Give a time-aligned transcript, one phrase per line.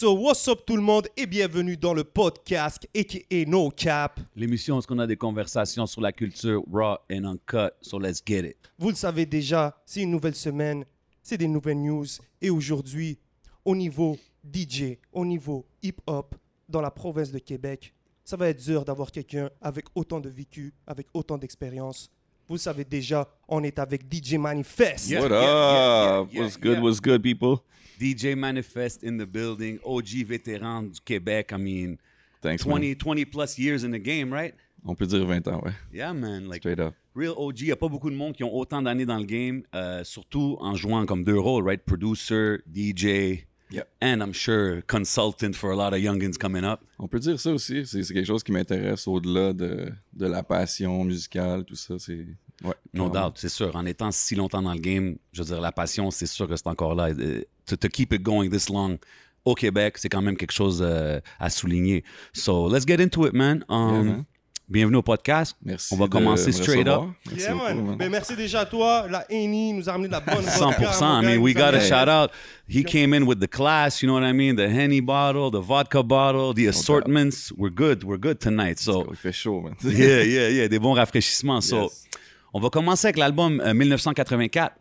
[0.00, 4.20] So, what's up tout le monde et bienvenue dans le podcast aka No Cap.
[4.36, 7.72] L'émission où on a des conversations sur la culture raw and uncut?
[7.82, 8.56] So let's get it.
[8.78, 10.84] Vous le savez déjà, c'est une nouvelle semaine,
[11.20, 12.06] c'est des nouvelles news.
[12.40, 13.18] Et aujourd'hui,
[13.64, 16.32] au niveau DJ, au niveau hip-hop,
[16.68, 17.92] dans la province de Québec,
[18.24, 22.08] ça va être dur d'avoir quelqu'un avec autant de vécu, avec autant d'expérience.
[22.46, 25.10] Vous le savez déjà, on est avec DJ Manifest.
[25.10, 26.28] Yeah, What yeah, yeah, up?
[26.32, 26.76] yeah, what's good?
[26.76, 26.82] yeah.
[26.82, 27.64] What's good, people?
[27.98, 29.78] DJ Manifest in the building.
[29.84, 31.50] OG vétéran du Québec.
[31.52, 31.96] I mean,
[32.40, 32.94] Thanks, 20, man.
[32.94, 34.54] 20 plus years in the game, right?
[34.84, 35.72] On peut dire 20 ans, ouais.
[35.92, 36.44] Yeah, man.
[36.48, 36.94] Like, Straight up.
[37.16, 37.60] real OG.
[37.62, 40.04] Il n'y a pas beaucoup de monde qui ont autant d'années dans le game, euh,
[40.04, 41.82] surtout en jouant comme deux rôles, right?
[41.84, 43.86] Producer, DJ, Yep.
[44.00, 46.80] and I'm sure consultant for a lot of youngins coming up.
[46.98, 47.84] On peut dire ça aussi.
[47.84, 51.98] C'est quelque chose qui m'intéresse au-delà de, de la passion musicale, tout ça.
[51.98, 52.24] C'est.
[52.64, 52.74] Ouais.
[52.92, 53.74] No doubt, c'est sûr.
[53.76, 56.56] En étant si longtemps dans le game, je veux dire, la passion, c'est sûr que
[56.56, 57.08] c'est encore là.
[57.10, 58.98] Euh, To, to keep it going this long
[59.44, 62.02] au Québec, c'est quand même quelque chose euh, à souligner.
[62.32, 63.62] So, let's get into it, man.
[63.68, 64.24] Um, Yeah, man.
[64.70, 65.56] Bienvenue au podcast.
[65.64, 65.94] Merci.
[65.94, 67.04] On va de commencer me straight up.
[67.26, 67.96] Merci Yeah, beaucoup, man.
[67.96, 69.06] Ben, merci déjà à toi.
[69.08, 70.58] La Eni nous a ramené de la bonne 100%.
[70.58, 72.30] vodka, mon I mean, we a got to ramené- shout out.
[72.68, 74.56] He came in with the class, you know what I mean?
[74.56, 77.50] The Henny bottle, the vodka bottle, the assortments.
[77.56, 78.02] We're good.
[78.04, 78.78] We're good tonight.
[78.78, 79.74] So, Il fait chaud, man.
[79.84, 80.68] yeah, yeah, yeah.
[80.68, 81.62] Des bons rafraîchissements.
[81.62, 82.04] So, Yes.
[82.54, 84.74] On va commencer avec l'album euh, 1984.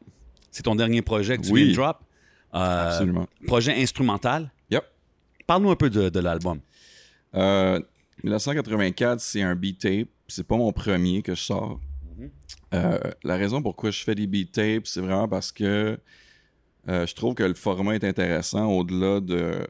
[0.51, 1.63] C'est ton dernier projet que tu Oui.
[1.63, 1.97] viens de drop.
[2.55, 3.27] Euh, Absolument.
[3.45, 4.51] Projet instrumental.
[4.71, 4.83] Yep.
[5.45, 6.59] Parle-nous un peu de, de l'album.
[7.35, 7.79] Euh,
[8.23, 10.07] 1984, c'est un beat tape.
[10.27, 11.79] C'est pas mon premier que je sors.
[12.73, 15.97] Euh, la raison pourquoi je fais des beat tapes, c'est vraiment parce que
[16.89, 19.65] euh, je trouve que le format est intéressant au-delà de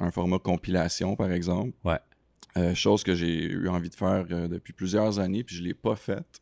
[0.00, 1.72] un format compilation, par exemple.
[1.84, 1.98] Ouais.
[2.58, 5.74] Euh, chose que j'ai eu envie de faire euh, depuis plusieurs années, puis je l'ai
[5.74, 6.40] pas faite.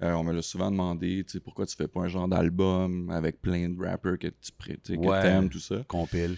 [0.00, 3.10] Euh, on me l'a souvent demandé, tu sais, pourquoi tu fais pas un genre d'album
[3.10, 5.22] avec plein de rappers que tu que Ouais.
[5.22, 5.82] t'aimes, tout ça.
[5.88, 6.36] Compile.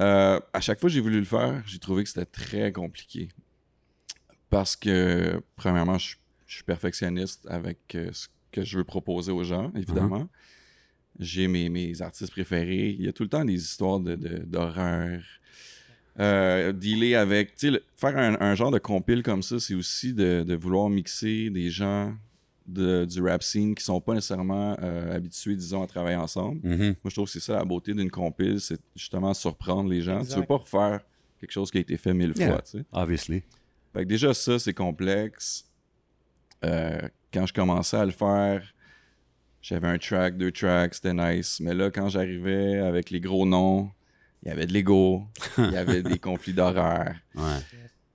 [0.00, 3.28] Euh, à chaque fois que j'ai voulu le faire, j'ai trouvé que c'était très compliqué.
[4.48, 6.16] Parce que, premièrement, je,
[6.46, 10.28] je suis perfectionniste avec euh, ce que je veux proposer aux gens, évidemment.
[11.18, 12.90] J'ai mes, mes artistes préférés.
[12.98, 15.20] Il y a tout le temps des histoires de- de- d'horreur.
[16.20, 17.56] Euh, dealer avec.
[17.56, 20.54] Tu sais, le- faire un, un genre de compile comme ça, c'est aussi de, de
[20.54, 22.14] vouloir mixer des gens
[22.68, 26.60] de- du rap scene qui sont pas nécessairement euh, habitués, disons, à travailler ensemble.
[26.62, 26.78] Mhm.
[26.84, 30.20] Moi, je trouve que c'est ça la beauté d'une compile, c'est justement surprendre les gens.
[30.20, 30.34] Exact.
[30.34, 31.00] Tu veux pas refaire
[31.40, 32.50] quelque chose qui a été fait mille Yeah.
[32.52, 32.84] fois, tu sais.
[32.92, 33.42] Obviously.
[33.94, 35.64] Fait que déjà, ça, c'est complexe.
[36.64, 37.00] Euh,
[37.32, 38.62] quand je commençais à le faire,
[39.62, 41.60] j'avais un track, deux tracks, c'était nice.
[41.60, 43.90] Mais là, quand j'arrivais avec les gros noms,
[44.42, 45.24] il y avait de l'ego,
[45.58, 47.14] il y avait des conflits d'horreur.
[47.34, 47.58] Ouais.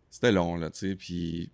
[0.10, 0.96] C'était long, là, tu sais.
[0.96, 1.52] Puis,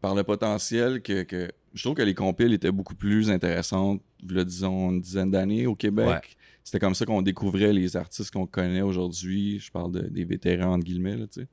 [0.00, 4.90] par le potentiel que, que- Je trouve que les compiles étaient beaucoup plus intéressantes, disons,
[4.90, 6.06] une dizaine d'années au Québec.
[6.08, 6.20] Ouais.
[6.64, 9.58] C'était comme ça qu'on découvrait les artistes qu'on connaît aujourd'hui.
[9.58, 11.48] Je parle de- des vétérans, entre guillemets, là, tu sais.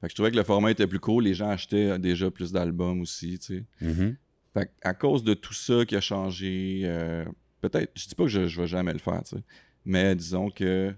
[0.00, 1.24] Fait que je trouvais que le format était plus cool.
[1.24, 3.64] Les gens achetaient déjà plus d'albums aussi, tu sais.
[3.80, 4.16] Mhm.
[4.54, 7.24] Fait que à cause de tout ça qui a changé, euh,
[7.60, 9.42] peut-être, je dis pas que je, je vais jamais le faire, tu sais,
[9.84, 10.92] mais disons que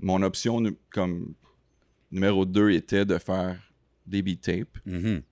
[0.00, 1.34] mon option comme
[2.10, 3.60] numéro 2 était de faire
[4.06, 5.22] des beat tapes Mhm.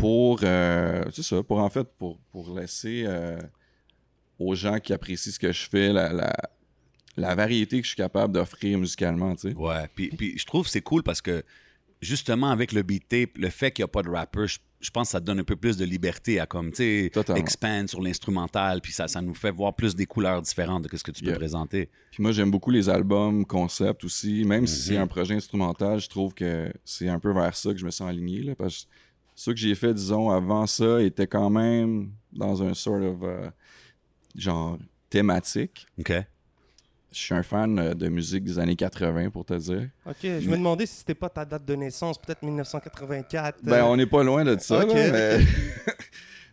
[0.00, 3.38] Pour, euh, ça, pour en fait, pour, pour laisser euh,
[4.38, 6.32] aux gens qui apprécient ce que je fais la, la,
[7.16, 9.54] la variété que je suis capable d'offrir musicalement, tu sais.
[9.56, 9.88] Ouais.
[9.94, 11.42] Puis, puis je trouve que c'est cool parce que
[12.00, 14.90] justement avec le beat tape, le fait qu'il n'y a pas de rapper, je, je
[14.90, 18.00] pense que ça donne un peu plus de liberté à comme, tu sais, expand sur
[18.00, 21.22] l'instrumental, puis ça, ça nous fait voir plus des couleurs différentes de ce que tu
[21.24, 21.36] peux Yeah.
[21.38, 21.90] présenter.
[22.12, 24.44] Puis moi, j'aime beaucoup les albums concept aussi.
[24.44, 25.02] Même si c'est Mhm.
[25.02, 28.08] un projet instrumental, je trouve que c'est un peu vers ça que je me sens
[28.08, 28.42] aligné.
[28.44, 28.90] Là, parce que
[29.38, 33.48] ceux que j'ai fait, disons, avant ça, étaient quand même dans un sort of euh,
[34.34, 34.76] genre
[35.08, 35.86] thématique.
[35.96, 36.12] OK?
[37.12, 39.90] Je suis un fan euh, de musique des années 80, pour te dire.
[40.04, 43.60] Ok, je me demandais si c'était pas ta date de naissance, peut-être 1984.
[43.62, 45.38] Ben, euh, on n'est pas loin de ça, Ok, là, mais,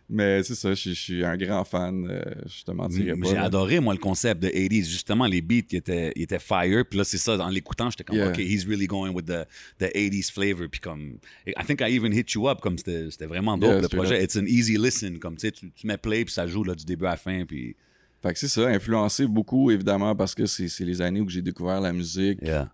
[0.08, 2.06] mais c'est ça, je, suis- je suis un grand fan.
[2.10, 3.28] euh, je te mentirais pas.
[3.28, 4.84] J'ai adoré, moi, le concept de 80s.
[4.88, 6.84] Justement, les beats, ils étaient, ils étaient fire.
[6.88, 8.28] Puis là, c'est ça, en l'écoutant, j'étais comme, Yeah.
[8.28, 9.46] OK, he's really going with the,
[9.78, 10.68] the 80s flavor.
[10.70, 13.88] Puis comme, I think I even hit you up, comme c'était vraiment dope, Yeah, le
[13.88, 14.22] projet.
[14.24, 15.18] It's an easy listen.
[15.18, 17.44] Comme, tu sais, tu mets play, puis ça joue là, du début à la fin.
[17.44, 17.74] Puis,
[18.22, 21.42] Fait que c'est ça, influencé beaucoup, évidemment, parce que c'est c'est les années où j'ai
[21.42, 22.38] découvert la musique.
[22.42, 22.72] yeah.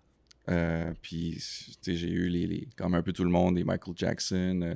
[0.51, 3.65] Euh, puis, tu sais, j'ai eu les, les- comme un peu tout le monde, les
[3.65, 4.61] Michael Jackson.
[4.63, 4.75] euh,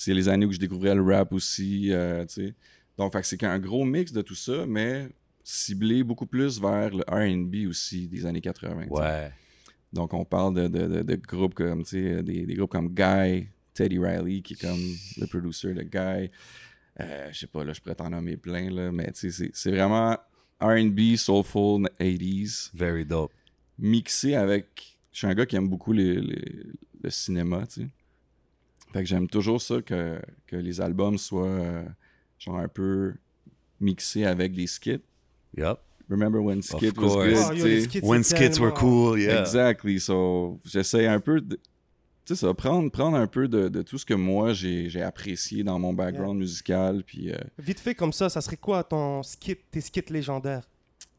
[0.00, 2.54] c'est les années où je découvrais le rap aussi, euh, tu sais.
[2.96, 5.08] Donc, c'est qu'un gros mix de tout ça, mais
[5.42, 8.82] ciblé beaucoup plus vers le R&B aussi des années 80.
[8.84, 9.00] tu sais.
[9.00, 9.32] Ouais.
[9.92, 12.94] Donc, on parle de, de- de- de groupes comme, tu sais, des, des groupes comme
[12.94, 14.78] Guy, Teddy Riley, qui est comme
[15.16, 16.30] le producer de Guy.
[17.00, 19.50] Euh, je sais pas, là, je pourrais t'en nommer plein, là, mais tu sais, c'est-
[19.52, 20.16] c'est vraiment
[20.60, 23.32] R&B, soulful, 80s, Very dope.
[23.78, 26.66] mixé avec, je suis un gars qui aime beaucoup les, les-
[27.02, 27.88] le cinéma, tu sais.
[28.92, 31.84] Fait que j'aime toujours ça que, que les albums soient euh,
[32.38, 33.14] genre un peu
[33.80, 35.00] mixés avec des skits.
[35.56, 35.78] Yup.
[36.10, 39.40] Remember when skit was good, Oh, yo, skits, When skits were cool, yeah.
[39.40, 40.00] Exactly.
[40.00, 41.56] So, j'essaie un peu de.
[42.24, 45.02] Tu sais, ça, prendre, prendre un peu de, de tout ce que moi j'ai j'ai
[45.02, 47.02] apprécié dans mon background musical.
[47.04, 50.66] Puis, euh, Vite fait comme ça, ça serait quoi ton skit, tes skits légendaires?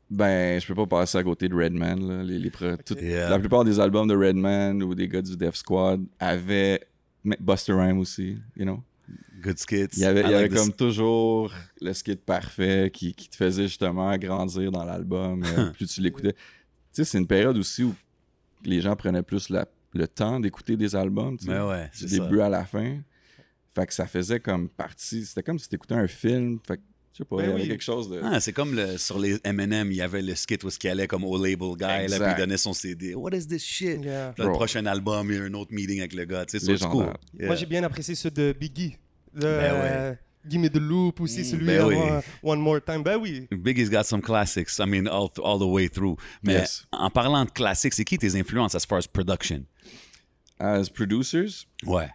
[0.10, 2.07] Ben, je peux pas passer à côté de Redman.
[2.07, 2.24] Là.
[2.24, 3.30] Les, les pro- tout- Yeah.
[3.30, 6.81] La plupart des albums de Redman ou des gars du Def Squad avaient.
[7.24, 8.83] Mais Buster Rhymes aussi, you know?
[9.42, 9.88] Good skits.
[9.94, 11.51] Il y avait, I il y avait like this- comme toujours
[11.81, 15.44] le skit parfait qui, qui te faisait justement grandir dans l'album.
[15.44, 16.33] euh, plus tu l'écoutais.
[16.33, 16.39] Tu
[16.92, 17.95] sais, c'est une période aussi où
[18.63, 21.38] les gens prenaient plus la- le temps d'écouter des albums.
[21.38, 22.19] tu sais, Mais ouais, du ça.
[22.19, 23.00] début à la fin.
[23.74, 25.25] Fait que ça faisait comme partie.
[25.25, 26.60] C'était comme si t'écoutais un film.
[26.68, 26.81] Fait que,
[27.13, 27.67] je sais pas, Ben il y avait oui.
[27.69, 28.21] quelque chose de.
[28.23, 31.07] Ah, c'est comme le- sur les M&M, il y avait le skit où il allait
[31.07, 33.13] comme au label guy, là, puis il donnait son CD.
[33.15, 34.01] What is this shit?
[34.03, 34.33] Yeah.
[34.38, 36.45] Là, le prochain album, il y a un autre meeting avec le gars.
[36.45, 37.11] Tu sais, it's cool.
[37.38, 37.47] Yeah.
[37.47, 38.95] Moi, j'ai bien apprécié ceux de Biggie.
[39.33, 40.13] Le, Ben euh,
[40.47, 41.95] Gimme the Loop aussi, Mm, celui ben oui.
[41.97, 43.03] avant One More Time.
[43.03, 43.47] Ben oui.
[43.51, 44.79] Biggie's got some classics.
[44.79, 46.15] I mean, all, all the way through.
[46.44, 46.85] Mais Yes.
[46.91, 49.65] en parlant de classiques, c'est qui tes influences as far as production?
[50.59, 52.09] As producers, Ouais.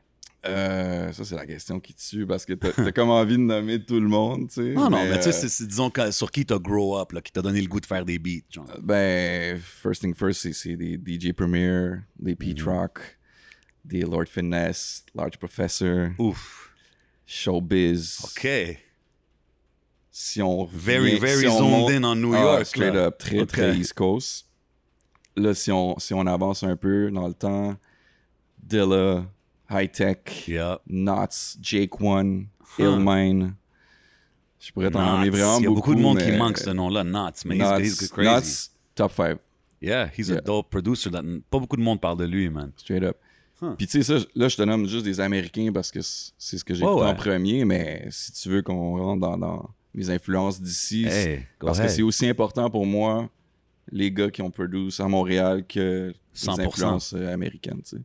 [0.47, 3.83] Euh, ça c'est la question qui tue parce que t'as t'as comme envie de nommer
[3.85, 4.75] tout le monde, tu sais.
[4.75, 7.21] Non, non, mais tu sais, euh, c'est- c'est- disons sur qui t'as grow up, là,
[7.21, 8.45] qui t'a donné le goût de faire des beats.
[8.51, 8.67] Genre.
[8.83, 12.65] Ben, first thing first, c'est- c'est des DJ Premier, des Pete Mm-hmm.
[12.65, 13.19] Rock,
[13.85, 16.71] des Lord Finesse, Large Professor, Ouf.
[17.27, 18.19] Showbiz.
[18.25, 18.49] OK.
[20.11, 22.67] Si on Very, very si on zoned monte- in on New Ah, York.
[22.67, 23.07] straight là.
[23.07, 23.49] up, très, OK.
[23.49, 24.47] très East Coast.
[25.37, 27.77] Là, si on, si on avance un peu dans le temps,
[28.63, 29.27] Dilla,
[29.71, 30.79] High Tech, Yeah.
[30.87, 32.47] Knots, Jake One,
[32.79, 32.83] Huh.
[32.83, 33.55] Illmine.
[34.61, 35.75] Je pourrais t'en nommer vraiment Il y a beaucoup.
[35.91, 38.31] beaucoup de monde qui manque ce nom-là, Knots, mais he's, Knots, he's crazy.
[38.31, 39.39] Knots, top 5,
[39.83, 40.41] Yeah, he's a Yeah.
[40.43, 41.11] dope producer.
[41.11, 42.73] That, pas beaucoup de monde parle de lui, man.
[42.77, 43.17] straight up.
[43.61, 43.75] Huh.
[43.77, 46.65] Puis tu sais, ça, là, je te nomme juste des Américains parce que c'est ce
[46.65, 50.11] que j'ai Ouais, écouté en premier, mais si tu veux qu'on rentre dans, dans mes
[50.11, 53.29] influences d'ici, Hey, parce que c'est aussi important pour moi,
[53.93, 56.61] les gars qui ont produit à Montréal, que les 100%.
[56.67, 58.03] influences euh, américaines, tu sais.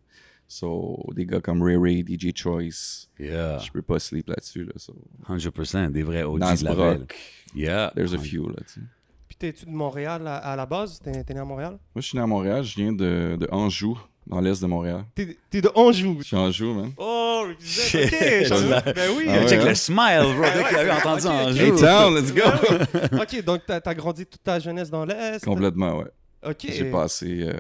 [0.52, 4.74] So, des gars comme Ray Ray, DJ Choice, Yeah, je peux pas sleep là-dessus, là.
[4.78, 4.96] So.
[5.30, 6.74] 100%, des vrais OG Nas de la.
[6.74, 7.16] Brock,
[7.56, 7.92] Yeah.
[7.96, 8.82] there's a few, là, tu sais.
[9.28, 11.00] Puis t'es-tu de Montréal à, à la base?
[11.04, 11.74] T'es t'es né à Montréal?
[11.94, 15.06] Moi, je suis né à Montréal, je viens de, de Anjou, dans l'est de Montréal.
[15.14, 16.18] T'es t'es de Anjou?
[16.20, 16.94] Je suis Anjou, man.
[16.98, 18.52] Oh, je disais, Shit.
[18.52, 18.72] ok.
[18.88, 19.26] Ah Ben oui.
[19.28, 19.66] Ah ouais, Check hein?
[19.70, 20.42] le smile, bro.
[20.52, 21.54] Dès qu'il avait entendu ok, en ok.
[21.56, 21.64] jeu.
[21.66, 23.18] Hey, town, let's go!
[23.22, 25.46] ok, donc t'as as grandi toute ta jeunesse dans l'Est?
[25.46, 26.08] Complètement, ouais.
[26.44, 26.66] Ok.
[26.68, 27.54] J'ai passé euh,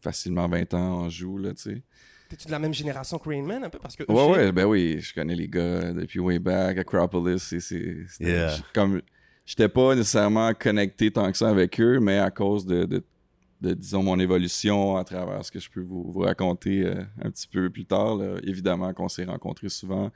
[0.00, 1.82] facilement 20 ans en joue, là, tu sais.
[2.28, 3.78] T'es-tu de la même génération que Rain Man un peu?
[3.78, 4.04] Parce que.
[4.10, 8.06] Ouais, ouais, ben oui, je connais les gars depuis way back, Acropolis, c'est...
[8.20, 8.54] Yeah.
[8.74, 9.00] Comme,
[9.46, 13.02] j'étais pas nécessairement connecté tant que ça avec eux, mais à cause de, de,
[13.62, 17.30] de, disons, mon évolution à travers ce que je peux vous, vous raconter euh, un
[17.30, 20.10] petit peu plus tard, là, évidemment qu'on s'est rencontrés souvent.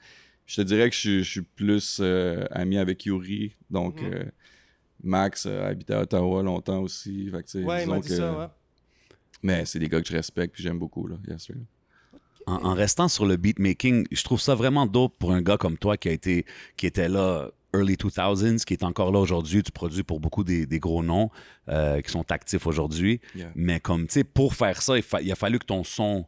[0.44, 4.02] Je te dirais que je, suis- je suis plus euh, ami avec Yuri, donc...
[4.02, 4.12] Mhm.
[4.12, 4.24] euh,
[5.04, 7.28] Max euh, habitait à Ottawa longtemps aussi.
[7.28, 8.46] Fait que, il m'a dit que- ça, ouais.
[9.42, 11.16] Mais c'est des gars que je respecte puis j'aime beaucoup, là.
[11.28, 11.48] Yes.
[12.46, 15.78] En, en restant sur le beatmaking, je trouve ça vraiment dope pour un gars comme
[15.78, 16.44] toi qui a été
[16.76, 19.62] qui était là early 2000s, qui est encore là aujourd'hui.
[19.62, 21.30] Tu produis pour beaucoup des, des gros noms
[21.68, 23.20] euh, qui sont actifs aujourd'hui.
[23.34, 23.50] Yeah.
[23.54, 26.26] Mais comme, tu sais, pour faire ça, il, fa- il a fallu que ton son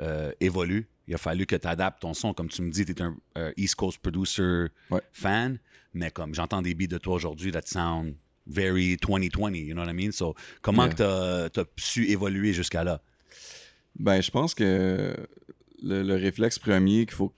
[0.00, 0.88] euh, évolue.
[1.08, 2.34] Il a fallu que tu adaptes ton son.
[2.34, 5.00] Comme tu me dis, tu es un euh, East Coast producer Ouais.
[5.12, 5.58] fan.
[5.94, 8.14] Mais comme j'entends des beats de toi aujourd'hui that sound
[8.46, 10.12] very 2020, you know what I mean?
[10.12, 10.94] So, comment Yeah.
[10.94, 13.00] que tu as su évoluer jusqu'à là?
[13.98, 15.14] Ben, je pense que
[15.82, 17.32] le, le réflexe premier qu'il faut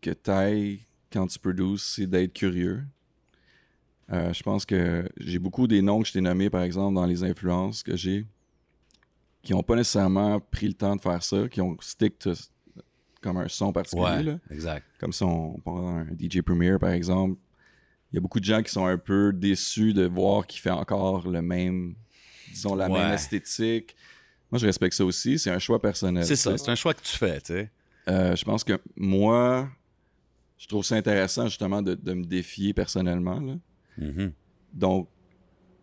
[0.00, 0.80] que tu ailles
[1.12, 2.82] quand tu produces, c'est d'être curieux.
[4.12, 7.06] Euh, je pense que j'ai beaucoup des noms que je t'ai nommés, par exemple, dans
[7.06, 8.26] les influences que j'ai,
[9.42, 12.32] qui n'ont pas nécessairement pris le temps de faire ça, qui ont stick to-
[13.20, 14.04] comme un son particulier.
[14.04, 14.38] Ouais, là.
[14.50, 14.84] exact.
[14.98, 17.38] Comme si on prend un DJ Premier, par exemple.
[18.12, 20.70] Il y a beaucoup de gens qui sont un peu déçus de voir qu'il fait
[20.70, 21.94] encore le même,
[22.52, 23.94] disons, la même esthétique.
[24.50, 25.38] Moi, je respecte ça aussi.
[25.38, 26.24] C'est un choix personnel.
[26.26, 27.70] C'est ça, c'est un choix que tu fais, tu sais.
[28.08, 29.68] Euh, je pense que moi,
[30.58, 33.38] je trouve ça intéressant justement de, de me défier personnellement.
[33.40, 33.54] là.
[33.98, 34.32] Mhm.
[34.72, 35.08] Donc,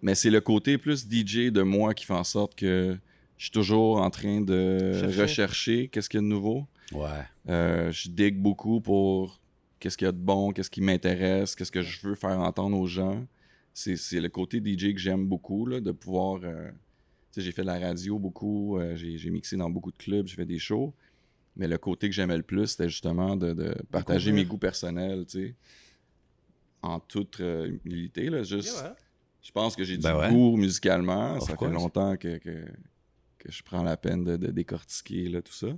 [0.01, 2.97] mais c'est le côté plus DJ de moi qui fait en sorte que
[3.37, 5.21] je suis toujours en train de Chercher.
[5.21, 6.67] rechercher qu'est-ce qu'il y a de nouveau.
[6.91, 7.09] Ouais.
[7.49, 9.39] Euh, je digue beaucoup pour
[9.79, 12.77] qu'est-ce qu'il y a de bon, qu'est-ce qui m'intéresse, qu'est-ce que je veux faire entendre
[12.77, 13.25] aux gens.
[13.73, 16.39] C'est c'est le côté DJ que j'aime beaucoup, là, de pouvoir...
[16.43, 16.69] euh,
[17.31, 19.97] tu sais, j'ai fait de la radio beaucoup, euh, j'ai j'ai mixé dans beaucoup de
[19.97, 20.93] clubs, j'ai fait des shows.
[21.55, 25.25] Mais le côté que j'aimais le plus, c'était justement de, de partager mes goûts personnels,
[25.25, 25.55] tu sais.
[26.83, 28.75] En toute euh, humilité, là, juste...
[28.77, 28.95] Yeah, ouais.
[29.41, 30.29] Je pense que j'ai Ben du ouais.
[30.29, 31.37] goût musicalement.
[31.37, 31.71] Of ça course.
[31.71, 32.65] fait longtemps que, que,
[33.39, 35.69] que je prends la peine de, de décortiquer là, tout ça.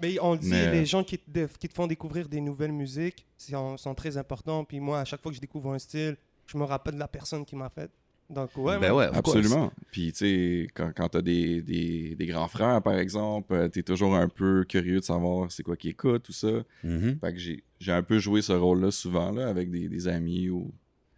[0.00, 3.26] Mais on dit, Mais- les gens qui te, qui te font découvrir des nouvelles musiques
[3.36, 4.64] sont, sont très importants.
[4.64, 7.08] Puis moi, à chaque fois que je découvre un style, je me rappelle de la
[7.08, 7.90] personne qui m'a fait.
[8.30, 8.78] Donc, ouais.
[8.78, 9.08] Ben ouais.
[9.12, 9.72] Absolument.
[9.90, 13.82] Puis, tu sais, quand, quand t'as des, des, des grands frères, par exemple, euh, t'es
[13.82, 16.62] toujours un peu curieux de savoir c'est quoi qu'ils écoutent, tout ça.
[16.84, 17.18] Mhm.
[17.20, 20.48] Fait que j'ai j'ai un peu joué ce rôle-là souvent, là, avec des, des amis
[20.50, 20.72] ou,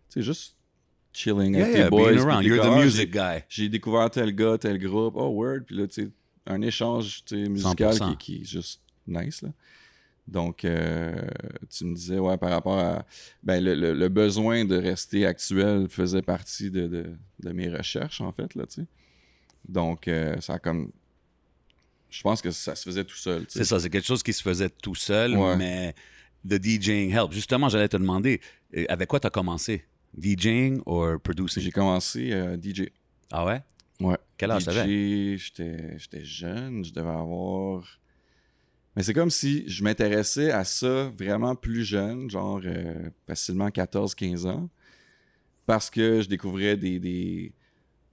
[0.08, 0.56] tu sais, juste
[1.12, 2.42] chilling Yeah, avec yeah, tes boys.
[2.42, 3.40] You're the music guy.
[3.48, 6.10] J'ai découvert tel gars, tel groupe, oh, word, puis là, tu sais,
[6.50, 8.16] un échange, musical 100%.
[8.16, 9.50] qui, qui est juste nice, là.
[10.28, 11.12] Donc, euh,
[11.70, 13.04] tu me disais, ouais, par rapport à.
[13.42, 18.20] Ben, le, le- le besoin de rester actuel faisait partie de, de- de mes recherches,
[18.20, 18.86] en fait, là, tu sais.
[19.68, 20.92] Donc, euh, ça a comme.
[22.10, 23.44] Je pense que ça se faisait tout seul.
[23.48, 25.56] C'est ça, c'est quelque chose qui se faisait tout seul, Ouais.
[25.56, 25.94] mais
[26.48, 27.32] the DJing help.
[27.32, 28.40] Justement, j'allais te demander,
[28.76, 29.84] euh, avec quoi tu as commencé?
[30.16, 31.62] DJing ou producing?
[31.62, 32.90] J'ai commencé euh, DJ.
[33.32, 33.62] Ah ouais?
[34.00, 34.16] Ouais.
[34.40, 35.36] Quel âge t'avais?
[35.36, 37.84] J'étais jeune, je devais avoir.
[38.96, 44.46] Mais c'est comme si je m'intéressais à ça vraiment plus jeune, genre euh, facilement 14-15
[44.46, 44.70] ans,
[45.66, 47.52] parce que je découvrais des, des,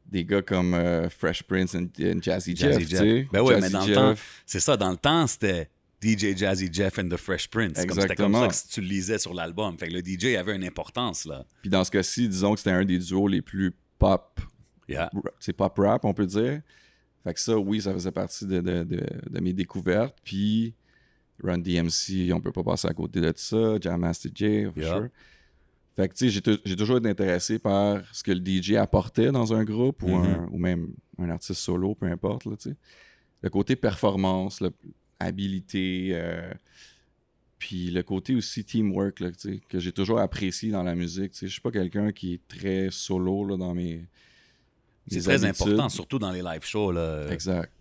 [0.05, 3.31] des gars comme euh, Fresh Prince and, and Jazzy, Jazzy Jeff.
[3.31, 5.69] Ben ouais, Jazzy mais dans le temps, C'est ça, dans le temps, c'était
[6.03, 7.77] DJ Jazzy Jeff and the Fresh Prince.
[7.77, 9.77] C'était comme ça que tu le lisais sur l'album.
[9.79, 11.46] Fait que le DJ avait une importance, là.
[11.62, 14.41] Puis dans ce cas-ci, disons que c'était un des duos les plus pop,
[14.88, 15.10] Yeah.
[15.39, 16.62] c'est pop rap, on peut dire.
[17.24, 20.17] Fait que ça, oui, ça faisait partie de, de- de- de mes découvertes.
[20.24, 20.74] Puis
[21.44, 23.77] Run DMC, on peut pas passer à côté de ça.
[23.82, 24.96] Jam Master Jay, for Yeah.
[24.96, 25.08] sure.
[25.96, 28.75] Fait que tu sais, j'ai tou- j'ai toujours été intéressé par ce que le DJ
[28.75, 30.25] apportait dans un groupe ou, Mhm.
[30.25, 32.75] un- ou même un artiste solo, peu importe, là, tu sais.
[33.41, 34.72] Le côté performance, le-
[35.20, 36.51] habilité, euh,
[37.60, 41.32] puis le côté aussi teamwork, là, tu sais, que j'ai toujours apprécié dans la musique.
[41.32, 41.48] tu sais.
[41.48, 44.06] Je suis pas quelqu'un qui est très solo là, dans mes.
[45.09, 45.67] C'est très habitudes.
[45.67, 47.27] important, surtout dans les live shows, là.
[47.31, 47.71] Exact.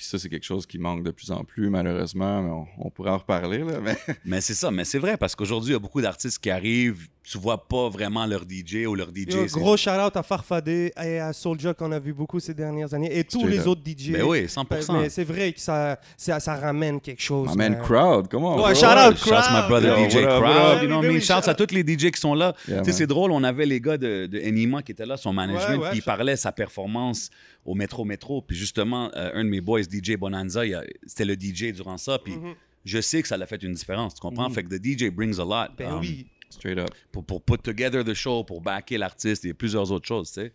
[0.00, 2.40] Puis ça, c'est quelque chose qui manque de plus en plus, malheureusement.
[2.42, 3.80] Mais on, on pourrait en reparler, là.
[3.82, 3.98] Mais...
[4.24, 7.06] Mais c'est ça, mais c'est vrai parce qu'aujourd'hui, il y a beaucoup d'artistes qui arrivent,
[7.22, 9.34] tu vois pas vraiment leur DJ ou leur DJ.
[9.34, 13.14] Yo, gros shout-out à Farfadé et à Soulja qu'on a vu beaucoup ces dernières années
[13.18, 14.12] et tous les autres DJ.
[14.12, 15.00] Ben oui, 100%.
[15.02, 17.54] Mais c'est vrai que ça, ça, ça ramène quelque chose.
[17.54, 17.82] Man, man.
[17.82, 20.82] crowd, comment Ouais, shout out Shouts my brother Yo, DJ what Crowd, what up?
[20.82, 22.54] you know what Shouts shout- à tous les DJ qui sont là.
[22.66, 25.16] Yeah, tu sais, c'est drôle, on avait les gars de, de Enima qui étaient là,
[25.18, 27.28] son management, Ouais, ouais, puis il shout- parlait sa performance
[27.66, 28.40] au Métro Métro.
[28.40, 30.62] Puis justement, euh, un de mes boys, DJ Bonanza,
[31.06, 32.54] c'était le DJ durant ça, puis Mhm.
[32.84, 34.48] je sais que ça l'a fait une différence, tu comprends?
[34.48, 34.54] Mhm.
[34.54, 35.74] Fait que the DJ brings a lot.
[35.76, 36.26] Ben um, oui.
[36.48, 36.90] Straight up.
[37.12, 40.52] Pour, pour put together the show, pour backer l'artiste et plusieurs autres choses, tu sais.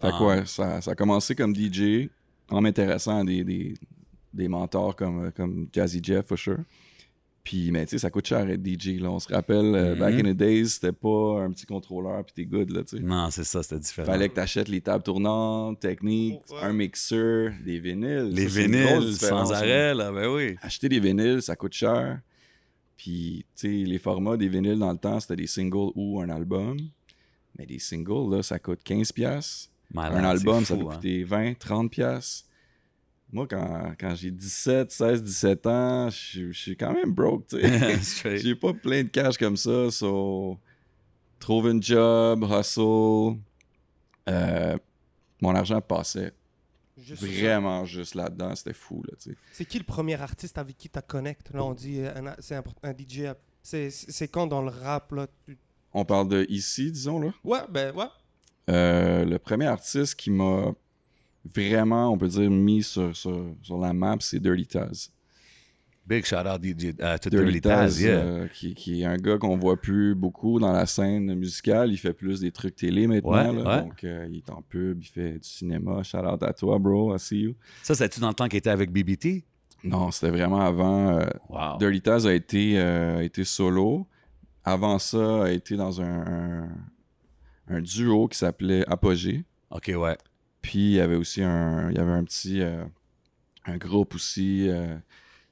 [0.00, 2.08] Fait que ouais, ça, ça a commencé comme DJ
[2.50, 3.74] en m'intéressant à des, des,
[4.34, 6.58] des mentors comme, comme Jazzy Jeff, for sure.
[7.46, 9.08] Puis, mais tu sais, ça coûte cher être DJ, là.
[9.08, 9.98] On se rappelle, euh, Mhm.
[10.00, 13.02] back in the days, c'était pas un petit contrôleur puis t'es good, là, tu sais.
[13.04, 14.04] Non, c'est ça, c'était différent.
[14.10, 16.58] Fallait que t'achètes les tables tournantes, techniques, Ouais.
[16.62, 18.30] un mixeur, des vinyles.
[18.32, 19.58] Les Ça, vinyles, sans là.
[19.58, 20.56] arrêt, là, ben oui.
[20.60, 22.20] Acheter des vinyles, ça coûte cher.
[22.96, 26.28] Puis, tu sais, les formats des vinyles dans le temps, c'était des singles ou un
[26.30, 26.76] album.
[27.56, 29.12] Mais des singles, là, ça coûte 15$.
[29.12, 29.70] piastres.
[29.94, 30.94] Malade, un album, ça peut hein.
[30.96, 32.45] coûter 20, 30$.
[33.32, 37.48] Moi, quand, quand j'ai 17, 16, 17 ans, je suis- je suis quand même broke,
[37.48, 38.38] tu sais.
[38.38, 40.58] J'ai pas plein de cash comme ça, so...
[41.38, 43.38] Trouve un job, hustle.
[44.28, 44.76] Euh,
[45.42, 46.32] mon argent passait
[46.96, 49.36] Juste- vraiment juste là-dedans, c'était fou, là, tu sais.
[49.52, 52.54] C'est qui le premier artiste avec qui tu connectes Là, on dit euh, un, c'est
[52.54, 53.32] un, un DJ.
[53.62, 55.58] C'est, c'est quand dans le rap, là tu-
[55.92, 57.34] On parle de ici, disons, là?
[57.44, 58.06] Ouais, ben ouais.
[58.70, 60.72] Euh, le premier artiste qui m'a
[61.54, 65.10] vraiment, on peut dire, mis sur, sur, sur la map, c'est Dirty Taz.
[66.06, 68.18] Big shout out DJ, uh, to Dirty Dirty Taz, Taz, yeah.
[68.18, 71.90] euh, qui, qui est un gars qu'on voit plus beaucoup dans la scène musicale.
[71.90, 73.32] Il fait plus des trucs télé maintenant.
[73.32, 73.76] Ouais, là.
[73.78, 73.82] ouais.
[73.82, 76.04] Donc, euh, il est en pub, il fait du cinéma.
[76.04, 77.16] Shout out à toi, bro.
[77.16, 77.54] I see you.
[77.82, 79.42] Ça, c'est-tu dans le temps qu'il était avec BBT?
[79.82, 81.08] Non, c'était vraiment avant.
[81.18, 81.78] euh, Wow.
[81.80, 84.06] Dirty Taz a été, euh, a été solo.
[84.62, 86.68] Avant ça, a été dans un, un,
[87.68, 89.44] un duo qui s'appelait Apogée.
[89.72, 90.16] OK, ouais.
[90.66, 92.84] Puis il y avait aussi un, il y avait un petit euh,
[93.66, 94.68] un groupe aussi.
[94.68, 94.96] euh,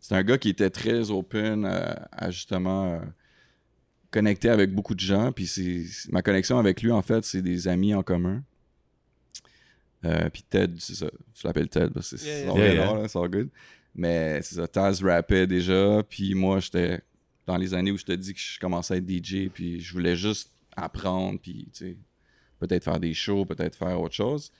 [0.00, 3.00] c'est un gars qui était très open euh, à justement
[4.11, 5.30] connecter avec beaucoup de gens.
[5.30, 8.42] Puis c'est ma connexion avec lui en fait, c'est des amis en commun.
[10.04, 13.49] Euh, puis Ted, c'est ça, je l'appelle Ted parce que c'est Yeah, là, c'est good.
[13.94, 16.02] Mais c'est ça, Taz rappait déjà.
[16.02, 17.00] Puis moi, j'étais
[17.47, 19.49] dans les années où je te dis que je commençais à être DJ.
[19.49, 21.38] Puis je voulais juste apprendre.
[21.40, 21.97] Puis tu sais,
[22.59, 24.50] peut-être faire des shows, peut-être faire autre chose.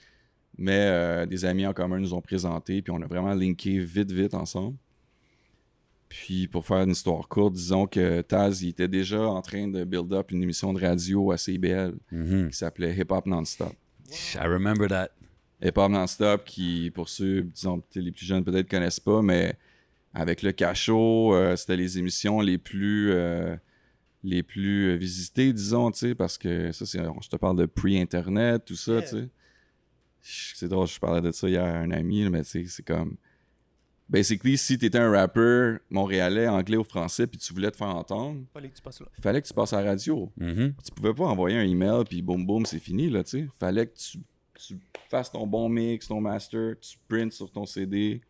[0.57, 4.11] Mais euh, des amis en commun nous ont présenté, puis on a vraiment linké vite,
[4.11, 4.77] vite ensemble.
[6.07, 9.83] Puis pour faire une histoire courte, disons que Taz il était déjà en train de
[9.83, 12.49] build up une émission de radio à CBL Mhm.
[12.49, 13.73] qui s'appelait Hip Hop Non-Stop.
[14.35, 15.09] I remember that.
[15.63, 19.57] Hip Hop Non-Stop, qui, pour ceux, disons, les plus jeunes, peut-être connaissent pas, mais
[20.13, 23.11] avec le cachot, euh, c'était les émissions les plus.
[23.11, 23.55] euh,
[24.27, 28.63] les plus visitées, disons, tu sais, parce que ça, c'est, je te parle de pre-internet,
[28.65, 29.01] tout ça, Yeah.
[29.03, 29.29] tu sais.
[30.27, 33.15] C'est drôle, je parlais de ça hier à un ami, mais tu sais, c'est comme.
[34.07, 38.41] Basically, si t'étais un rappeur montréalais, anglais ou français, puis tu voulais te faire entendre,
[38.53, 39.07] Fallait que tu passes là.
[39.19, 40.31] fallait que tu passes à la radio.
[40.37, 40.73] Mhm.
[40.83, 43.47] Tu pouvais pas envoyer un email, puis boum boum, c'est fini, là, tu sais.
[43.59, 44.19] Fallait que tu,
[44.67, 44.79] tu
[45.09, 48.21] fasses ton bon mix, ton master, tu printes sur ton CD,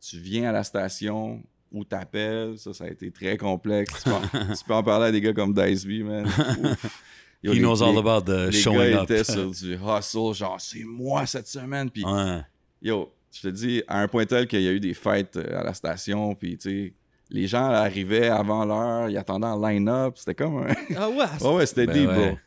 [0.00, 2.58] tu viens à la station ou t'appelles.
[2.58, 3.94] Ça, ça a été très complexe.
[4.02, 4.20] Tu peux, en,
[4.54, 6.26] tu peux en parler à des gars comme Diceby, man.
[6.62, 7.02] Ouf.
[7.42, 9.10] Yo, He les- knows all about the les showing gars up.
[9.10, 11.90] étaient sur du hustle, genre c'est moi cette semaine.
[11.90, 12.40] Puis Ouais.
[12.82, 15.60] yo, je te dis, à un point tel qu'il y a eu des fêtes euh,
[15.60, 16.94] à la station, puis tu sais,
[17.30, 20.14] les gens arrivaient avant l'heure, ils attendaient en line-up.
[20.16, 20.74] C'était comme un.
[20.96, 22.28] Ah ouais, Ouais, ouais, c'était Ben deep, ouais.
[22.30, 22.38] bro.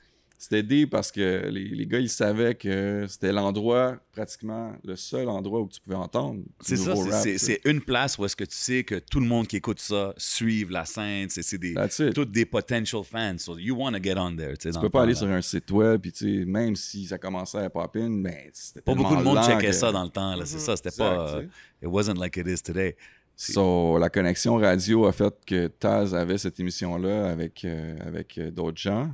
[0.41, 5.27] C'était deep parce que les, les gars, ils savaient que c'était l'endroit, pratiquement le seul
[5.27, 6.39] endroit où tu pouvais entendre.
[6.61, 6.93] C'est ça,
[7.37, 10.13] c'est- une place où est-ce que tu sais que tout le monde qui écoute ça
[10.15, 11.73] suive la scène, c'est des
[12.13, 14.57] toutes des potential fans, so you want to get on there.
[14.57, 17.93] Tu peux pas aller sur un site web, puis même si ça commençait à pop
[17.97, 20.77] in, ben, c'était Pas beaucoup de monde checkait que- ça dans le temps, c'est ça,
[20.77, 21.47] c'était pas, sais.
[21.83, 22.95] it wasn't like it is today.
[23.35, 28.51] So, la connexion radio a fait que Taz avait cette émission-là avec, euh, avec euh,
[28.51, 29.09] d'autres gens.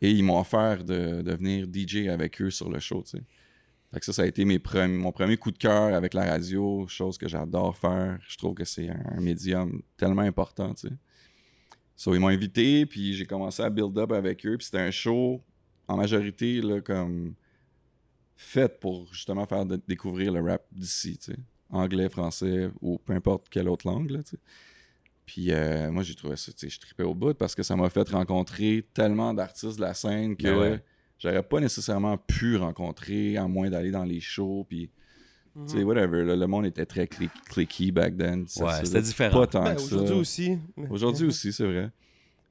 [0.00, 4.26] Et ils m'ont offert de, venir DJ avec eux sur le show, ça, ça a
[4.26, 8.18] été mes mon premier coup de cœur avec la radio, chose que j'adore faire.
[8.28, 10.74] Je trouve que c'est un, médium tellement important.
[11.96, 14.56] So, ils m'ont invité, puis j'ai commencé à build up avec eux.
[14.56, 15.42] Puis c'était un show,
[15.88, 17.34] en majorité, là, comme
[18.36, 21.18] fait pour justement faire découvrir le rap d'ici.
[21.70, 24.20] Anglais, français ou peu importe quelle autre langue, là.
[25.28, 27.76] Puis euh, moi, j'ai trouvé ça, tu sais, je tripais au bout parce que ça
[27.76, 30.82] m'a fait rencontrer tellement d'artistes de la scène que Ben ouais.
[31.18, 34.64] j'aurais pas nécessairement pu rencontrer à moins d'aller dans les shows.
[34.66, 34.88] Puis,
[35.54, 35.66] Mhm.
[35.66, 36.24] tu sais, whatever.
[36.24, 38.46] là, le monde était très click- clicky back then.
[38.56, 39.40] Ouais, c'était différent.
[39.40, 40.58] Pas tant Ben, aujourd'hui aussi.
[40.88, 41.90] Aujourd'hui aussi, c'est vrai.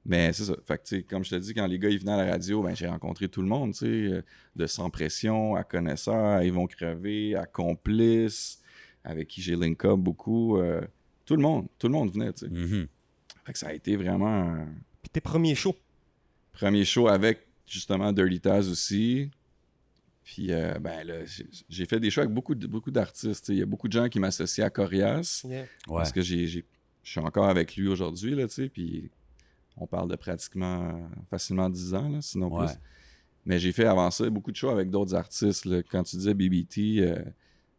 [0.05, 0.53] Mais c'est ça.
[0.65, 2.31] Fait que, tu sais, comme je te dis, quand les gars ils venaient à la
[2.31, 4.21] radio, ben, j'ai rencontré tout le monde, tu sais, euh,
[4.55, 8.59] de Sans Pression à Connaisseurs, à Ils vont crever, à Complice,
[9.03, 10.57] avec qui j'ai link up beaucoup.
[10.57, 10.81] euh,
[11.27, 12.51] tout le monde, tout le monde venait, tu sais.
[12.51, 12.87] Mhm.
[13.45, 14.65] Fait que ça a été vraiment un
[15.03, 15.75] Puis tes premiers shows?
[16.53, 19.29] premier show avec, justement, Dirty Taz aussi.
[20.23, 21.19] Puis, euh, ben là,
[21.69, 23.47] j'ai- fait des shows avec beaucoup, de- beaucoup d'artistes.
[23.49, 25.43] Il y a beaucoup de gens qui m'associent à Corias.
[25.47, 25.61] Yeah.
[25.61, 25.67] Ouais.
[25.87, 26.65] Parce que j'ai, j'ai-
[27.03, 29.09] je suis encore avec lui aujourd'hui, là, tu sais, puis
[29.77, 32.65] on parle de pratiquement facilement 10 ans, là, sinon Ouais.
[32.65, 32.75] plus.
[33.45, 35.63] Mais j'ai fait avant ça beaucoup de shows avec d'autres artistes.
[35.65, 35.81] là.
[35.83, 37.23] Quand tu disais BBT, euh,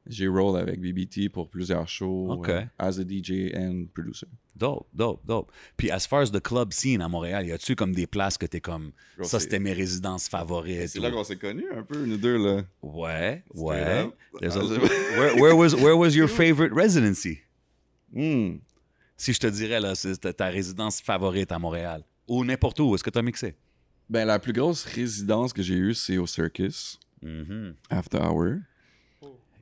[0.08, 2.48] j'ai roll avec BBT pour plusieurs shows Ok.
[2.48, 4.26] euh, as a DJ and producer.
[4.56, 5.52] Dope, dope, dope.
[5.76, 8.46] Puis as far as the club scene à Montréal, y a-tu comme des places que
[8.46, 10.88] t'es comme Bro, ça c'était mes résidences favorites.
[10.88, 12.62] C'est ou- là qu'on s'est connus un peu, nous deux, là.
[12.82, 13.82] Ouais, ouais.
[13.84, 14.08] Ah,
[14.42, 14.58] a-
[15.18, 17.38] where, where was where was your favorite residency?
[18.12, 18.56] Hmm.
[19.16, 23.04] Si je te dirais là, c'est ta- résidence favorite à Montréal ou n'importe où, est-ce
[23.04, 23.54] que tu as mixé?
[24.10, 27.74] Ben, la plus grosse résidence que j'ai eue, c'est au Circus, Mhm.
[27.90, 28.58] After Hour.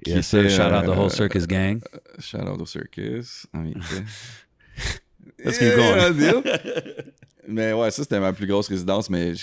[0.07, 0.41] Qui Yes, sir.
[0.45, 1.81] était, Shout out the euh, whole circus gang.
[2.21, 3.47] Shout out au Circus.
[5.45, 6.43] Let's keep going.
[7.49, 9.35] mais ouais, ça, c'était ma plus grosse résidence, mais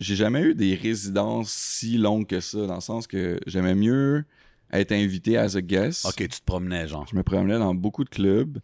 [0.00, 4.24] j'ai jamais eu des résidences si longues que ça, dans le sens que j'aimais mieux
[4.72, 6.06] être invité as a guest.
[6.06, 7.06] Ok, tu te promenais genre.
[7.10, 8.58] Je me promenais dans beaucoup de clubs.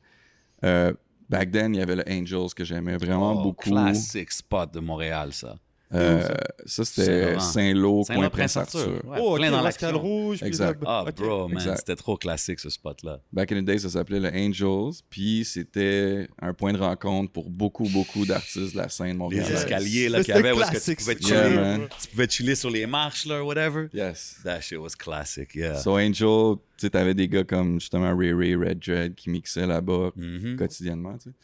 [0.65, 0.93] Euh,
[1.29, 3.71] back then, il y avait le Angels que j'aimais vraiment Oh, beaucoup.
[3.71, 5.57] Classic spot de Montréal, ça.
[5.95, 6.29] Euh,
[6.67, 7.39] ça, c'était.
[7.41, 8.81] Saint-Lô, coin Prince Arthur.
[8.81, 9.11] Arthur.
[9.11, 9.99] Ouais, oh, plein dans l'action.
[9.99, 10.43] Rouge.
[10.43, 10.83] Exact.
[10.85, 11.15] Ah, ok.
[11.17, 13.21] bro, man, c'était trop classique ce spot-là.
[13.33, 17.49] Back in the day, ça s'appelait le Angels, puis c'était un point de rencontre pour
[17.49, 19.53] beaucoup, beaucoup d'artistes de la scène Les montréalaise.
[19.63, 21.89] escaliers là, qu'il y avait, où que tu classique, pouvais chiller, Yeah, man.
[22.01, 23.87] tu pouvais chiller sur les marches là, whatever.
[23.95, 24.37] Yes.
[24.45, 25.77] That shit was classic, yeah.
[25.77, 29.67] So Angel, tu sais, t'avais des gars comme justement Ray Ray, Red Dread qui mixaient
[29.67, 30.57] là-bas Mhm.
[30.57, 31.37] quotidiennement, tu sais.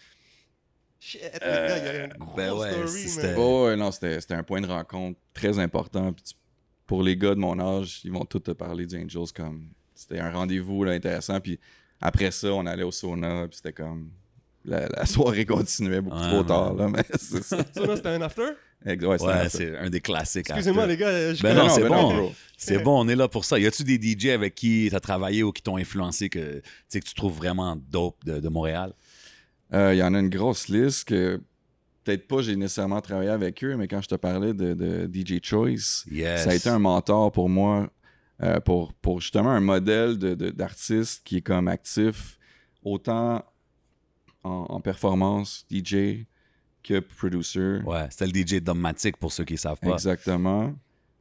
[1.07, 3.35] Shit, les gars, il y a une grosse ben ouais, story.
[3.37, 6.13] Oh, ouais, non, c'était c'était un point de rencontre très important.
[6.13, 6.35] Puis tu-
[6.87, 9.69] pour les gars de mon âge, ils vont tous te parler du Angels comme.
[9.95, 11.41] C'était un rendez-vous là, intéressant.
[11.41, 11.59] Puis
[12.01, 14.11] après ça, on allait au sauna, puis c'était comme.
[14.67, 16.47] La, la soirée continuait beaucoup Ouais, trop ouais.
[16.47, 17.59] tard, là, mais c'est ça.
[17.75, 18.43] C'était un after?
[18.43, 20.49] Ouais, c'était Ouais, un- c'est un des classiques.
[20.49, 21.35] Excusez-moi, les gars.
[21.35, 22.33] je Ben non, c'est ben bon.
[22.57, 23.59] C'est bon, on est là pour ça.
[23.59, 26.63] Y a-tu des DJ avec qui tu as travaillé ou qui t'ont influencé que, tu
[26.89, 28.95] sais, que tu trouves vraiment dope de, de Montréal?
[29.73, 31.41] Euh, Il y en a une grosse liste que
[32.05, 35.41] peut-être pas j'ai nécessairement travaillé avec eux, mais quand je te parlais de, de DJ
[35.43, 36.45] Choice, Yes.
[36.45, 37.89] ça a été un mentor pour moi,
[38.43, 42.39] euh, pour, pour justement un modèle de- de- d'artiste qui est comme actif
[42.85, 43.43] autant
[44.43, 46.27] en, en performance, DJ,
[46.83, 47.79] que producer.
[47.87, 49.93] Ouais, c'était le DJ Dommatic pour ceux qui savent pas.
[49.95, 50.75] Exactement.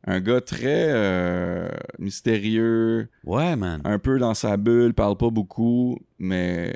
[0.05, 3.81] un gars très euh, mystérieux, Ouais, man.
[3.85, 6.75] un peu dans sa bulle, parle pas beaucoup, mais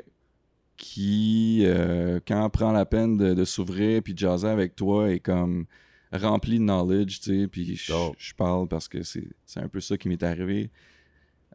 [0.78, 5.20] qui, euh, quand prend la peine de, de s'ouvrir puis de jaser avec toi, est
[5.20, 5.66] comme
[6.12, 9.98] rempli de knowledge, tu sais, puis je parle parce que c'est c'est un peu ça
[9.98, 10.70] qui m'est arrivé.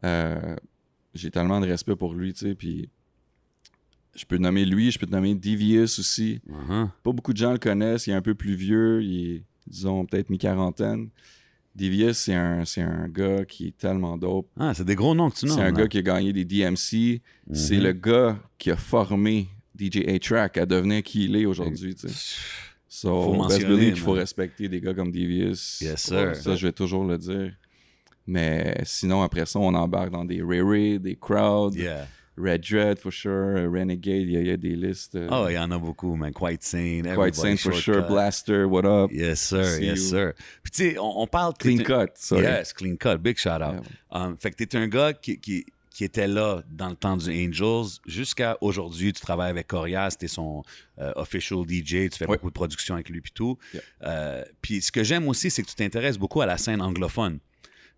[0.04, 0.54] Euh,
[1.14, 2.88] J'ai tellement de respect pour lui, tu sais, puis
[4.14, 6.40] je peux te nommer lui, je peux te nommer Devious aussi.
[6.48, 6.88] Uh-huh.
[7.02, 10.06] Pas beaucoup de gens le connaissent, il est un peu plus vieux, il est, disons,
[10.06, 11.08] peut-être mi-quarantaine.
[11.74, 14.48] Devious, c'est un, un gars qui est tellement dope.
[14.58, 15.56] Ah, c'est des gros noms que tu nommes.
[15.56, 17.20] C'est un gars qui a gagné des DMC.
[17.52, 17.82] C'est Mhm.
[17.82, 21.94] le gars qui a formé DJ A-Track à devenir qui il est aujourd'hui.
[21.96, 22.36] tu sais.
[22.88, 25.80] So, Faut best believe qu'il faut respecter des gars comme Devious.
[25.80, 26.36] Yes, sir.
[26.36, 27.52] Ça, je vais toujours le dire.
[28.26, 32.06] Mais sinon, après ça, on embarque dans des Ray Ray, des Crowd, Yeah.
[32.36, 35.16] Red Dread for sure, Renegade, il y, a- il y a des listes.
[35.30, 36.32] Oh, il y en a beaucoup, man.
[36.32, 37.02] Quite Sane.
[37.14, 38.02] Quite Saint for sure.
[38.08, 39.78] Blaster, What Up, Yes, sir.
[39.80, 40.08] Yes, you.
[40.08, 40.32] sir.
[40.62, 41.54] Puis, tu sais, on, on parle.
[41.58, 42.10] Clean Cut.
[42.16, 42.42] Sorry.
[42.42, 43.18] Yes, clean cut.
[43.18, 43.84] Big shout out.
[44.12, 44.24] Yeah.
[44.26, 47.30] Um, fait que t'es un gars qui, qui, qui était là dans le temps du
[47.30, 49.12] Angels jusqu'à aujourd'hui.
[49.12, 50.64] Tu travailles avec Corias, t'es son
[50.98, 52.36] euh, official DJ, tu fais Oui.
[52.36, 53.56] beaucoup de production avec lui puis tout.
[53.72, 53.82] Yeah.
[54.06, 57.38] Euh, puis ce que j'aime aussi, c'est que tu t'intéresses beaucoup à la scène anglophone.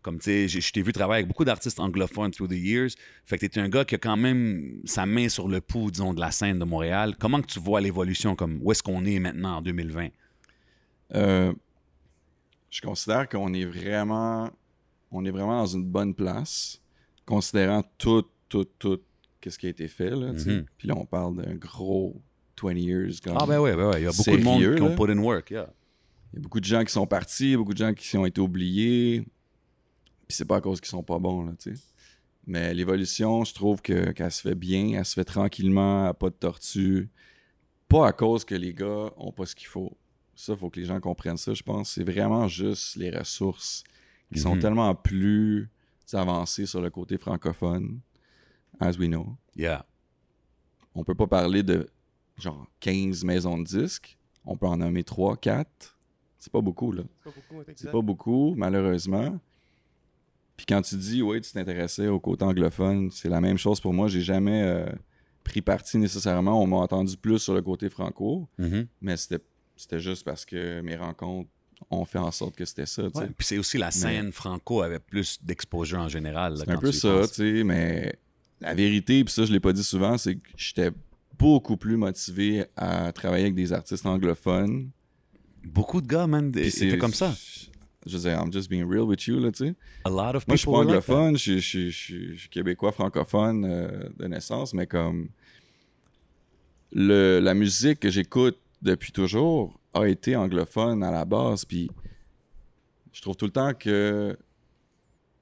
[0.07, 2.91] Comme tu sais, je t'ai vu travailler avec beaucoup d'artistes anglophones through the years.
[3.25, 6.15] Fait que t'es un gars qui a quand même sa main sur le pouls, disons,
[6.15, 7.17] de la scène de Montréal.
[7.19, 10.11] Comment que tu vois l'évolution, comme où est-ce qu'on est maintenant en 2020?
[11.17, 11.53] Euh,
[12.71, 14.49] je considère qu'on est vraiment
[15.11, 16.81] on est vraiment dans une bonne place,
[17.25, 19.01] considérant tout, tout, tout
[19.41, 20.11] qu'est-ce qui a été fait.
[20.11, 20.35] Là.
[20.35, 20.67] Mhm.
[20.79, 22.23] Puis là, on parle d'un gros
[22.63, 23.15] 20 years.
[23.27, 24.03] Ah ben oui, ben ouais.
[24.03, 25.69] Il y a beaucoup de monde qui ont put in work, yeah.
[26.33, 28.41] Il y a beaucoup de gens qui sont partis, beaucoup de gens qui ont été
[28.41, 29.25] oubliés.
[30.29, 31.83] Puis c'est pas à cause qu'ils sont pas bons, là, tu sais.
[32.47, 36.31] Mais l'évolution, je trouve que qu'elle se fait bien, elle se fait tranquillement, à pas
[36.31, 37.09] de tortue.
[37.89, 39.97] Pas à cause que les gars ont pas ce qu'il faut.
[40.35, 41.91] Ça, faut que les gens comprennent ça, je pense.
[41.93, 43.83] C'est vraiment juste les ressources
[44.33, 44.61] qui sont Mhm.
[44.61, 45.69] tellement plus
[46.13, 48.01] avancées sur le côté francophone,
[48.81, 49.37] as we know.
[49.57, 49.85] Yeah.
[50.95, 51.89] On peut pas parler de
[52.39, 54.19] genre 15 maisons de disques.
[54.45, 55.97] On peut en nommer 3, 4.
[56.39, 57.03] C'est pas beaucoup, là.
[57.25, 57.93] C'est pas beaucoup, C'est exact.
[57.93, 59.39] pas beaucoup, malheureusement.
[60.57, 63.93] Puis quand tu dis, oui, tu t'intéressais au côté anglophone, c'est la même chose pour
[63.93, 64.09] moi.
[64.09, 64.87] J'ai jamais euh,
[65.45, 66.61] pris parti nécessairement.
[66.63, 68.87] On m'a entendu plus sur le côté franco, Mhm.
[69.03, 71.51] mais c'était juste parce que mes rencontres
[71.91, 73.03] ont fait en sorte que c'était ça.
[73.03, 76.57] Ouais, Puis c'est aussi la scène franco avait plus d'exposure en général.
[76.57, 78.15] C'est un peu tu ça, tu sais, mais
[78.63, 80.91] la vérité, puis ça, je l'ai pas dit souvent, c'est que j'étais
[81.39, 84.89] beaucoup plus motivé à travailler avec des artistes anglophones.
[85.65, 87.35] Beaucoup de gars, man, c'était comme ça.
[88.07, 89.75] Je veux dire, I'm just being real with you, là, tu sais.
[90.05, 92.49] A lot of Moi, je suis pas like anglophone, je, je- je- je- je suis
[92.49, 95.29] québécois francophone euh, de naissance, mais comme
[96.93, 101.91] le, la musique que j'écoute depuis toujours a été anglophone à la base, puis
[103.13, 104.37] je trouve tout le temps que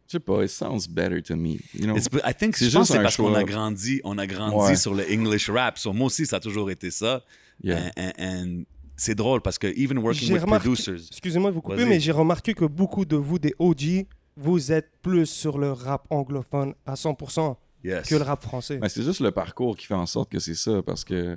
[0.06, 1.58] je sais pas, it sounds better to me.
[1.74, 1.96] You know?
[1.96, 4.76] It's- I think je pense que c'est parce qu'on a grandi, on a grandi Ouais.
[4.76, 5.78] sur le English rap.
[5.78, 7.24] So, moi aussi, ça a toujours été ça.
[7.62, 7.78] Yeah.
[7.78, 8.62] And- and- and
[8.96, 11.08] c'est drôle parce que even working with remarqué- producers.
[11.10, 14.90] Excusez-moi de vous couper, mais j'ai remarqué que beaucoup de vous, des OG, vous êtes
[15.02, 18.08] plus sur le rap anglophone à 100% Yes.
[18.08, 18.78] que le rap français.
[18.78, 21.36] Ben, c'est juste le parcours qui fait en sorte que c'est ça, parce que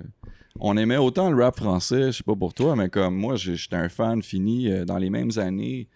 [0.59, 3.55] on aimait autant le rap français, je sais pas pour toi, mais comme moi, j'ai-
[3.57, 5.87] j'étais un fan fini euh, dans les mêmes années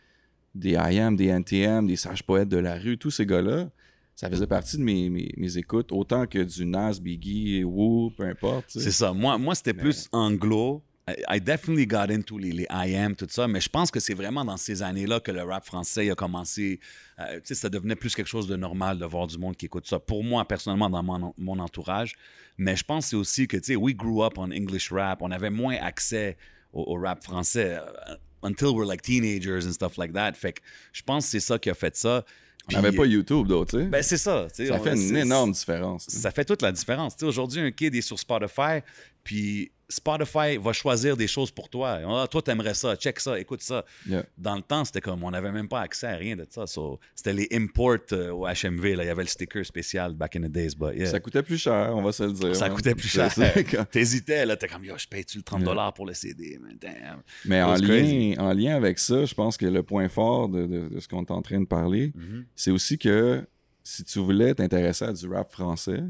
[0.54, 3.70] des IAM, des NTM, des sages poètes de la rue, tous ces gars-là.
[4.14, 8.24] Ça faisait partie de mes, mes, mes écoutes, autant que du Nas, Biggie, Woo, peu
[8.26, 8.68] importe.
[8.68, 8.86] tu sais.
[8.86, 9.14] C'est ça.
[9.14, 10.84] Moi, moi c'était plus anglo.
[11.08, 14.14] I, I definitely got into les, les IM, tout ça, mais je pense que c'est
[14.14, 16.80] vraiment dans ces années-là que le rap français a commencé.
[17.20, 19.66] euh, tu sais, ça devenait plus quelque chose de normal de voir du monde qui
[19.66, 20.00] écoute ça.
[20.00, 22.14] Pour moi, personnellement, dans mon, mon entourage.
[22.58, 25.22] Mais je pense aussi que, tu sais, we grew up on English rap.
[25.24, 26.38] On avait moins accès
[26.72, 30.34] au, au rap français euh, until we're like teenagers and stuff like that.
[30.34, 30.62] Fait que
[30.94, 32.24] je pense que c'est ça qui a fait ça.
[32.70, 33.90] On n'avait pas YouTube, d'autres, tu sais.
[33.90, 34.48] Ben, c'est ça.
[34.54, 36.06] ça on- fait une énorme différence.
[36.08, 37.16] ça fait toute la différence.
[37.16, 38.82] Tu sais, Aujourd'hui, un kid est sur Spotify,
[39.24, 42.00] puis Spotify va choisir des choses pour toi.
[42.08, 43.84] Ah, toi, t'aimerais ça, check ça, écoute ça.
[44.08, 44.24] Yeah.
[44.38, 46.66] Dans le temps, c'était comme, on n'avait même pas accès à rien de ça.
[46.66, 48.96] So, c'était les imports euh, au HMV.
[48.96, 49.04] Là.
[49.04, 50.76] Il y avait le sticker spécial back in the days.
[50.78, 51.08] But yeah.
[51.08, 52.56] Ça coûtait plus cher, on va se le dire.
[52.56, 52.76] Ça man.
[52.76, 53.30] coûtait plus cher.
[53.92, 54.56] T'hésitais, là.
[54.56, 56.76] T'es comme, yo, je paye-tu le 30$ dollars pour le CD, man?
[56.80, 57.22] Damn.
[57.46, 60.88] Mais en lien, en lien avec ça, je pense que le point fort de, de-
[60.90, 62.46] de ce qu'on est en train de parler, Mhm.
[62.56, 63.46] c'est aussi que
[63.84, 66.02] si tu voulais t'intéresser à du rap français,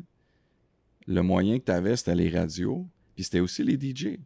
[1.07, 2.85] le moyen que tu avais, c'était les radios,
[3.21, 4.17] puis c'était aussi les DJ.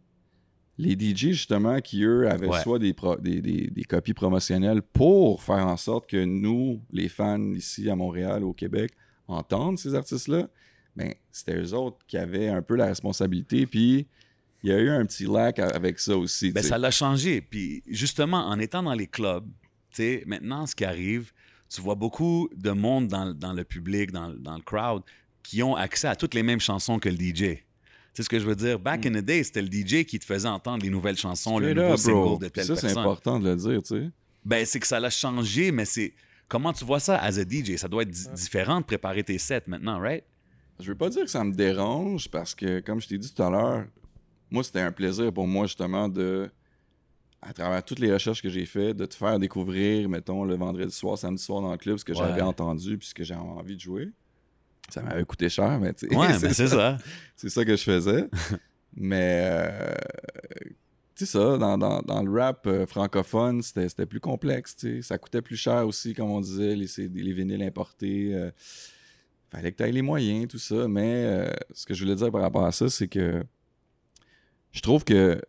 [0.78, 2.62] Les DJ, justement, qui, eux, avaient Ouais.
[2.62, 7.10] soit des, pro- des, des- des copies promotionnelles pour faire en sorte que nous, les
[7.10, 8.92] fans ici à Montréal, au Québec,
[9.28, 10.48] entendent ces artistes-là,
[10.96, 14.08] ben, c'était eux autres qui avaient un peu la responsabilité, puis
[14.64, 16.52] il y a eu un petit lac avec ça aussi.
[16.54, 17.42] Ben, ça l'a changé.
[17.42, 19.46] Puis justement, en étant dans les clubs,
[20.26, 21.32] maintenant, ce qui arrive,
[21.70, 25.04] tu vois beaucoup de monde dans, dans le public, dans, dans le crowd,
[25.44, 27.65] qui ont accès à toutes les mêmes chansons que le DJ.
[28.16, 28.80] Tu sais ce que je veux dire?
[28.80, 31.74] Back in the day, c'était le DJ qui te faisait entendre les nouvelles chansons, le
[31.74, 32.98] nouveau single de telle ça, c'est personne.
[33.04, 34.10] important de le dire, tu sais.
[34.46, 36.14] Ben, c'est que ça l'a changé, mais c'est.
[36.48, 37.76] Comment tu vois ça as a DJ?
[37.78, 40.24] Ça doit être di- différent de préparer tes sets maintenant, right?
[40.80, 43.42] Je veux pas dire que ça me dérange parce que, comme je t'ai dit tout
[43.44, 43.86] à l'heure,
[44.52, 46.50] moi, c'était un plaisir pour moi, justement, de,
[47.42, 50.94] à travers toutes les recherches que j'ai faites, de te faire découvrir, mettons, le vendredi
[50.94, 52.20] soir, samedi soir dans le club, ce que Ouais.
[52.20, 54.10] j'avais entendu puis ce que j'avais envie de jouer.
[54.90, 56.98] Ça m'avait coûté cher, mais tu sais, Ouais, mais c'est ça.
[57.36, 58.30] c'est ça que je faisais.
[58.96, 59.96] mais, euh,
[61.16, 65.02] tu sais ça, dans, dans- dans le rap euh, francophone, c'était plus complexe, tu sais.
[65.02, 68.34] Ça coûtait plus cher aussi, comme on disait, les, vinyles importés.
[68.34, 68.52] euh,
[69.52, 70.88] fallait que tu aies les moyens, tout ça.
[70.88, 73.44] Mais euh, ce que je voulais dire par rapport à ça, c'est que
[74.72, 75.42] je trouve que,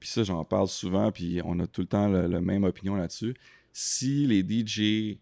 [0.00, 2.96] puis ça, j'en parle souvent, puis on a tout le temps le- la même opinion
[2.96, 3.34] là-dessus.
[3.72, 5.18] Si les DJ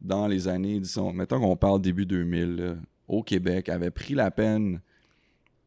[0.00, 2.74] dans les années, disons, mettons qu'on parle début 2000, là,
[3.08, 4.80] au Québec, avaient pris la peine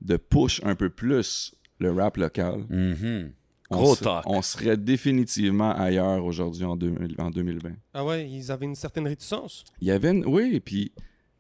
[0.02, 3.32] de push un peu plus le rap local, Mhm.
[3.70, 4.24] on, Gros ser- talk.
[4.26, 7.72] on serait définitivement ailleurs aujourd'hui en, 2000 en 2020.
[7.94, 9.64] Ah ouais, ils avaient une certaine réticence.
[9.82, 10.26] Il y avait une...
[10.26, 10.92] Oui, et puis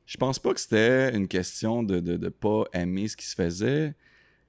[0.06, 3.36] je pense pas que c'était une question de, de, de pas aimer ce qui se
[3.36, 3.94] faisait.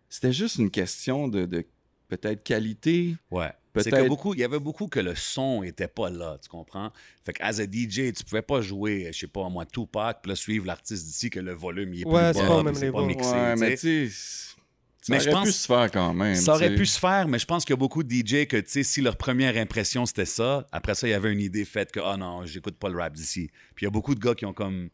[0.09, 1.65] C'était juste une question de, de
[2.09, 3.17] peut-être qualité.
[3.31, 3.53] Ouais.
[3.73, 6.49] Peut-être- C'est que beaucoup, il y avait beaucoup que le son était pas là, tu
[6.49, 6.91] comprends?
[7.25, 10.31] Fait que as a DJ, tu pouvais pas jouer, je sais pas, moi, Tupac, puis
[10.31, 13.03] là, suivre l'artiste d'ici que le volume il est Ouais, plus c'est bas, c'est pas
[13.05, 13.31] mixé.
[13.31, 14.09] ouais, mais tu sais,
[15.03, 16.35] ça Mais je aurait pense- pu se faire quand même.
[16.35, 18.57] Ça aurait pu se faire, mais je pense qu'il y a beaucoup de DJ que,
[18.57, 21.65] tu sais, si leur première impression c'était ça, après ça, il y avait une idée
[21.65, 23.51] faite que, ah non, j'écoute pas le rap d'ici.
[23.77, 24.91] Puis il y a beaucoup de gars qui ont comme,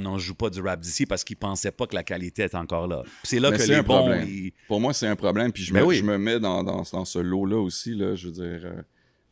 [0.00, 2.56] non, je joue pas du rap d'ici parce qu'ils pensaient pas que la qualité était
[2.56, 3.02] encore là.
[3.02, 4.26] Puis c'est là Mais que c'est les un bons, problème.
[4.28, 5.52] ils- Pour moi, c'est un problème.
[5.52, 5.96] Puis je, Ben me, oui.
[5.96, 7.94] je me mets dans, dans, dans ce lot-là aussi.
[7.94, 8.82] Là, je veux dire, euh,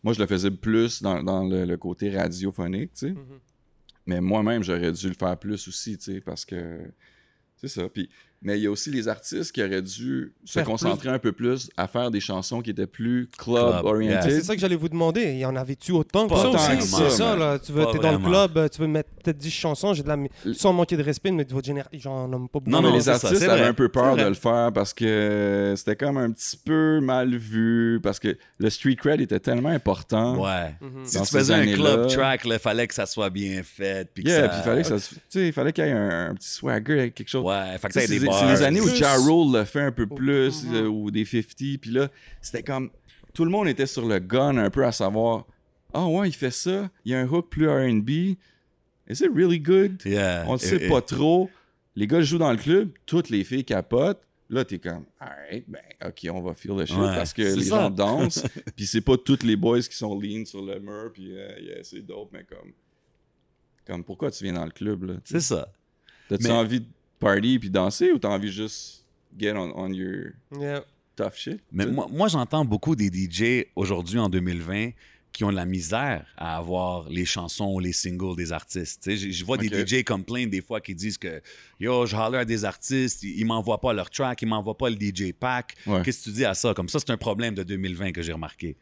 [0.03, 3.11] moi, je le faisais plus dans, dans le, le côté radiophonique, tu sais.
[3.13, 3.39] Mhm.
[4.07, 6.81] Mais moi-même, j'aurais dû le faire plus aussi, tu sais, parce que
[7.57, 7.89] c'est ça.
[7.89, 8.11] Puis,
[8.43, 11.71] mais il y a aussi les artistes qui auraient dû se concentrer un peu plus
[11.77, 14.31] à faire des chansons qui étaient plus Club, club-oriented.
[14.31, 15.23] C'est ça que j'allais vous demander.
[15.33, 16.77] Il y en avait-tu autant que Pas ça tant aussi?
[16.79, 17.59] que C'est ça, là.
[17.59, 20.17] Tu veux, t'es dans le club, tu veux mettre peut-être 10 chansons, j'ai de la...
[20.55, 22.71] sans manquer de respect, mais de votre génération, j'en nomme pas beaucoup.
[22.71, 25.97] Non, mais les artistes avaient vrai, un peu peur de le faire parce que c'était
[25.97, 30.43] comme un petit peu mal vu, parce que le street cred était tellement important.
[30.43, 30.75] Ouais.
[30.81, 31.05] Mhm.
[31.05, 34.09] Si Dans tu faisais un club track, il fallait que ça soit bien fait.
[34.13, 34.49] Puis Yeah, ça...
[34.49, 36.35] puis il fallait que ça se- tu sais, il fallait qu'il y ait un, un
[36.35, 37.45] petit swagger, quelque chose.
[37.45, 37.93] Ouais, fait que
[38.33, 38.89] Tu C'est les années où.
[38.89, 42.09] Ja Rule le fait un peu plus, euh, ou des 50, puis là,
[42.41, 42.91] c'était comme.
[43.35, 45.47] Tout le monde était sur le gun un peu à savoir
[45.95, 48.09] Ah ouais, il fait ça, il y a un hook plus RB.
[49.09, 50.01] Is it really good?
[50.05, 50.45] Yeah.
[50.47, 51.51] On le Et- sait pas trop.
[51.97, 54.23] Les gars jouent dans le club, toutes les filles capotent.
[54.51, 57.65] Là, t'es comme, alright, ben, ok, on va feel le shit Ouais, parce que les
[57.65, 57.83] ça.
[57.85, 58.45] gens dansent.
[58.77, 61.83] puis c'est pas tous les boys qui sont lean sur le mur, puis euh, yeah,
[61.83, 62.73] c'est dope, mais comme,
[63.87, 65.15] comme, pourquoi tu viens dans le club, là?
[65.25, 65.73] C'est ça.
[66.29, 66.87] T'as-tu Mais- envie de
[67.23, 69.05] party puis danser ou t'as envie juste
[69.39, 70.85] get on, on your Yeah.
[71.17, 71.61] tough shit?
[71.73, 74.91] Mais moi, moi, j'entends beaucoup des DJ aujourd'hui en 2020
[75.33, 79.03] qui ont de la misère à avoir les chansons ou les singles des artistes.
[79.05, 81.41] Tu sais, Je vois des DJ comme plein des fois qui disent que
[81.81, 84.91] Yo, je holler à des artistes, ils ils m'envoient pas leur track, ils m'envoient pas
[84.91, 85.75] le DJ pack.
[85.87, 86.03] Ouais.
[86.03, 86.75] Qu'est-ce que tu dis à ça?
[86.75, 88.77] Comme ça, c'est un problème de 2020 que j'ai remarqué.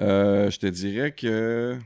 [0.00, 1.78] Euh, je te dirais que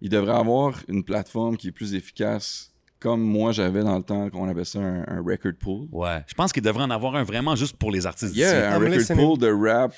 [0.00, 2.73] il devrait avoir une plateforme qui est plus efficace,
[3.04, 5.86] comme moi j'avais dans le temps qu'on appelait ça un, un record pool.
[5.92, 6.24] Ouais.
[6.26, 8.66] Je pense qu'il devrait en avoir un vraiment juste pour les artistes Yeah, d'ici.
[8.74, 9.26] un record listening.
[9.26, 9.94] pool de rap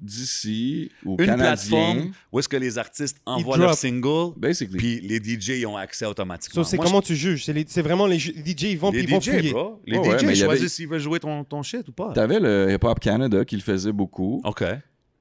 [0.00, 1.46] d'ici ou Une canadien.
[1.46, 4.76] plateforme où est-ce que les artistes envoient leur single, Basically.
[4.76, 6.62] puis les DJ y ont accès automatiquement.
[6.62, 7.44] So, c'est comment tu juges?
[7.44, 9.50] C'est vraiment les ju- DJ, ils vont, Les puis ils vont DJ, fouiller.
[9.52, 9.80] bro.
[9.86, 11.88] Les Ouais, ouais, DJ mais il y avait- choisissent s'ils veulent jouer ton, ton shit
[11.88, 12.12] ou pas.
[12.14, 14.40] T'avais le Hip Hop Canada qui le faisait beaucoup.
[14.44, 14.64] OK.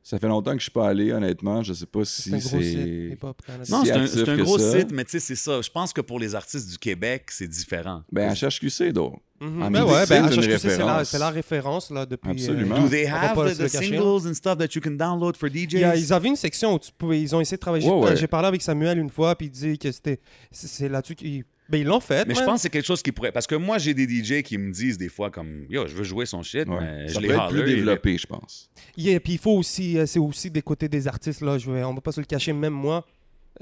[0.10, 1.62] Ça fait longtemps que je suis pas allé, honnêtement.
[1.62, 2.32] Je sais pas si c'est.
[3.69, 4.80] Non, c'est un, c'est gros ça.
[4.80, 5.62] site, mais tu sais, c'est ça.
[5.62, 8.02] Je pense que pour les artistes du Québec, c'est différent.
[8.12, 9.22] Ben, HHQC, donc.
[9.39, 9.62] Mhm.
[9.62, 11.10] en Ben ouais, c'est ben, HHQC, c'est la, référence.
[11.10, 12.32] c'est la référence là, depuis.
[12.32, 12.82] Absolument.
[12.82, 16.00] Do they have the, singles and stuff that you can download for DJs?
[16.00, 17.88] Ils avaient une section où tu pouvais, ils ont essayé de travailler.
[17.88, 18.28] Ouais, J'ai- ouais.
[18.28, 20.19] Parlé avec Samuel une fois, puis il disait que c'était.
[20.50, 21.43] C'est c'est là-dessus qu'ils.
[21.69, 22.27] Ben, ils l'ont fait.
[22.27, 23.32] mais je pense que c'est quelque chose qui pourrait.
[23.32, 26.03] Parce que moi, j'ai des DJ qui me disent des fois comme Yo, je veux
[26.03, 26.79] jouer son shit, Ouais.
[26.79, 28.69] mais Ça je être plus développé, je pense.
[28.97, 31.58] Yeah, puis il faut aussi, euh, c'est aussi des côtés des artistes là.
[31.58, 33.05] Je vais, on va pas se le cacher, même moi.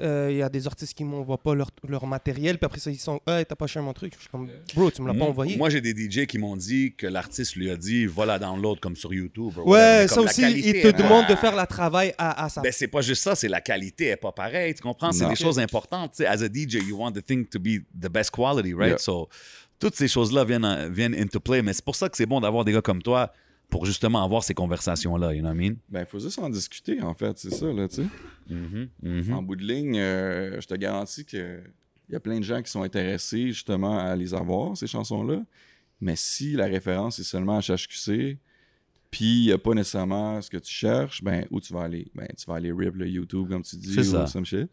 [0.00, 2.90] Euh, Il y a des artistes qui m'envoient pas leur, leur matériel, puis après ça
[2.90, 4.12] ils sont, hey, t'as pas cher mon truc.
[4.16, 5.56] Je suis comme, bro, tu me l'as pas Moi, envoyé.
[5.56, 8.80] moi, j'ai des DJ qui m'ont dit que l'artiste lui a dit va la download
[8.80, 9.52] comme sur YouTube.
[9.56, 12.60] or ouais, ça aussi, qualité ils te demandent de faire la travail à, à sa.
[12.60, 15.12] Ben, c'est pas juste ça, c'est la qualité est pas pareille, tu comprends?
[15.12, 16.12] C'est des choses importantes.
[16.12, 16.26] tu sais.
[16.26, 18.90] As a DJ, you want the thing to be the best quality, right?
[18.90, 18.98] Yeah.
[18.98, 19.28] So,
[19.80, 22.40] toutes ces choses-là viennent, en- viennent into play, mais c'est pour ça que c'est bon
[22.40, 23.32] d'avoir des gars comme toi
[23.70, 25.76] pour justement avoir ces conversations-là, you know what I mean?
[25.90, 28.06] Ben, il faut juste en discuter, en fait, c'est ça, là, tu sais.
[28.48, 29.32] Mhm, mhm.
[29.34, 31.60] En bout de ligne, euh, je te garantis que
[32.08, 35.42] il y a plein de gens qui sont intéressés justement à les avoir, ces chansons-là.
[36.00, 38.38] Mais si la référence est seulement HHQC,
[39.10, 42.06] puis il n'y a pas nécessairement ce que tu cherches, ben où tu vas aller?
[42.14, 44.26] Ben tu vas aller rip le YouTube, comme tu dis, C'est ou ça.
[44.26, 44.70] some shit.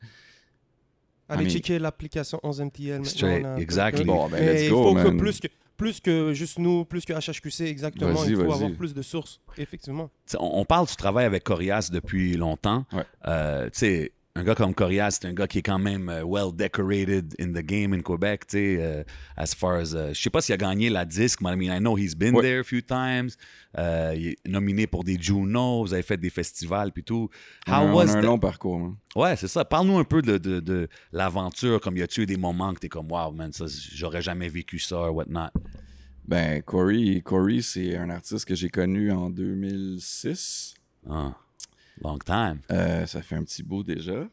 [1.28, 3.04] Allez I mean- checker l'application 11MTL maintenant.
[3.04, 4.06] Straight, exactly.
[4.06, 5.04] Bon, ben, Et let's il go, faut man.
[5.12, 8.94] que plus que plus que juste nous, plus que HHQC, exactement, il faut avoir plus
[8.94, 10.10] de sources, effectivement.
[10.26, 12.86] T'sais, on, on parle du travail avec Corias depuis longtemps.
[12.94, 13.04] Ouais.
[13.28, 16.24] Euh, tu sais, un gars comme Corias, c'est un gars qui est quand même euh,
[16.26, 19.04] well decorated in the game in Quebec, tu sais, euh,
[19.38, 19.96] as far as...
[19.96, 22.14] euh, je sais pas s'il a gagné la disque, mais I mean, I know he's
[22.16, 22.42] been Ouais.
[22.42, 23.30] there a few times.
[23.78, 27.30] Euh, il est nominé pour des Juno, vous avez fait des festivals puis tout.
[27.66, 28.78] How on was a un the- long parcours.
[28.80, 28.96] man.
[29.16, 29.64] Ouais, c'est ça.
[29.64, 32.90] Parle-nous un peu de, de, de l'aventure, comme y a-tu eu des moments que t'es
[32.90, 35.52] comme, wow, man, ça, j'aurais jamais vécu ça, or whatnot?
[36.28, 40.74] Ben, Corey, Corey c'est un artiste que j'ai connu en 2006.
[41.10, 41.36] Ah,
[42.02, 42.60] long time.
[42.72, 44.28] Euh, ça fait un petit bout déjà.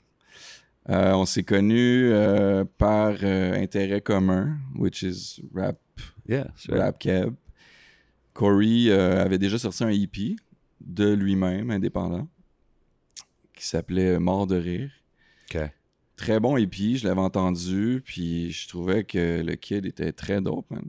[0.88, 5.79] Euh, on s'est connus euh, par intérêt commun, which is rap,
[6.29, 6.77] Yeah, sure.
[6.77, 7.35] rap cab.
[8.33, 10.37] Corey avait déjà sorti un EP
[10.81, 12.29] de lui-même, indépendant,
[13.55, 14.90] qui s'appelait Mort de rire.
[15.55, 15.61] OK.
[16.16, 20.70] Très bon EP, je l'avais entendu, puis je trouvais que le kid était très dope,
[20.70, 20.85] man.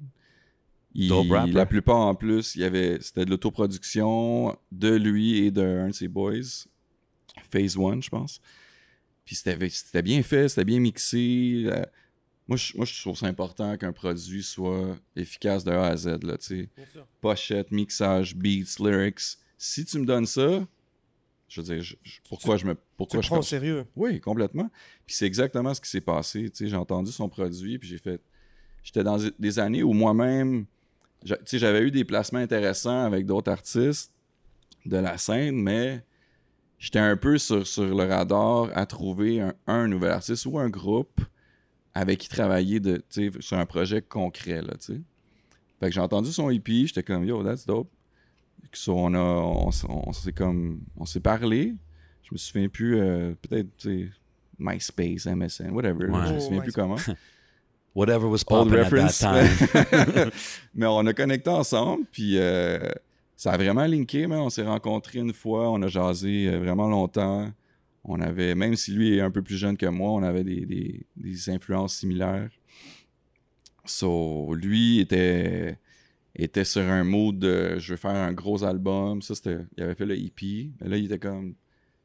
[0.95, 1.07] Il-
[1.53, 5.93] la plupart en plus, il y avait c'était de l'autoproduction de lui et d'un de
[5.93, 6.65] ses boys,
[7.51, 8.39] Phase One, je pense.
[9.25, 11.63] Puis c'était c'était bien fait, c'était bien mixé.
[11.67, 11.83] Euh,
[12.47, 16.23] moi, je, moi, je trouve ça important qu'un produit soit efficace de A à Z,
[16.23, 16.69] là, tu.
[17.21, 19.37] Pochette, mixage, beats, lyrics.
[19.57, 20.67] Si tu me donnes ça,
[21.47, 22.73] je veux dire, je- je- pourquoi je me...
[22.73, 23.85] Tu Pourquoi le je prends au sérieux.
[23.95, 24.69] oui, complètement.
[25.05, 26.49] Puis c'est exactement ce qui s'est passé.
[26.49, 28.21] Tu sais, j'ai entendu son produit, puis j'ai fait.
[28.83, 30.67] J'étais dans des années où moi-même, tu
[31.23, 34.11] j'avais eu des placements intéressants avec d'autres artistes
[34.85, 36.03] de la scène, mais
[36.77, 40.69] j'étais un peu sur, sur le radar à trouver un, un nouvel artiste ou un
[40.69, 41.21] groupe
[41.93, 44.61] avec qui travailler de, tu sais, sur un projet concret.
[44.61, 45.01] Là, tu sais.
[45.79, 47.89] Fait que j'ai entendu son EP, j'étais comme yo, that's dope.
[48.75, 51.75] So, on a, on, on s'est comme, on s'est parlé.
[52.23, 54.09] Je me souviens plus, euh, peut-être, tu sais,
[54.57, 56.05] MySpace, MSN, whatever.
[56.07, 56.19] Ouais.
[56.27, 57.05] Je me Oh, souviens plus MySpace.
[57.05, 57.15] comment.
[57.95, 59.11] Whatever was popping at that
[60.15, 60.31] time.
[60.75, 62.79] Mais on a connecté ensemble, puis euh,
[63.35, 66.87] ça a vraiment linké, mais on s'est rencontrés une fois, on a jasé euh, vraiment
[66.87, 67.51] longtemps.
[68.03, 70.65] On avait, même si lui est un peu plus jeune que moi, on avait des,
[70.65, 72.49] des- des influences similaires.
[73.85, 75.77] So, lui était,
[76.35, 79.21] était sur un mood de je veux faire un gros album.
[79.21, 80.69] Ça, c'était, il avait fait le EP.
[80.81, 81.53] Mais là, il était comme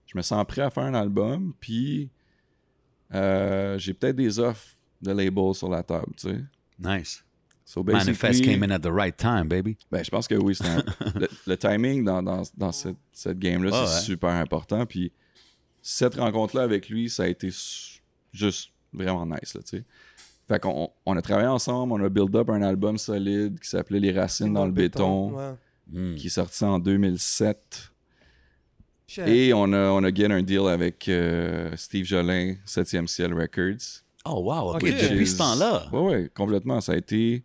[0.07, 2.09] je me sens prêt à faire un album, puis
[3.15, 6.41] euh, j'ai peut-être des offres de label sur la table, tu sais.
[6.79, 7.25] nice.
[7.65, 9.77] So Manifest came in at the right time, baby.
[9.91, 10.57] ben, je pense que oui.
[10.65, 10.83] un-
[11.21, 14.01] le, le timing dans, dans, dans cette, cette game-là, c'est ouais.
[14.01, 14.87] super important.
[14.87, 15.13] Puis
[15.83, 17.51] cette rencontre-là avec lui, ça a été
[18.33, 19.53] juste vraiment nice.
[19.55, 19.85] Là, tu sais.
[20.49, 24.01] fait qu'on on a travaillé ensemble, on a build up un album solide qui s'appelait
[24.01, 25.53] Les Racines dans, le béton, Ouais.
[25.93, 26.15] Mm.
[26.15, 27.93] qui est sorti en 2007.
[29.07, 29.29] Cher.
[29.29, 34.03] Et on a, on a gagné un deal avec euh, Steve Jolin, 7e Ciel Records.
[34.25, 34.83] Oh, wow, OK.
[34.83, 34.89] Ok.
[34.89, 35.89] Depuis ce temps-là.
[35.93, 36.81] Oui, oui, complètement.
[36.81, 37.45] Ça a été.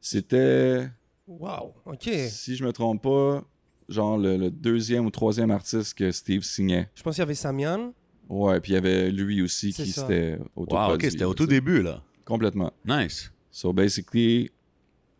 [0.00, 0.88] C'était.
[1.26, 2.10] Wow, ok.
[2.28, 3.42] Si je me trompe pas,
[3.88, 6.88] genre le, le deuxième ou troisième artiste que Steve signait.
[6.94, 7.92] Je pense qu'il y avait Samian.
[8.28, 11.06] Ouais, puis il y avait lui aussi qui s'était Wow, autoproduit.
[11.06, 12.02] OK, c'était au tout début, là.
[12.24, 12.72] Complètement.
[12.84, 13.32] Nice.
[13.50, 14.50] So basically,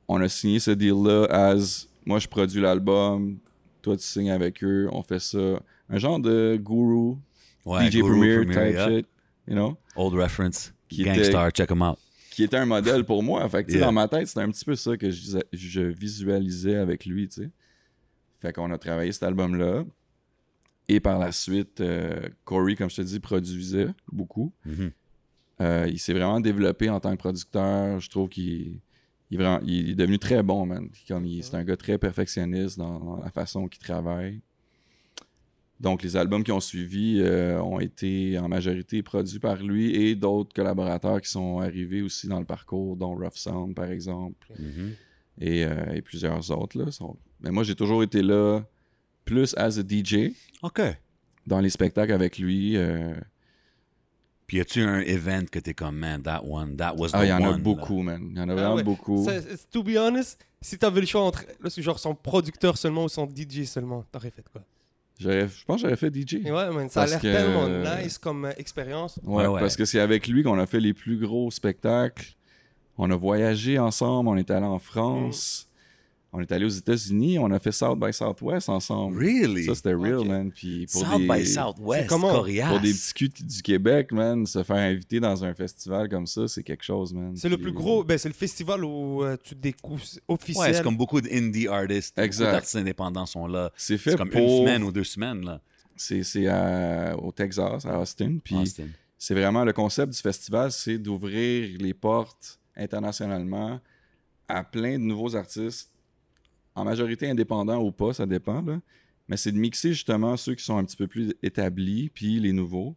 [0.07, 3.39] on a signé ce deal-là as moi je produis l'album,
[3.83, 5.61] toi tu signes avec eux, on fait ça.
[5.89, 7.17] Un genre de guru,
[7.67, 8.89] Ouais, DJ Guru Premier, Premier, type yeah.
[8.89, 9.07] shit,
[9.49, 10.73] you know, Old reference.
[10.91, 11.99] Qui Gangstar, check him out.
[12.31, 13.49] qui était un modèle pour moi.
[13.49, 13.87] Fait que Yeah.
[13.87, 17.51] dans ma tête, c'était un petit peu ça que je, visualisais avec lui, tu sais.
[18.41, 19.85] Fait qu'on a travaillé cet album-là.
[20.89, 24.53] Et par la suite, euh, Corey, comme je te dis, produisait beaucoup.
[24.65, 24.91] Mhm.
[25.61, 28.01] Euh, il s'est vraiment développé en tant que producteur.
[28.01, 28.81] Je trouve qu'il
[29.33, 30.89] il est, vraiment- il est devenu très bon, man.
[31.07, 34.41] C'est un gars très perfectionniste dans, dans la façon qu'il travaille.
[35.81, 40.15] Donc, les albums qui ont suivi euh, ont été en majorité produits par lui et
[40.15, 44.93] d'autres collaborateurs qui sont arrivés aussi dans le parcours, dont Rough Sound, par exemple, Mhm.
[45.41, 46.79] et, euh, et plusieurs autres.
[46.79, 47.17] Là, sont...
[47.41, 48.61] Mais moi, j'ai toujours été là
[49.25, 50.83] plus as a DJ OK.
[51.47, 52.77] dans les spectacles avec lui.
[52.77, 53.15] euh,
[54.47, 57.25] Puis y a-tu un event que t'es comme, man, that one, that was the Ah,
[57.25, 57.57] il y en one, a là?
[57.59, 58.29] beaucoup, man.
[58.33, 58.83] Il y en a Ah vraiment ouais.
[58.83, 59.25] beaucoup.
[59.25, 59.41] Ça,
[59.73, 63.09] to be honest, si t'avais le choix entre là, c'est genre son producteur seulement ou
[63.09, 64.63] son DJ seulement, t'aurais fait quoi?
[65.21, 66.45] Je pense que j'aurais fait DJ.
[66.47, 67.69] Ouais, man, ça a l'air que- tellement
[68.03, 69.19] nice comme euh, expérience.
[69.25, 72.35] Ouais, parce que c'est avec lui qu'on a fait les plus gros spectacles.
[72.99, 75.69] On a voyagé ensemble, on est allé en France.
[76.33, 79.19] On est allé aux États-Unis, on a fait South by Southwest ensemble.
[79.19, 79.65] Really?
[79.65, 80.53] Ça, c'était real, man.
[80.53, 82.33] Puis pour South des, by Southwest, C'est comment?
[82.35, 82.45] Pour
[82.81, 86.63] des petits culs du Québec, man, se faire inviter dans un festival comme ça, c'est
[86.63, 87.35] quelque chose, man.
[87.37, 90.67] C'est le plus gros, ben, c'est le festival où euh, tu découvres officiel.
[90.69, 92.17] Ouais, c'est comme beaucoup d'indie artists.
[92.17, 92.45] Exact.
[92.45, 93.73] Beaucoup d'artistes indépendants sont là.
[93.77, 94.41] C'est fait C'est comme pour...
[94.41, 95.61] une semaine ou deux semaines, là.
[95.97, 98.39] C'est c'est à- au Texas, à Austin.
[98.43, 98.87] Puis Austin.
[99.19, 103.81] c'est vraiment le concept du festival, c'est d'ouvrir les portes internationalement
[104.49, 105.91] à plein de nouveaux artistes,
[106.75, 108.63] en majorité indépendants ou pas, ça dépend.
[108.63, 108.81] Là.
[109.29, 112.53] Mais c'est de mixer justement ceux qui sont un petit peu plus établis, puis les
[112.53, 112.97] nouveaux,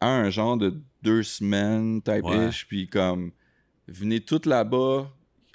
[0.00, 2.48] à un genre de deux semaines type Ouais.
[2.48, 3.32] ish, puis comme
[3.88, 5.10] venez toutes là-bas,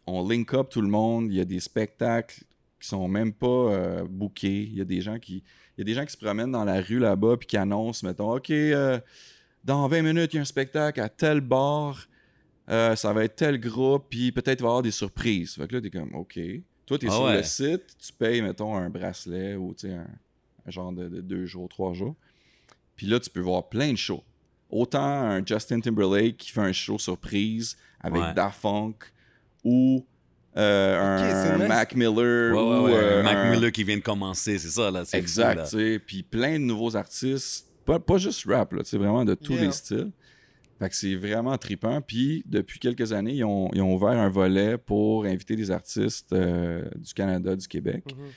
[0.06, 2.44] on link up tout le monde, il y a des spectacles
[2.80, 5.44] qui sont même pas euh, bookés, il y a des gens qui
[5.78, 8.06] il y a des gens qui se promènent dans la rue là-bas puis qui annoncent
[8.06, 9.00] mettons OK euh,
[9.64, 12.08] dans 20 minutes, il y a un spectacle à tel bar,
[12.70, 15.56] euh, ça va être tel groupe, puis peut-être il va y avoir des surprises.
[15.56, 16.40] Fait que là, t'es comme, OK.
[16.90, 17.38] Toi, t'es Ah sur ouais.
[17.38, 20.08] le site, tu payes, mettons, un bracelet ou tu un,
[20.66, 22.16] un genre de, de deux jours, trois jours.
[22.96, 24.24] Puis là, tu peux voir plein de shows.
[24.72, 28.34] Autant un Justin Timberlake qui fait un show surprise avec Ouais.
[28.34, 28.96] Daft Punk
[29.64, 30.04] ou
[30.58, 31.68] euh, un.
[31.68, 34.70] Mac Miller Ouais, ouais, ou ouais, euh, Mac un- Miller qui vient de commencer, c'est
[34.70, 35.04] ça, là.
[35.14, 35.68] Exact, là.
[35.68, 36.02] tu.
[36.06, 39.54] Puis plein de nouveaux artistes, pas, pas juste rap, là, tu sais, vraiment de tous
[39.54, 39.62] Yeah.
[39.66, 40.12] les styles.
[40.80, 42.02] Fait que c'est vraiment trippant.
[42.02, 46.32] Puis depuis quelques années, ils ont, ils ont ouvert un volet pour inviter des artistes
[46.32, 48.06] euh, du Canada, du Québec.
[48.18, 48.28] Mhm.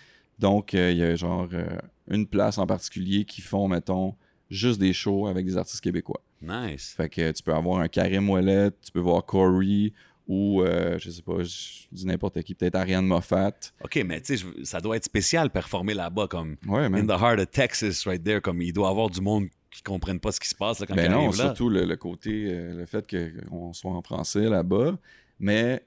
[0.40, 1.78] Donc, euh, il y a genre euh,
[2.08, 4.16] une place en particulier qui font, mettons,
[4.50, 6.20] juste des shows avec des artistes québécois.
[6.42, 6.94] Nice.
[6.96, 9.92] Fait que tu peux avoir un Karim Ouellet, tu peux voir Corey
[10.26, 13.52] ou, je sais pas, je dis n'importe qui, peut-être Ariane Moffat.
[13.84, 17.38] OK, mais tu sais, ça doit être spécial performer là-bas, comme Ouais, in the heart
[17.38, 20.38] of Texas, right there, comme il doit y avoir du monde qui comprenne pas ce
[20.38, 21.32] qui se passe là, quand Ben non, là.
[21.32, 24.98] surtout le, le côté, euh, le fait qu'on soit en français là-bas.
[25.40, 25.84] Mais,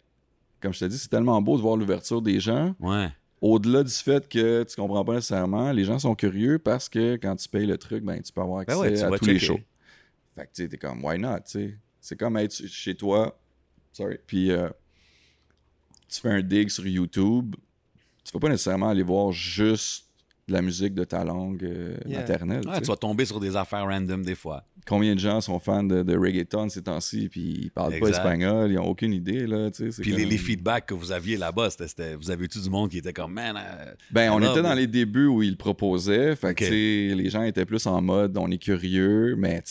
[0.60, 2.76] comme je te dis, c'est tellement beau de voir l'ouverture des gens.
[2.80, 3.10] Ouais.
[3.42, 7.36] Au-delà du fait que tu comprends pas nécessairement, les gens sont curieux parce que quand
[7.36, 9.40] tu payes le truc, ben tu peux avoir accès Ben ouais, tu à tous les
[9.40, 9.60] shows.
[10.36, 11.40] Fait que tu sais, t'es comme, why not.
[11.46, 13.40] C'est comme être chez toi,
[13.94, 14.70] sorry, puis euh,
[16.08, 17.56] tu fais un dig sur YouTube,
[18.24, 20.05] tu vas pas nécessairement aller voir juste
[20.48, 22.20] de la musique de ta langue euh, Yeah.
[22.20, 22.62] maternelle.
[22.62, 22.82] tu Ouais, sais.
[22.82, 24.64] tu vas tomber sur des affaires random des fois.
[24.88, 28.72] Combien de gens sont fans de, de reggaeton ces temps-ci, puis ils parlent pas espagnol,
[28.72, 31.88] ils ont aucune idée, là, Puis les, comme- les feedbacks que vous aviez là-bas, c'était,
[31.88, 34.86] c'était- vous avez-tu du monde qui était comme, man, euh, Ben, on était dans les
[34.86, 36.36] débuts où ils le proposaient.
[36.36, 36.70] Fait que, Ok.
[36.70, 39.64] tu sais, les gens étaient plus en mode, on est curieux, mais,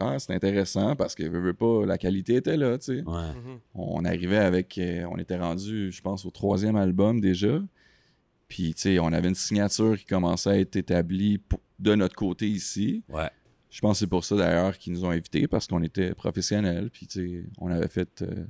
[0.00, 2.92] ah, c'est intéressant parce que, veux, veux pas, la qualité était là, tu sais.
[3.02, 3.02] ouais.
[3.04, 3.58] Mhm.
[3.74, 7.60] On arrivait avec, euh, on était rendu, je pense, au troisième album déjà.
[8.52, 12.14] Puis, tu sais, on avait une signature qui commençait à être établie pour- de notre
[12.14, 13.02] côté ici.
[13.08, 13.30] Ouais.
[13.70, 16.90] Je pense que c'est pour ça, d'ailleurs, qu'ils nous ont invités parce qu'on était professionnels.
[16.92, 18.44] Puis, tu sais, on avait fait euh,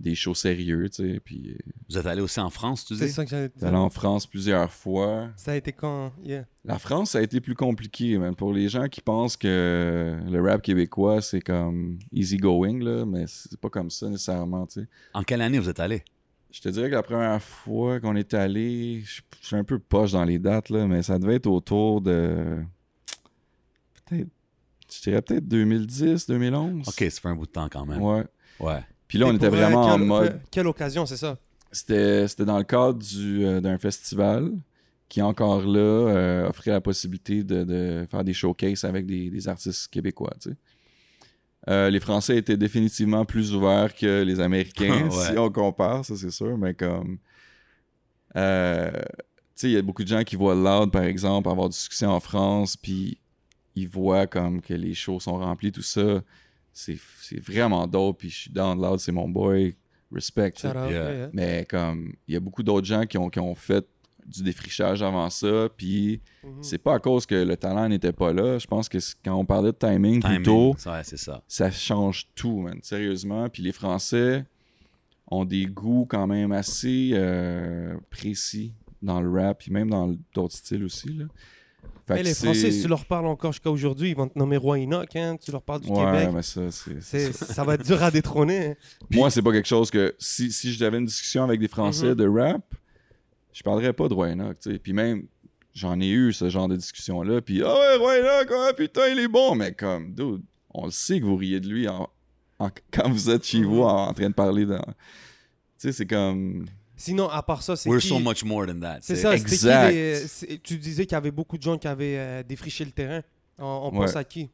[0.00, 1.20] des shows sérieux, tu sais.
[1.24, 3.12] Puis, euh, Vous êtes allé aussi en France, tu C'est dis?
[3.12, 5.30] ça que j'allais te allé en France plusieurs fois.
[5.36, 6.44] Ça a été quand yeah?
[6.64, 8.34] La France, ça a été plus compliqué, man.
[8.34, 13.26] Pour les gens qui pensent que le rap québécois, c'est comme easy going, là, mais
[13.28, 14.88] c'est pas comme ça nécessairement, tu sais.
[15.14, 16.02] En quelle année vous êtes allé?
[16.56, 19.78] Je te dirais que la première fois qu'on est allé, je je suis un peu
[19.78, 22.64] poche dans les dates, là, mais ça devait être autour de.
[24.06, 24.28] Peut-être.
[24.90, 26.88] Je dirais peut-être 2010, 2011.
[26.88, 28.00] OK, ça fait un bout de temps quand même.
[28.00, 28.24] Ouais.
[28.58, 28.80] Ouais.
[29.06, 30.40] Puis là, on était vraiment en mode.
[30.50, 31.38] Quelle occasion, c'est ça?
[31.70, 34.50] C'était c'était dans le cadre du, euh, d'un festival
[35.10, 39.46] qui, encore là, euh, offrait la possibilité de, de faire des showcases avec des, des
[39.46, 40.34] artistes québécois.
[40.40, 40.56] tu sais.
[41.68, 45.32] Euh, les Français étaient définitivement plus ouverts que les Américains, Ouais.
[45.32, 47.18] si on compare, ça c'est sûr, mais comme.
[48.36, 51.68] euh, tu sais, il y a beaucoup de gens qui voient Loud, par exemple, avoir
[51.68, 53.18] du succès en France, puis
[53.74, 56.22] ils voient comme que les shows sont remplis, tout ça.
[56.72, 59.74] C'est c'est vraiment dope, puis je suis down Loud, c'est mon boy.
[60.12, 60.52] Respect.
[60.62, 61.30] yeah.
[61.32, 63.84] Mais comme il y a beaucoup d'autres gens qui ont, qui ont fait
[64.26, 66.62] du défrichage avant ça, puis Mhm.
[66.62, 68.58] c'est pas à cause que le talent n'était pas là.
[68.58, 70.36] Je pense que quand on parlait de timing, Timing.
[70.36, 71.42] plutôt, Ouais, c'est ça.
[71.46, 72.78] ça change tout, man.
[72.82, 73.48] Sérieusement.
[73.48, 74.44] Puis les Français
[75.30, 78.72] ont des goûts quand même assez euh, précis
[79.02, 81.08] dans le rap, puis même dans d'autres styles aussi.
[81.12, 81.24] Là.
[82.08, 84.78] Hey, les Français, si tu leur parles encore jusqu'à aujourd'hui, ils vont te nommer Roi
[84.78, 85.36] Enoch, hein?
[85.42, 86.30] Tu leur parles du Ouais, Québec.
[86.32, 86.70] mais ça,
[87.32, 88.66] ça va être dur à détrôner.
[88.68, 88.74] hein.
[89.10, 90.14] Moi, c'est pas quelque chose que.
[90.18, 92.14] Si, si j'avais une discussion avec des Français Mhm.
[92.14, 92.74] de rap,
[93.56, 94.78] je parlerais pas de Roy Enoch, tu sais.
[94.78, 95.26] Puis même,
[95.74, 97.40] j'en ai eu ce genre de discussion-là.
[97.40, 99.54] Puis, ah ouais, Roy Enoch, ah, putain, il est bon.
[99.54, 100.42] Mais comme, dude,
[100.74, 102.08] on le sait que vous riez de lui en-
[102.58, 104.78] en- quand vous êtes chez vous en, en train de parler dans.
[104.84, 104.92] Tu
[105.78, 106.66] sais, c'est comme.
[106.98, 108.08] Sinon, à part ça, c'est We're qui...
[108.08, 108.98] so much more than that.
[109.02, 109.90] C'est tu ça, qui Exact.
[109.90, 112.90] les- c'est- Tu disais qu'il y avait beaucoup de gens qui avaient euh, défriché le
[112.90, 113.22] terrain.
[113.58, 114.06] On, on Ouais.
[114.06, 114.50] pense à qui?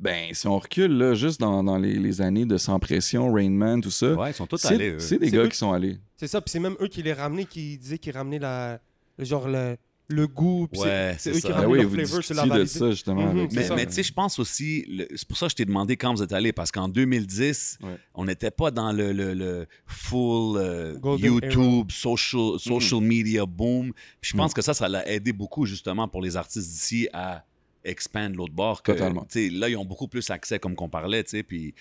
[0.00, 3.50] Ben, si on recule, là, juste dans, dans les, les années de Sans Pression, Rain
[3.50, 5.00] Man, tout ça, Ouais, ils sont tous c'est allés.
[5.00, 5.98] c'est des gars eux- qui sont allés.
[6.18, 8.80] C'est ça, puis c'est même eux qui les ramenaient, qui disaient qu'ils ramenaient la,
[9.18, 9.76] le genre le,
[10.08, 10.66] le goût.
[10.70, 11.38] puis Ouais, c'est c'est ça.
[11.38, 12.78] eux qui Ben ramenaient oui, leur vous flavor sur la de validité.
[12.78, 13.22] ça, justement.
[13.32, 13.76] Mhm, avec Mais, ça.
[13.76, 16.12] mais tu sais, je pense aussi, le- c'est pour ça que je t'ai demandé quand
[16.12, 17.96] vous êtes allé, parce qu'en 2010, Ouais.
[18.14, 23.92] on n'était pas dans le, le, le full euh, YouTube, social, social media boom.
[24.20, 24.54] Puis je pense Mm.
[24.54, 27.44] que ça, ça l'a aidé beaucoup justement pour les artistes d'ici à
[27.84, 28.82] expand l'autre bord.
[28.82, 29.22] Que, Totalement.
[29.30, 31.74] tu sais, Là, ils ont beaucoup plus accès, comme qu'on parlait, tu sais, puis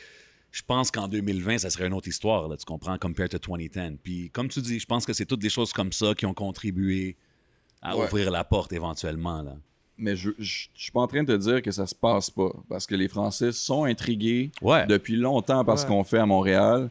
[0.57, 3.99] je pense qu'en 2020, ça serait une autre histoire, là, tu comprends, compared to 2010.
[4.03, 6.33] Puis comme tu dis, je pense que c'est toutes des choses comme ça qui ont
[6.33, 7.15] contribué
[7.81, 8.05] à Ouais.
[8.05, 9.43] ouvrir la porte éventuellement.
[9.43, 9.55] Là.
[9.99, 12.31] Mais je, je, je suis pas en train de te dire que ça se passe
[12.31, 12.49] pas.
[12.69, 14.87] Parce que les Français sont intrigués Ouais.
[14.87, 16.89] depuis longtemps par ce qu'on fait à Montréal.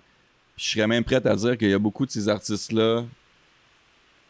[0.56, 3.04] Puis je serais même prêt à dire qu'il y a beaucoup de ces artistes-là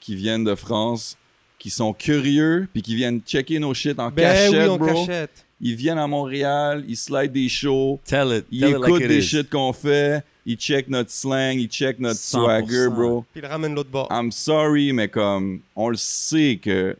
[0.01, 1.17] qui viennent de France,
[1.59, 4.87] qui sont curieux, puis qui viennent checker nos shit en Ben cachette, oui, en bro.
[5.07, 5.46] cachette.
[5.61, 8.45] Ils viennent à Montréal, ils slide des shows, Tell it.
[8.51, 9.23] ils tell it like écoutent it des is.
[9.23, 12.31] shit qu'on fait, ils checkent notre slang, ils checkent notre 100%.
[12.45, 13.25] swagger, bro.
[13.33, 14.07] Puis ils ramènent l'autre bord.
[14.11, 16.97] I'm sorry, mais comme on le sait que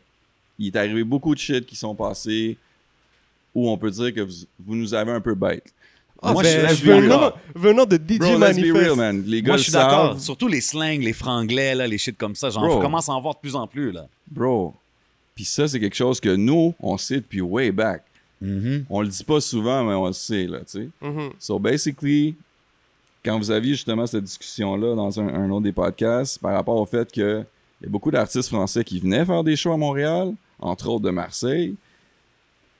[0.57, 2.57] il est arrivé beaucoup de shit qui sont passés
[3.53, 4.33] où on peut dire que vous,
[4.65, 5.63] vous nous avez un peu bête.
[6.19, 8.73] Ah, Moi, ben, je suis venant, venant de DJ Bro, let's be Manifest.
[8.75, 9.23] real, man.
[9.27, 10.19] Les gars Moi, je suis d'accord.
[10.19, 12.49] Surtout les slangs, les franglais, là, les shit comme ça.
[12.49, 12.79] J'en Bro.
[12.81, 13.91] commence à en voir de plus en plus.
[13.91, 14.07] Là.
[14.31, 14.73] Bro.
[15.35, 18.01] Puis ça, c'est quelque chose que nous, on sait depuis way back.
[18.41, 20.89] On le dit pas souvent, mais on le sait, là, tu sais.
[21.01, 21.31] Mhm.
[21.39, 22.35] So, basically,
[23.23, 26.85] quand vous aviez justement cette discussion-là dans un, un autre des podcasts, par rapport au
[26.85, 27.43] fait que
[27.81, 31.03] il y a beaucoup d'artistes français qui venaient faire des shows à Montréal, entre autres
[31.03, 31.75] de Marseille,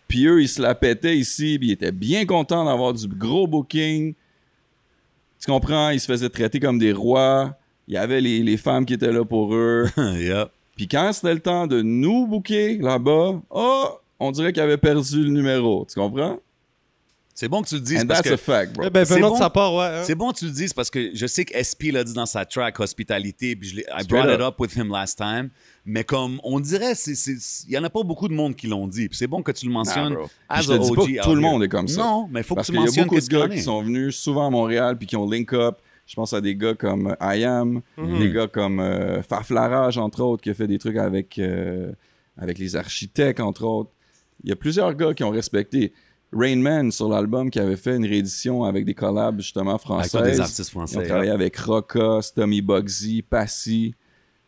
[0.07, 3.45] puis eux, ils se la pétaient ici, puis ils étaient bien contents d'avoir du gros
[3.45, 4.13] booking.
[5.39, 5.89] Tu comprends?
[5.89, 7.55] Ils se faisaient traiter comme des rois.
[7.87, 9.85] Il y avait les, les femmes qui étaient là pour eux.
[9.97, 10.49] Yep.
[10.75, 13.89] Puis quand c'était le temps de nous booker là-bas, oh,
[14.19, 15.85] on dirait qu'ils avaient perdu le numéro.
[15.91, 16.39] Tu comprends?
[17.35, 18.85] C'est bon que tu le dises And parce that's que a fact, bro.
[18.87, 19.33] Eh ben, C'est venant bon.
[19.35, 19.85] de sa part, ouais.
[19.85, 20.01] hein.
[20.03, 22.25] c'est bon que tu le dises parce que je sais que SP l'a dit dans
[22.25, 24.53] sa track hospitalité puis je l'ai- I Straight brought it up.
[24.55, 25.51] up with him last time
[25.85, 29.07] mais comme on dirait il y en a pas beaucoup de monde qui l'ont dit
[29.07, 30.25] puis c'est bon que tu le mentionnes bro.
[30.49, 32.01] as je te dis pas que out tout le monde est comme ça.
[32.01, 33.49] non mais il faut que Parce tu qu'il y a mentionnes beaucoup de qu'il gars
[33.49, 35.77] qui sont venus souvent à Montréal puis qui ont link up.
[36.07, 38.17] Je pense à des gars comme euh, I Am, Mhm.
[38.19, 41.91] des gars comme euh, Farflarage, entre autres, qui a fait des trucs avec, euh,
[42.37, 43.91] avec les architectes, entre autres.
[44.43, 45.93] Il y a plusieurs gars qui ont respecté.
[46.33, 50.11] Rain Man, sur l'album, qui avait fait une réédition avec des collabs, justement, avec françaises.
[50.11, 53.95] toi, des artistes Ils ont français travaillé avec Rocka, Stommy Bugsy, Passy.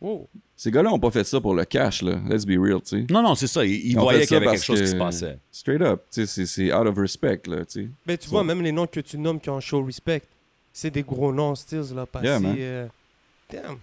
[0.00, 0.28] Oh.
[0.56, 2.20] Ces gars-là n'ont pas fait ça pour le cash, là.
[2.28, 3.06] Let's be real, tu sais.
[3.10, 5.38] non non c'est ça ils, ils voyaient qu'il y avait quelque chose qui se passait
[5.50, 7.88] Straight up, tu sais, c'est- out of respect, là, tu sais.
[8.06, 10.22] Ben, tu vois, même les noms que tu nommes qui ont show respect,
[10.72, 12.26] c'est des gros noms, Stills, là, passés.
[12.26, 12.56] Yeah, man.
[12.58, 12.86] euh,
[13.50, 13.76] Damn.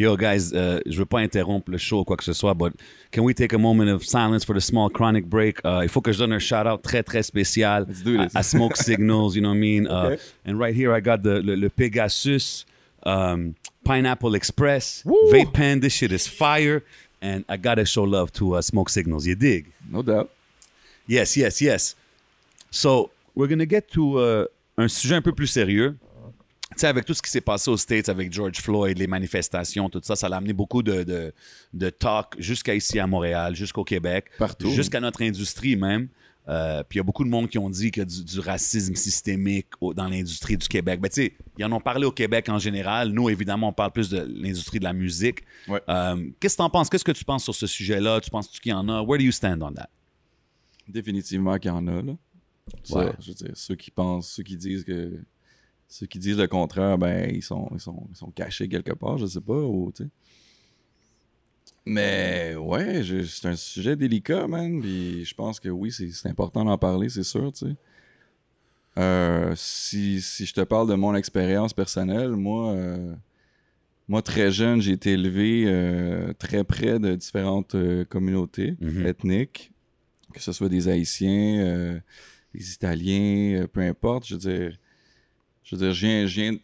[0.00, 2.72] Yo, guys, uh, je veux pas interrompre le show ou quoi que ce soit, but
[3.12, 5.58] can we take a moment of silence for the small chronic break?
[5.62, 8.34] Uh, il faut que je donne un shout-out très, très spécial à, this.
[8.34, 9.86] à Smoke Signals, you know what I mean?
[9.86, 10.22] Uh, Okay.
[10.46, 12.64] And right here, I got the, le, le Pegasus
[13.04, 15.30] um, Pineapple Express Woo!
[15.30, 15.80] vape pen.
[15.80, 16.82] This shit is fire.
[17.20, 19.26] And I gotta show love to uh, Smoke Signals.
[19.26, 19.66] You dig?
[19.90, 20.30] No doubt.
[21.06, 21.94] Yes, yes, yes.
[22.70, 24.46] So, we're to get to uh,
[24.78, 25.98] un sujet un peu plus sérieux.
[26.72, 29.88] Tu sais, avec tout ce qui s'est passé aux States avec George Floyd, les manifestations,
[29.90, 31.32] tout ça, ça l'a amené beaucoup de, de,
[31.74, 34.70] de talk jusqu'à ici à Montréal, jusqu'au Québec, Partout.
[34.70, 36.08] jusqu'à notre industrie même.
[36.48, 38.24] Euh, puis il y a beaucoup de monde qui ont dit qu'il y a du,
[38.24, 41.00] du racisme systémique au- dans l'industrie du Québec.
[41.00, 43.10] Ben, tu sais, ils en ont parlé au Québec en général.
[43.10, 45.40] Nous, évidemment, on parle plus de l'industrie de la musique.
[45.68, 45.82] Ouais.
[45.88, 46.88] Euh, Qu'est-ce que tu en penses?
[46.88, 48.20] Qu'est-ce que tu penses sur ce sujet-là?
[48.20, 49.02] Tu penses qu'il y en a?
[49.02, 49.90] Where do you stand on that?
[50.88, 52.14] Définitivement qu'il y en a, là.
[52.84, 53.12] Ça, Ouais.
[53.20, 55.20] je veux dire, ceux qui pensent, ceux qui disent que.
[55.92, 59.18] Ceux qui disent le contraire, ben, ils sont, ils sont, ils sont cachés quelque part,
[59.18, 60.08] je sais pas, ou, tu sais.
[61.84, 66.78] Mais, ouais, c'est un sujet délicat, man, puis je pense que oui, c'est important d'en
[66.78, 67.74] parler, c'est sûr, tu sais.
[68.98, 73.14] Euh, si, si je te parle de mon expérience personnelle, moi, euh,
[74.08, 77.74] moi, très jeune, j'ai été élevé euh, très près de différentes
[78.08, 79.06] communautés Mhm.
[79.06, 79.72] ethniques,
[80.32, 82.00] que ce soit des Haïtiens,
[82.54, 84.26] des Italiens, peu importe.
[84.26, 84.78] Je veux dire,
[85.64, 86.56] je veux dire, je viens, je viens,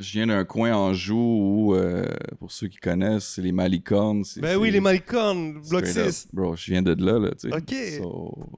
[0.00, 2.04] je viens d'un coin en joue où, euh,
[2.38, 4.24] pour ceux qui connaissent, c'est les Malicornes.
[4.36, 6.12] Ben oui, les Malicornes, Bloc straight up.
[6.12, 6.28] 6.
[6.32, 7.54] Bro, je viens de là, là, tu sais.
[7.54, 7.74] Ok.
[8.02, 8.50] So,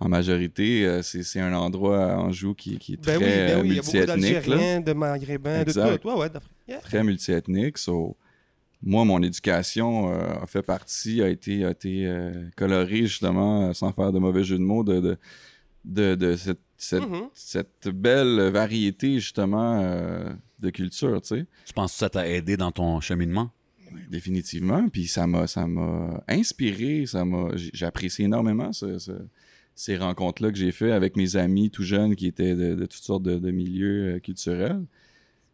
[0.00, 3.60] en majorité, euh, c'est un endroit en joue qui, qui est Ben très oui, ben
[3.62, 5.92] oui, il y a beaucoup d'Algériens, de Maghrébins, Exact.
[5.92, 6.08] de tout.
[6.08, 6.28] Ouais, ouais.
[6.68, 6.80] Yeah.
[6.80, 7.78] très multiethnique.
[7.78, 8.16] So,
[8.82, 13.92] moi, mon éducation euh, a fait partie, a été, a été euh, colorée justement, sans
[13.92, 15.16] faire de mauvais jeu de mots, de, de,
[15.84, 17.28] de, de cette, cette, Mhm.
[17.34, 20.28] cette belle variété justement euh,
[20.60, 21.46] de culture, tu sais.
[21.66, 23.50] Tu penses que ça t'a aidé dans ton cheminement?
[24.10, 24.88] Définitivement.
[24.88, 27.48] Puis ça m'a, ça m'a inspiré, ça m'a,
[27.82, 29.12] apprécié énormément ce, ce-
[29.76, 33.02] ces rencontres-là que j'ai fait avec mes amis tout jeunes qui étaient de, de toutes
[33.02, 34.82] sortes de, de milieux euh, culturels,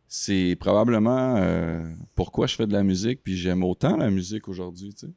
[0.08, 1.84] c'est probablement euh,
[2.16, 5.12] pourquoi je fais de la musique, puis j'aime autant la musique aujourd'hui, tu sais.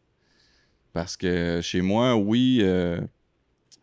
[0.93, 3.01] Parce que chez moi, oui, euh,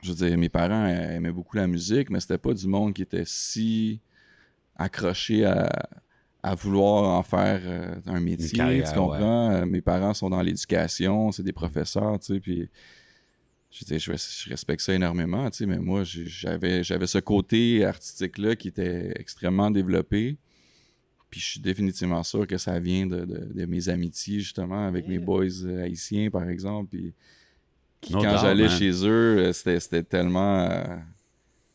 [0.02, 3.02] je veux dire, mes parents aimaient beaucoup la musique, mais c'était pas du monde qui
[3.02, 4.00] était si
[4.76, 5.68] accroché à,
[6.42, 9.66] à vouloir en faire euh, un métier, carrière, tu comprends?
[9.66, 12.68] Mes parents sont dans l'éducation, c'est des professeurs, tu sais, puis
[13.70, 17.84] je, dire, je, je respecte ça énormément, tu sais, mais moi, j'avais, j'avais ce côté
[17.84, 20.38] artistique-là qui était extrêmement développé.
[21.30, 25.06] Puis je suis définitivement sûr que ça vient de, de- de mes amitiés, justement, avec
[25.06, 26.88] mes boys euh, haïtiens, par exemple.
[26.90, 27.14] Puis
[28.08, 28.78] No quand j'allais man.
[28.78, 30.68] chez eux, euh, c'était, tellement...
[30.70, 30.96] euh,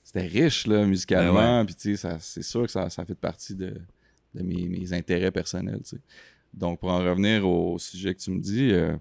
[0.03, 1.59] c'était riche, là, musicalement.
[1.59, 3.75] Ben Puis, tu sais, c'est sûr que ça, ça fait partie de,
[4.33, 6.01] de mes, mes intérêts personnels, tu sais.
[6.53, 8.95] Donc, pour en revenir au sujet que tu me dis, euh,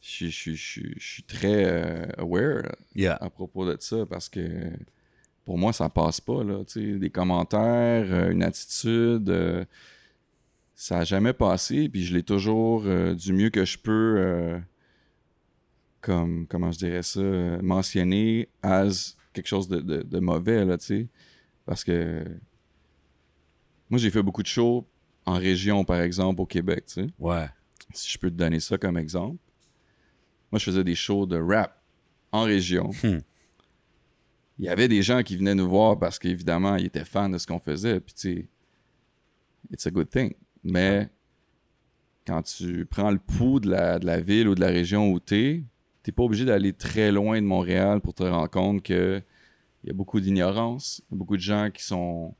[0.00, 2.62] je suis- je je suis je suis très euh, aware
[2.94, 3.16] Yeah.
[3.20, 4.70] à propos de ça parce que
[5.44, 6.44] pour moi, ça passe pas.
[6.44, 9.66] Là, tu sais, des commentaires, une attitude,
[10.76, 11.88] ça a jamais passé.
[11.88, 14.58] Puis je l'ai toujours euh, du mieux que je peux, euh,
[16.06, 20.64] comme, comment je dirais ça, euh, mentionné as quelque chose de, de- de mauvais.
[20.64, 21.08] Là, tu sais.
[21.64, 22.24] Parce que
[23.90, 24.86] moi, j'ai fait beaucoup de shows
[25.24, 26.84] en région, par exemple, au Québec.
[26.86, 27.48] tu sais Ouais.
[27.92, 29.36] si je peux te donner ça comme exemple.
[30.52, 31.82] Moi, je faisais des shows de rap
[32.30, 32.90] en région.
[33.02, 33.18] Hmm.
[34.58, 37.36] Il y avait des gens qui venaient nous voir parce qu'évidemment, ils étaient fans de
[37.38, 37.98] ce qu'on faisait.
[38.00, 38.48] Puis, tu sais,
[39.72, 40.32] it's a good thing.
[40.62, 41.08] Mais
[42.26, 45.18] quand tu prends le pouls de la, de la ville ou de la région où
[45.20, 45.64] t'es,
[46.06, 49.20] t'es pas obligé d'aller très loin de Montréal pour te rendre compte que
[49.82, 52.32] il y a beaucoup d'ignorance, beaucoup de gens qui sont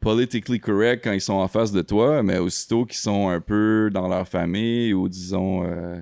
[0.00, 3.90] politically correct quand ils sont en face de toi, mais aussitôt qu'ils sont un peu
[3.90, 5.98] dans leur famille ou disons euh,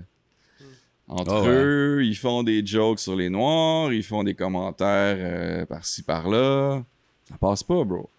[1.07, 1.49] entre Oh, ouais.
[1.51, 6.83] eux, ils font des jokes sur les noirs, ils font des commentaires euh, par-ci par-là.
[7.29, 8.11] Ça passe pas, bro.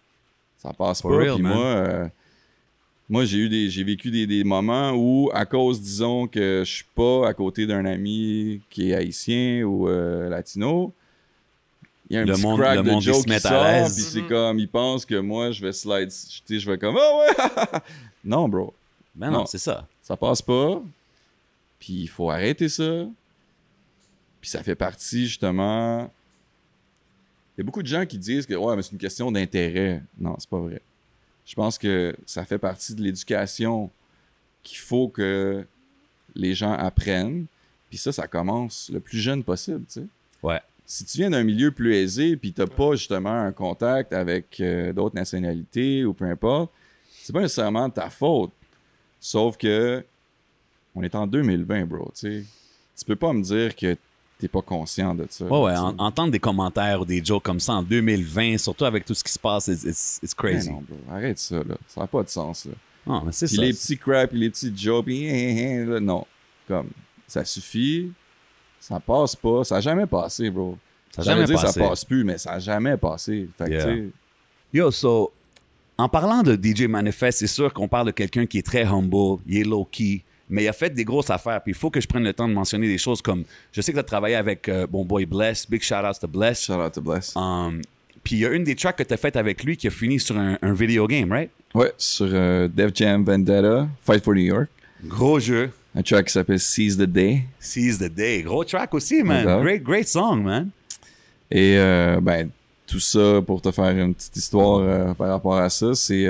[0.58, 1.18] Ça passe For pas.
[1.18, 2.08] real, Puis moi, euh,
[3.10, 6.72] moi j'ai eu des, j'ai vécu des, des moments où, à cause, disons que je
[6.72, 10.94] suis pas à côté d'un ami qui est haïtien ou euh, latino,
[12.10, 13.50] il y a un Le petit monde- crack le de monde, se qui mettent à
[13.50, 13.94] sort, l'aise.
[13.96, 14.28] puis c'est Mhm.
[14.30, 17.80] comme, ils pensent que moi, je vais slide, tu sais, je vais comme, ah ouais,
[18.24, 18.74] non, bro,
[19.16, 19.46] Ben non, Non.
[19.46, 19.88] c'est ça.
[20.02, 20.82] ça passe pas,
[21.80, 23.06] puis il faut arrêter ça,
[24.42, 26.12] puis ça fait partie, justement,
[27.58, 30.04] il y a beaucoup de gens qui disent que, ouais, mais c'est une question d'intérêt.
[30.20, 30.82] Non, c'est pas vrai.
[31.46, 33.90] Je pense que ça fait partie de l'éducation
[34.64, 35.66] qu'il faut que
[36.36, 37.46] les gens apprennent,
[37.90, 40.06] puis ça, ça commence le plus jeune possible, tu sais
[40.44, 40.60] Ouais.
[40.86, 44.92] si tu viens d'un milieu plus aisé puis t'as pas justement un contact avec euh,
[44.94, 46.72] d'autres nationalités ou peu importe,
[47.24, 48.52] c'est pas nécessairement de ta faute.
[49.20, 50.04] Sauf que
[50.94, 52.46] on est en 2020, bro, tu sais.
[52.98, 53.98] Tu peux pas me dire que
[54.40, 55.46] t'es pas conscient de ça.
[55.46, 55.78] Ouais, ouais.
[55.78, 59.24] en- entendre des commentaires ou des jokes comme ça en 2020, surtout avec tout ce
[59.24, 60.70] qui se passe, Mais crazy.
[60.72, 61.76] non, bro, arrête ça, là.
[61.88, 62.74] Ça n'a pas de sens, là.
[63.08, 63.62] Ah, mais c'est ça.
[63.62, 66.26] les petits crap, puis les petits jokes, puis hein, hein, hein, là, non.
[66.68, 66.90] Comme,
[67.28, 68.12] ça suffit.
[68.80, 69.64] Ça passe pas.
[69.64, 70.78] Ça a jamais passé, bro.
[71.12, 71.80] Ça a J'allais jamais dire passé.
[71.80, 73.48] ça passe plus, mais ça a jamais passé.
[73.58, 74.10] Fait que, Yeah.
[74.74, 75.32] Yo, so,
[75.98, 79.40] en parlant de DJ Manifest, c'est sûr qu'on parle de quelqu'un qui est très humble,
[79.48, 81.62] il est low-key, mais il a fait des grosses affaires.
[81.62, 83.92] Puis il faut que je prenne le temps de mentionner des choses comme, je sais
[83.92, 86.64] que tu as travaillé avec euh, mon boy Bless, big shout out to Bless.
[86.66, 87.34] shout out to Bless.
[87.36, 87.82] Um,
[88.24, 89.92] puis il y a une des tracks que tu as faites avec lui qui a
[89.92, 91.50] fini sur un, un video game, right?
[91.74, 94.70] Ouais, sur euh, Def Jam Vendetta, Fight for New York.
[95.04, 95.72] Gros jeu.
[95.94, 97.44] Un track qui s'appelle Seize the Day.
[97.60, 98.42] Seize the Day.
[98.44, 99.62] Gros track aussi, man.
[99.62, 100.70] Great, great song, man.
[101.52, 102.50] Et euh, ben,
[102.88, 106.28] tout ça pour te faire une petite histoire euh, par rapport à ça, c'est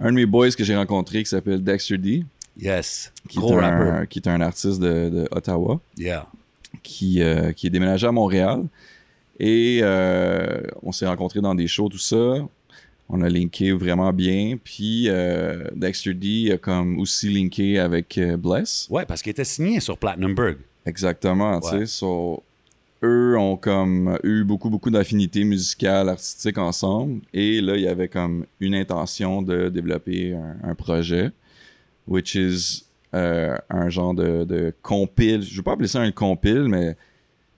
[0.00, 2.24] un de mes boys que j'ai rencontré qui s'appelle Dexter D,
[2.60, 3.12] Yes.
[3.28, 3.90] qui, Gros est, rapper.
[3.90, 6.26] un, qui est un artiste de, de Ottawa, Yeah.
[6.82, 8.64] qui, euh, qui est déménagé à Montréal.
[9.38, 12.36] Et euh, on s'est rencontrés dans des shows, tout ça.
[13.08, 14.56] On a linké vraiment bien.
[14.62, 18.86] Puis euh, Dexter D a comme aussi linké avec Bless.
[18.90, 20.58] Ouais, parce qu'il était signé sur Platinumberg.
[20.86, 21.86] Exactement, tu sais.
[21.86, 22.42] So,
[23.02, 27.20] eux ont comme eu beaucoup, beaucoup d'affinités musicales, artistiques ensemble.
[27.32, 31.30] Et là, il y avait comme une intention de développer un, un projet,
[32.10, 32.84] which is
[33.14, 35.42] euh, un genre de, de compile.
[35.42, 36.96] Je ne veux pas appeler ça un compile, mais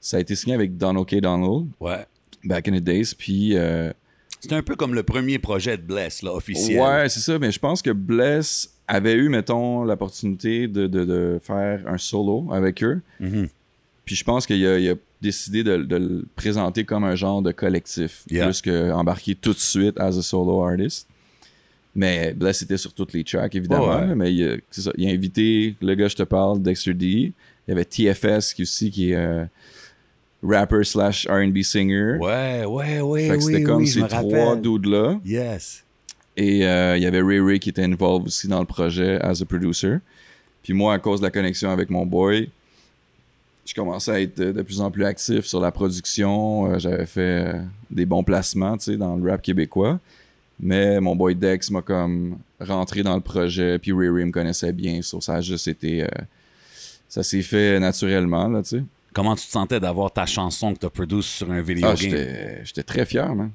[0.01, 1.17] ça a été signé avec Donald K.
[1.21, 2.07] Donald, Ouais.
[2.45, 3.15] back in the days.
[3.19, 3.91] Puis, euh,
[4.41, 6.81] C'était un peu comme le premier projet de Bless, là, officiel.
[6.81, 7.39] ouais, c'est ça.
[7.39, 12.53] Mais je pense que Bless avait eu, mettons, l'opportunité de, de, de faire un solo
[12.53, 13.01] avec eux.
[13.21, 13.49] Mhm.
[14.05, 17.41] Puis je pense qu'il a, il a décidé de, de le présenter comme un genre
[17.43, 18.47] de collectif, Yeah.
[18.47, 21.09] plus qu'embarquer tout de suite as a solo artist.
[21.95, 23.99] Mais Bless était sur toutes les tracks, évidemment.
[24.01, 24.15] Oh, ouais.
[24.15, 27.07] Mais il ça, il a invité le gars, je te parle, Dexter D.
[27.07, 27.35] Il
[27.69, 29.45] y avait TFS qui aussi, qui est euh,
[30.43, 32.17] rapper slash R&B singer.
[32.19, 35.21] Ouais, ouais, ouais, Fait que oui, c'était comme oui, ces trois dudes-là.
[35.25, 35.85] Yes.
[36.37, 39.43] Et euh, il y avait Ray Ray qui était involved aussi dans le projet as
[39.43, 39.97] a producer.
[40.63, 42.49] Puis moi, à cause de la connexion avec mon boy,
[43.65, 46.73] je commençais à être de, plus en plus actif sur la production.
[46.73, 50.01] Euh, J'avais fait euh, des bons placements, tu sais, dans le rap québécois.
[50.63, 53.79] Mais mon boy Dex m'a comme rentré dans le projet.
[53.81, 55.03] Puis Ray me connaissait bien.
[55.03, 56.05] So, ça a juste été...
[56.05, 56.09] euh,
[57.09, 58.85] ça s'est fait naturellement, là, tu sais.
[59.13, 61.95] Comment tu te sentais d'avoir ta chanson que tu as produite sur un vidéo Ah,
[61.95, 61.99] game?
[61.99, 63.51] j'étais j'étais très fier, man.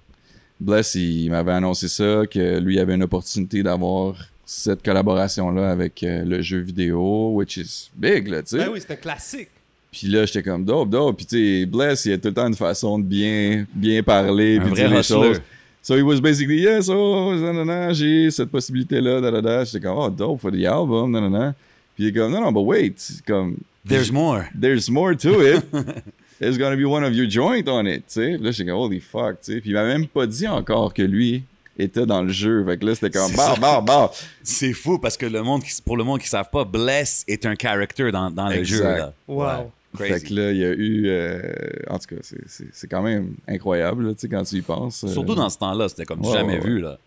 [0.59, 6.23] Bless, il m'avait annoncé ça, que lui avait une opportunité d'avoir cette collaboration-là avec euh,
[6.25, 8.65] le jeu vidéo, which is big, là, tu sais.
[8.65, 9.49] Ben oui, un classique.
[9.91, 11.17] Puis là, j'étais comme dope, dope.
[11.17, 14.57] Puis tu sais, Bless, il a tout le temps une façon de bien, bien parler,
[14.57, 15.41] Un puis vrai dire les choses.
[15.87, 19.63] So he was basically, yes, oh, nanana, j'ai cette possibilité-là, da, da, da.
[19.63, 21.55] J'étais comme, oh, dope for the album, nanana.
[21.95, 23.55] Puis il est comme, non, non, but wait, comme,
[23.87, 24.49] There's more.
[24.53, 25.63] there's more to it.
[26.41, 28.35] There's gonna be one of your joint on it, tu sais.
[28.35, 29.61] Puis Là, j'étais comme, holy fuck, tu sais.
[29.61, 31.43] Puis il m'a même pas dit encore que lui
[31.79, 32.65] était dans le jeu.
[32.65, 34.11] Fait que là, c'était comme, C'est bah, bah, bah.
[34.43, 37.23] C'est fou parce que le monde qui, pour le monde qui ne savent pas, Bless
[37.29, 38.75] est un character dans, dans le Exact.
[38.75, 38.83] jeu.
[38.83, 39.13] Là.
[39.25, 39.37] Wow.
[39.37, 39.67] Ouais.
[39.95, 40.25] Fait Crazy.
[40.27, 41.03] que là, il y a eu.
[41.07, 41.41] euh,
[41.89, 44.61] en tout cas, c'est- c'est c'est quand même incroyable, là, tu sais, quand tu y
[44.61, 45.03] penses.
[45.03, 45.07] euh.
[45.07, 46.79] Surtout dans ce temps-là, c'était comme Ouais, jamais ouais, vu.
[46.79, 46.97] Là.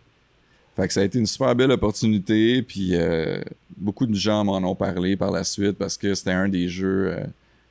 [0.76, 2.62] Fait que ça a été une super belle opportunité.
[2.62, 3.40] Puis euh,
[3.76, 7.12] beaucoup de gens m'en ont parlé par la suite parce que c'était un des jeux
[7.12, 7.20] euh,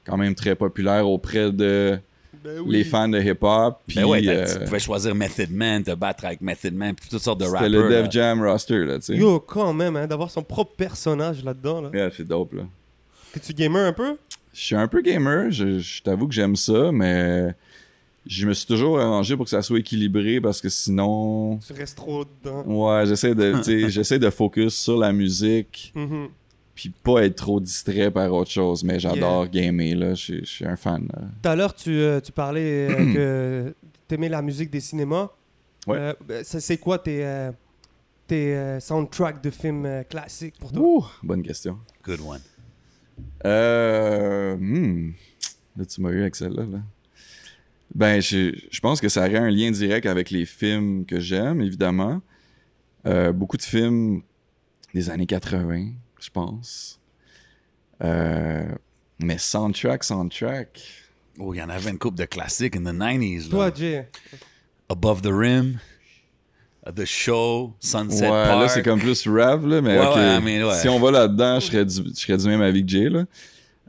[0.06, 1.98] quand même très populaires auprès de
[2.44, 2.72] Ben oui.
[2.78, 3.80] les fans de hip-hop.
[3.88, 7.10] Puis Ben ouais, euh, tu pouvais choisir Method Man, te battre avec Method Man, puis
[7.10, 7.62] toutes sortes de rappers.
[7.62, 8.02] c'était le là.
[8.04, 9.16] Def Jam roster, là, tu sais.
[9.16, 11.82] Yo, quand même, hein, d'avoir son propre personnage là-dedans.
[11.82, 11.90] Là.
[11.94, 12.64] Yeah, c'est dope, là.
[13.36, 14.18] Es-tu gamer un peu?
[14.54, 17.54] Je suis un peu gamer, je, je t'avoue que j'aime ça, mais
[18.26, 21.58] je me suis toujours arrangé pour que ça soit équilibré parce que sinon.
[21.66, 22.64] Tu restes trop dedans.
[22.66, 26.30] Ouais, j'essaie de, tu j'essaie de focus sur la musique, Mhm.
[26.76, 28.84] puis pas être trop distrait par autre chose.
[28.84, 30.10] Mais j'adore gamer, là.
[30.16, 31.08] Je suis- je suis un fan.
[31.42, 33.76] Tout à l'heure, tu, euh, tu parlais euh, que
[34.08, 35.30] t'aimais la musique des cinémas.
[35.88, 35.98] Ouais.
[35.98, 37.52] Euh, ben, c'est quoi tes, euh,
[38.28, 40.82] tes euh, soundtracks de films euh, classiques pour toi?
[40.84, 41.78] Ouh, bonne question.
[42.04, 42.42] Good one.
[43.46, 45.14] Euh, hmm,
[45.78, 46.66] Là, tu m'as eu avec celle-là.
[46.66, 46.82] Là.
[47.96, 51.62] Ben, je, je pense que ça aurait un lien direct avec les films que j'aime,
[51.62, 52.22] évidemment.
[53.06, 54.22] Euh, beaucoup de films
[54.94, 57.00] des années 80, je pense.
[58.04, 58.68] Euh,
[59.20, 60.82] mais soundtrack, soundtrack.
[61.40, 63.44] Oh, il y en avait une couple de classiques in the 90s.
[63.44, 63.50] Là.
[63.50, 64.10] Toi, Jay.
[64.90, 65.80] Above the Rim,
[66.96, 68.62] The Show, Sunset ouais, Park.
[68.62, 70.16] là, c'est comme plus rap, là, mais Ouais, ok.
[70.16, 70.76] ouais, mais ouais.
[70.76, 73.26] si on va là-dedans, je serais, du, je serais du même avis que Jay, là.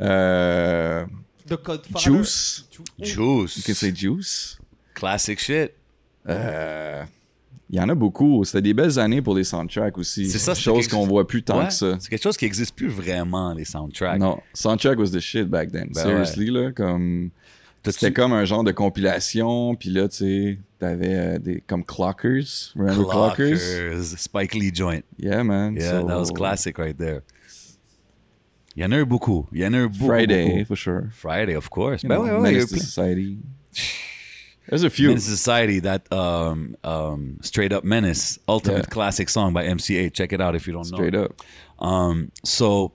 [0.01, 1.05] Euh,
[1.49, 1.57] The.
[1.99, 2.67] Juice.
[3.01, 3.57] Juice.
[3.57, 4.59] You can say Juice.
[4.95, 5.73] Classic shit.
[6.29, 7.03] Euh,
[7.71, 8.45] Il y en a beaucoup.
[8.45, 10.29] C'était des belles années pour les soundtracks aussi.
[10.29, 11.97] C'est ça, c'est chose quelque- qu'on voit plus tant Ouais, que ça.
[12.01, 14.19] C'est quelque chose qui n'existe plus vraiment, les soundtracks.
[14.19, 15.89] Non, soundtrack was the shit back then.
[15.95, 17.31] Ben Seriously, là, comme...
[17.85, 21.63] C'était comme un genre de compilation, puis là, tu sais, t'avais euh, des...
[21.67, 22.73] comme Clockers.
[22.77, 23.59] Remember Clockers?
[23.59, 25.01] Clockers, Spike Lee joint.
[25.19, 25.77] Yeah, man.
[25.77, 27.23] Yeah, So, that was classic right there.
[28.77, 29.47] Il y en a eu beaucoup.
[29.53, 30.07] Il y en a eu beaucoup.
[30.07, 30.65] Friday, beaucoup.
[30.67, 31.09] for sure.
[31.13, 32.03] Friday, of course.
[32.03, 32.79] You Ben know, ouais, ouais, il y a eu Menace to.
[32.79, 33.39] Society.
[34.69, 35.09] There's a few.
[35.09, 38.91] Menace Society, that um, um, Straight Up Menace, ultimate Yeah.
[38.95, 40.13] classic song by MCA.
[40.13, 41.25] Check it out if you don't Straight know.
[41.25, 41.41] Straight
[41.81, 41.85] Up.
[41.85, 42.93] Um, so,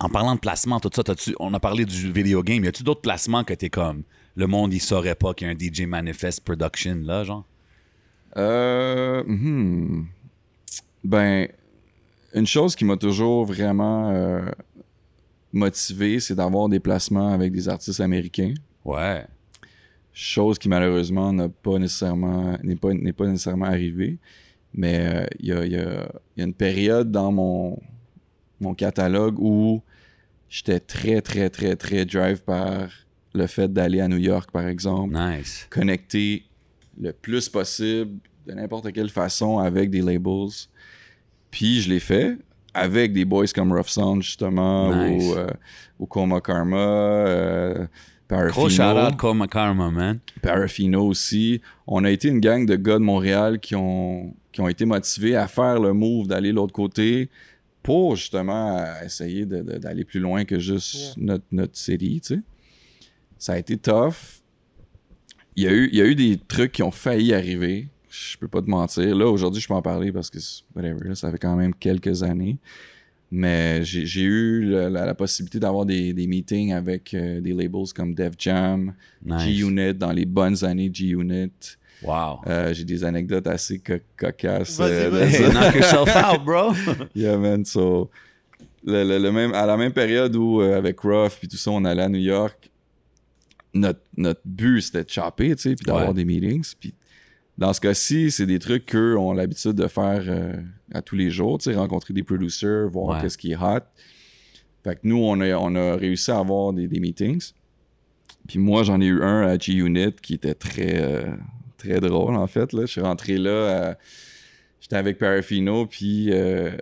[0.00, 1.02] en parlant de placement, tout ça,
[1.40, 2.64] on a parlé du video game.
[2.64, 4.02] Y a-tu d'autres placements que t'es comme,
[4.36, 7.44] le monde, il saurait pas qu'il y a un DJ Manifest Production là, genre?
[8.36, 10.06] Euh, hmm.
[11.02, 11.48] Ben,
[12.34, 14.42] une chose qui m'a toujours vraiment euh,
[15.52, 18.54] motivé, c'est d'avoir des placements avec des artistes américains.
[18.84, 19.24] Ouais.
[20.12, 24.18] Chose qui malheureusement n'a pas nécessairement n'est pas nécessairement arrivée.
[24.74, 27.80] Mais euh, il y, a, il y a- il y a une période dans mon
[28.60, 29.82] mon catalogue où
[30.48, 32.88] j'étais très très très très drive par
[33.34, 35.66] le fait d'aller à New York par exemple Nice.
[35.70, 36.44] connecter
[37.00, 40.48] le plus possible de n'importe quelle façon avec des labels.
[41.50, 42.36] Puis je l'ai fait
[42.74, 45.22] avec des boys comme Rough Sound justement Nice.
[45.24, 45.46] ou, euh,
[45.98, 47.86] ou Coma Karma, euh,
[48.30, 50.18] Gros shout Parafino, out Coma Karma, man.
[50.42, 51.62] Parafino aussi.
[51.86, 55.34] On a été une gang de gars de Montréal qui ont, qui ont été motivés
[55.34, 57.30] à faire le move d'aller de l'autre côté
[57.88, 62.40] pour justement essayer d'aller plus loin que juste notre, notre série, tu sais.
[63.38, 64.42] Ça a été tough.
[65.56, 67.88] Il y, a eu, il y a eu des trucs qui ont failli arriver.
[68.10, 69.16] Je peux pas te mentir.
[69.16, 70.38] Là, aujourd'hui, je peux en parler parce que,
[70.74, 72.58] whatever, là, ça fait quand même quelques années.
[73.30, 77.52] Mais j'ai j'ai eu la, la- la possibilité d'avoir des, des meetings avec euh, des
[77.52, 79.42] labels comme Def Jam, Nice.
[79.42, 81.52] G-Unit, dans les bonnes années G-Unit.
[82.02, 82.40] Wow.
[82.46, 84.78] Euh, j'ai des anecdotes assez co- cocasses.
[84.78, 85.50] Vas-y, euh, vas-y.
[85.50, 86.72] knock yourself out, bro.
[87.14, 87.64] Yeah, man.
[87.64, 88.10] So,
[88.84, 91.70] le, le- le même, à la même période où, euh, avec Ruff puis tout ça,
[91.72, 92.70] on allait à New York,
[93.74, 96.14] notre, notre but, c'était de chopper, tu sais, puis d'avoir Ouais.
[96.14, 96.74] des meetings.
[96.78, 96.94] Puis
[97.58, 100.52] dans ce cas-ci, c'est des trucs qu'eux ont l'habitude de faire euh,
[100.94, 103.22] à tous les jours, tu sais, rencontrer des producers, voir Ouais.
[103.22, 103.80] qu'est-ce qui est hot.
[104.84, 107.50] Fait que nous, on a, on a réussi à avoir des, des meetings.
[108.46, 111.26] Puis moi, j'en ai eu un à G-Unit qui était très, euh,
[111.78, 112.72] très drôle, en fait.
[112.74, 112.82] Là.
[112.82, 113.94] Je suis rentré là, euh,
[114.80, 116.72] j'étais avec Parafino, puis euh,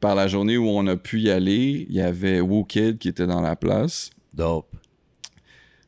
[0.00, 3.26] par la journée où on a pu y aller, il y avait Wookid qui était
[3.26, 4.10] dans la place.
[4.32, 4.70] Dope.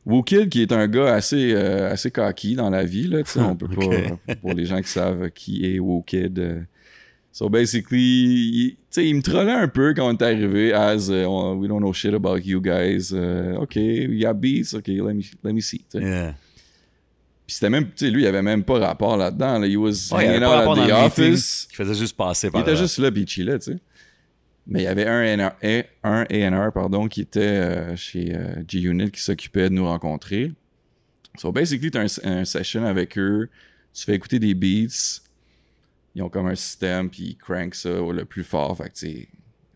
[0.05, 3.39] Wookid qui est un gars assez, euh, assez cocky dans la vie, là, tu sais,
[3.41, 3.67] on peut
[4.27, 6.39] pas, pour les gens qui savent qui est Wookid.
[6.39, 6.61] euh.
[7.33, 11.11] So basically, il, tu sais, il me trollait un peu quand on est arrivé as
[11.11, 13.09] on- we don't know shit about you guys.
[13.13, 15.85] euh, OK, we got beats, OK, let me, let me see.
[15.93, 16.33] Yeah.
[17.47, 19.57] Puis c'était même, tu sais, lui, il avait même pas rapport là-dedans.
[19.59, 19.67] Là.
[19.67, 20.91] He was Ouais, il hanging out at the meeting.
[20.93, 21.67] office.
[21.71, 22.77] Il faisait juste passer Il par était là.
[22.77, 23.79] juste là, puis il chillait, tu sais.
[24.67, 29.11] Mais il y avait un A&R, un A&R, pardon, qui était euh, chez euh, G-Unit
[29.11, 30.51] qui s'occupait de nous rencontrer.
[31.37, 33.47] So, basically, tu as un, un session avec eux,
[33.93, 35.21] tu fais écouter des beats,
[36.15, 38.75] ils ont comme un système, puis ils crankent ça au le plus fort.
[38.75, 39.27] Fait que, tu sais,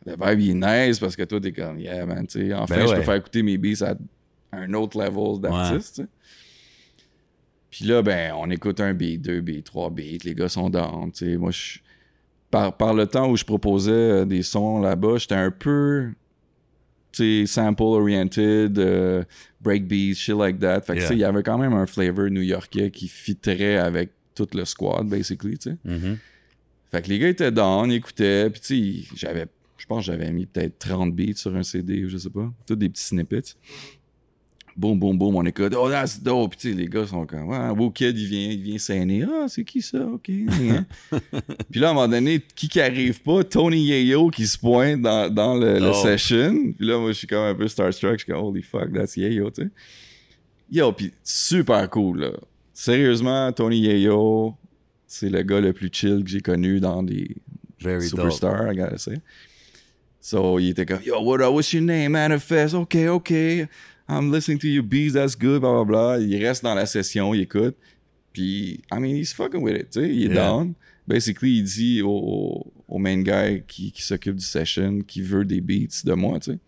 [0.06, 2.76] le vibe, il est nice parce que toi, t'es comme, yeah, man, tu sais, enfin,
[2.76, 3.96] Ben je peux faire écouter mes beats à
[4.52, 6.04] un autre level d'artiste.
[7.72, 10.80] Puis là, ben, on écoute un beat, deux beats, trois beats, les gars sont tu
[11.14, 11.38] sais.
[11.38, 11.80] Moi, je
[12.52, 16.10] par, par le temps où je proposais euh, des sons là-bas, j'étais un peu,
[17.46, 19.24] sample-oriented, euh,
[19.62, 20.82] breakbeat, shit like that.
[20.82, 21.14] Fait que, Yeah.
[21.14, 25.58] il y avait quand même un flavor new-yorkais qui fitterait avec tout le squad, basically,
[25.58, 25.78] tu sais.
[25.86, 26.18] Mhm.
[26.92, 29.46] Fait que les gars étaient down, ils écoutaient, puis tu sais, j'avais,
[29.78, 32.52] je pense que j'avais mis peut-être 30 beats sur un CD ou je sais pas.
[32.68, 33.56] Tous des petits snippets.
[34.78, 35.74] Boum, boum, boum, on écoute.
[35.78, 36.52] Oh, that's dope.
[36.52, 39.26] Puis tu sais, les gars sont comme, ouais, Wookid, il vient, il vient saigner.
[39.30, 40.00] Ah, c'est qui ça?
[40.06, 40.24] OK.
[41.70, 43.44] puis là, à un moment donné, qui qui arrive pas?
[43.44, 45.94] Tony Yayo qui se pointe dans, dans le, le Oh.
[45.94, 46.74] session.
[46.78, 48.14] Puis là, moi, je suis comme un peu starstruck.
[48.14, 49.70] Je suis comme, holy fuck, that's Yayo, tu sais.
[50.72, 52.32] Yo, puis super cool, là.
[52.74, 54.56] Sérieusement, Tony Yayo,
[55.06, 57.36] c'est le gars le plus chill que j'ai connu dans des
[57.82, 58.32] Very dope.
[58.32, 59.16] superstars, I gotta say.
[60.22, 62.74] So, il était comme, yo, what, what's your name, Manifest?
[62.76, 63.34] OK, OK.
[64.12, 66.20] I'm listening to your beats, that's good, blah, blah, blah.
[66.20, 67.76] Il reste dans la session, il écoute.
[68.34, 70.10] Puis, I mean, he's fucking with it, tu sais.
[70.10, 70.48] Il est Yeah.
[70.48, 70.74] down.
[71.08, 75.60] Basically, il dit au, au- main guy qui, qui s'occupe du session, qui veut des
[75.62, 76.60] beats de moi, tu sais.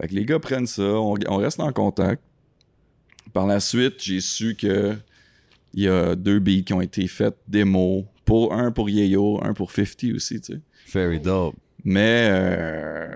[0.00, 2.22] Fait que les gars prennent ça, on, on reste en contact.
[3.32, 4.94] Par la suite, j'ai su que
[5.74, 8.06] il y a deux beats qui ont été faits démo.
[8.24, 10.60] Pour, un pour Yayo, un pour 50 aussi, tu sais.
[10.92, 11.54] Very dope.
[11.84, 13.08] Mais, euh,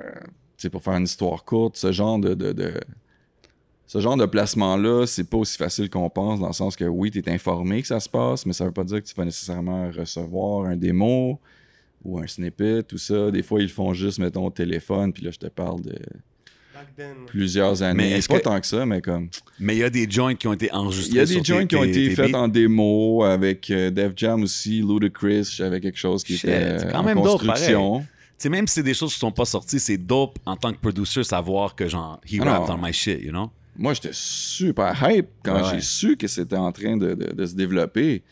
[0.57, 2.81] tu sais, pour faire une histoire courte, ce genre de, de, de-
[3.93, 7.11] ce genre de placement-là, c'est pas aussi facile qu'on pense, dans le sens que oui,
[7.11, 9.25] tu es informé que ça se passe, mais ça veut pas dire que tu vas
[9.25, 11.41] nécessairement recevoir un démo
[12.05, 13.33] ou un snippet, tout ça.
[13.33, 15.99] Des fois, ils le font juste, mettons, au téléphone, puis là, je te parle de
[17.27, 17.97] plusieurs années.
[17.97, 19.29] Mais est-ce pas que- tant que ça, mais comme...
[19.59, 21.11] Mais il y a des joints qui ont été enregistrés.
[21.11, 24.45] Il y a des joints qui ont été faits en démo avec euh, Def Jam
[24.45, 28.03] aussi, Ludacris, j'avais quelque chose qui Shit, était c'est quand en même dope, construction.
[28.03, 28.07] Tu
[28.39, 30.79] sais, même si c'est des choses qui sont pas sorties, c'est dope en tant que
[30.79, 33.51] producer savoir que genre, he Ah rap on my shit, you know?
[33.77, 35.71] Moi, j'étais super hype quand Ouais.
[35.75, 38.23] j'ai su que c'était en train de, de- de se développer.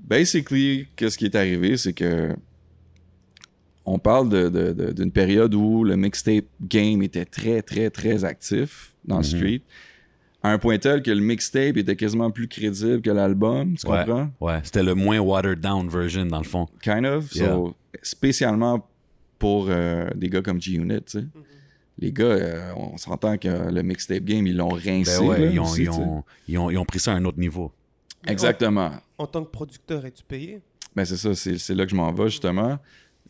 [0.00, 2.34] Basically, qu'est-ce qui est arrivé, c'est que
[3.86, 8.24] on parle de- de- de- d'une période où le mixtape game était très, très, très
[8.24, 9.28] actif dans le Mhm.
[9.36, 9.62] street.
[10.42, 14.04] À un point tel que le mixtape était quasiment plus crédible que l'album, tu Ouais.
[14.04, 14.30] comprends?
[14.40, 16.66] Ouais, c'était le moins watered down version dans le fond.
[16.82, 17.30] Kind of.
[17.32, 18.86] So, spécialement
[19.38, 21.24] pour euh, des gars comme G-Unit, tu sais.
[21.98, 25.18] Les gars, euh, on s'entend que le mixtape game, ils l'ont rincé.
[25.20, 27.14] Ben ouais, là, ils, ont, aussi, ils, ont, ils, ont, ils ont pris ça à
[27.16, 27.72] un autre niveau.
[28.26, 28.90] Exactement.
[29.18, 30.60] En tant que producteur, es-tu payé?
[30.96, 32.78] Ben c'est ça, c'est c'est là que je m'en vais justement.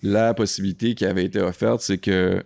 [0.03, 2.43] La possibilité qui avait été offerte, c'est que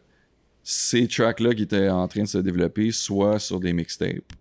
[0.63, 4.33] ces tracks-là qui étaient en train de se développer soient sur des mixtapes.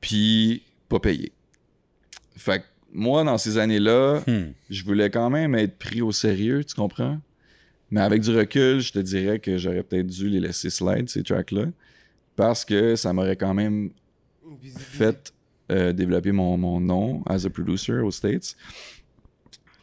[0.00, 1.32] Puis pas payés.
[2.36, 4.52] Fait que moi, dans ces années-là, Hmm.
[4.70, 7.18] je voulais quand même être pris au sérieux, tu comprends?
[7.90, 11.22] Mais avec du recul, je te dirais que j'aurais peut-être dû les laisser slide, ces
[11.22, 11.66] tracks-là,
[12.36, 13.90] parce que ça m'aurait quand même
[14.76, 15.32] fait
[15.70, 18.56] euh, développer mon, mon nom as a producer aux States.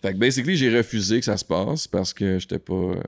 [0.01, 2.73] Fait que basically, j'ai refusé que ça se passe parce que j'étais pas.
[2.73, 3.01] euh,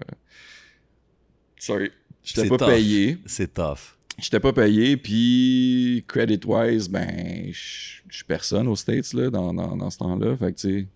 [1.59, 1.91] Sorry.
[2.23, 2.67] J'étais C'est pas tough.
[2.69, 3.17] payé.
[3.25, 3.95] C'est tough.
[4.19, 9.75] J'étais pas payé, puis credit-wise, ben, je je suis personne aux States, là, dans, dans,
[9.75, 10.35] dans ce temps-là.
[10.37, 10.87] Fait que, tu sais.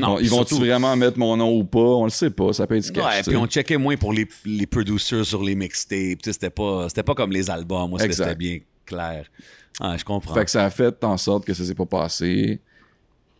[0.00, 1.78] Non, ils vont-tu surtout- vraiment mettre mon nom ou pas?
[1.78, 2.52] On le sait pas.
[2.52, 3.04] Ça peut être du cash.
[3.04, 5.98] Ouais, puis on checkait moins pour les, les producers sur les mixtapes.
[5.98, 7.90] Tu sais, C'était pas, c'était pas comme les albums.
[7.90, 9.26] Moi, c'était bien clair.
[9.78, 10.34] Ah, je comprends.
[10.34, 12.60] Fait que ça a fait en sorte que ça s'est pas passé.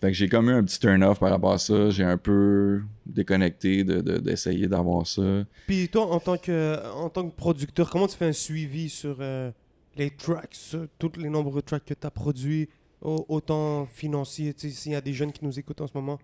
[0.01, 1.91] Fait que j'ai comme eu un petit turn-off par rapport à ça.
[1.91, 5.23] J'ai un peu déconnecté de- de- d'essayer d'avoir ça.
[5.67, 9.17] Puis toi, en tant que, en tant que producteur, comment tu fais un suivi sur
[9.21, 9.51] euh,
[9.97, 12.69] les tracks, sur tous les nombreux tracks que tu as produits,
[13.03, 15.93] au- autant financiers, tu sais, s'il y a des jeunes qui nous écoutent en ce
[15.95, 16.19] moment?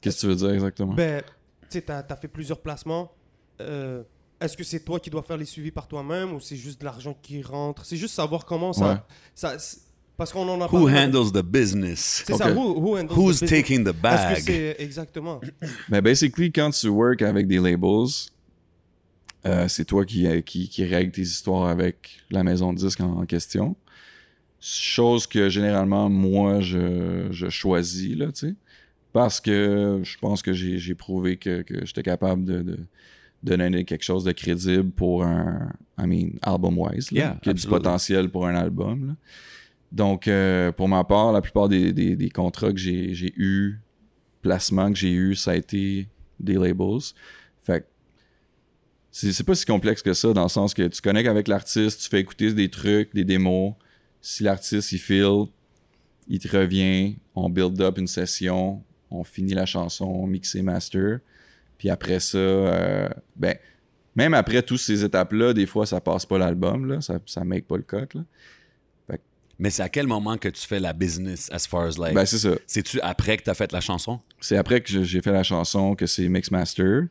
[0.00, 0.94] Qu'est-ce que tu veux dire exactement?
[0.94, 1.22] Ben,
[1.62, 3.12] tu sais, tu as, fait plusieurs placements.
[3.60, 4.02] Euh,
[4.40, 6.86] Est-ce que c'est toi qui dois faire les suivis par toi-même ou c'est juste de
[6.86, 7.84] l'argent qui rentre?
[7.84, 8.92] C'est juste savoir comment ça.
[8.92, 8.96] Ouais.
[9.34, 9.80] ça c'est-
[10.16, 10.98] parce qu'on en a Who parlé.
[10.98, 12.24] handles the business?
[12.26, 13.50] C'est ça, who, who handles Who's the business?
[13.50, 14.42] taking the Est-ce que bag?
[14.44, 15.40] c'est exactement
[15.88, 18.08] Ben, basically, quand tu work avec des labels,
[19.46, 23.00] euh, c'est toi qui, euh, qui, qui règle tes histoires avec la maison de disques
[23.00, 23.76] en, en question.
[24.60, 28.54] Chose que généralement, moi, je, je choisis, là, tu sais.
[29.12, 32.78] Parce que je pense que j'ai prouvé que, que j'étais capable de,
[33.42, 38.28] donner quelque chose de crédible pour un, I mean, album-wise, Yeah, qui a du potentiel
[38.28, 39.16] pour un album, là.
[39.92, 43.80] Donc, euh, pour ma part, la plupart des, des, des contrats que j'ai eus,
[44.40, 46.06] placements que j'ai eus, ça a été
[46.38, 47.00] des labels.
[47.62, 47.86] Fait
[49.10, 52.02] c'est c'est pas si complexe que ça, dans le sens que tu connectes avec l'artiste,
[52.02, 53.74] tu fais écouter des trucs, des démos.
[54.20, 55.46] Si l'artiste, il feel,
[56.28, 61.18] il te revient, on build up une session, on finit la chanson, mixer, master.
[61.78, 63.56] Puis après ça, euh, ben,
[64.16, 67.66] même après toutes ces étapes-là, des fois, ça passe pas l'album, là, ça, ça make
[67.66, 68.24] pas le là.
[69.60, 72.14] Mais c'est à quel moment que tu fais la business as far as like.
[72.14, 72.54] Ben, c'est ça.
[72.66, 74.18] C'est-tu après que tu as fait la chanson?
[74.40, 77.02] C'est après que j'ai fait la chanson que c'est Mix Master.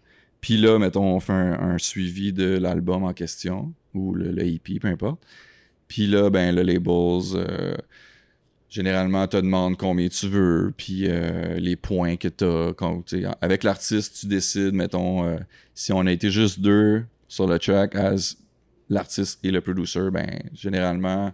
[0.41, 4.47] Puis là, mettons, on fait un, un suivi de l'album en question, ou le, le
[4.47, 5.23] EP, peu importe.
[5.87, 7.75] Puis là, ben, le labels, euh,
[8.69, 13.37] généralement, te demande combien tu veux, puis euh, les points que tu as.
[13.41, 15.37] Avec l'artiste, tu décides, mettons, euh,
[15.73, 18.37] si on a été juste deux sur le track, as
[18.89, 21.33] l'artiste et le producer, ben, généralement,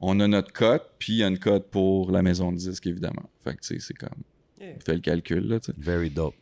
[0.00, 2.86] on a notre cote, puis il y a une cote pour la maison de disque,
[2.86, 3.30] évidemment.
[3.44, 4.22] Fait que, tu sais, c'est comme
[4.58, 4.72] Yeah.
[4.86, 5.74] fais le calcul, là, tu sais.
[5.76, 6.34] Very dope.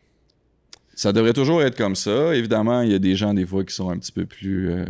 [0.94, 2.32] Ça devrait toujours être comme ça.
[2.36, 4.84] Évidemment, il y a des gens, des fois, qui sont un petit peu plus euh,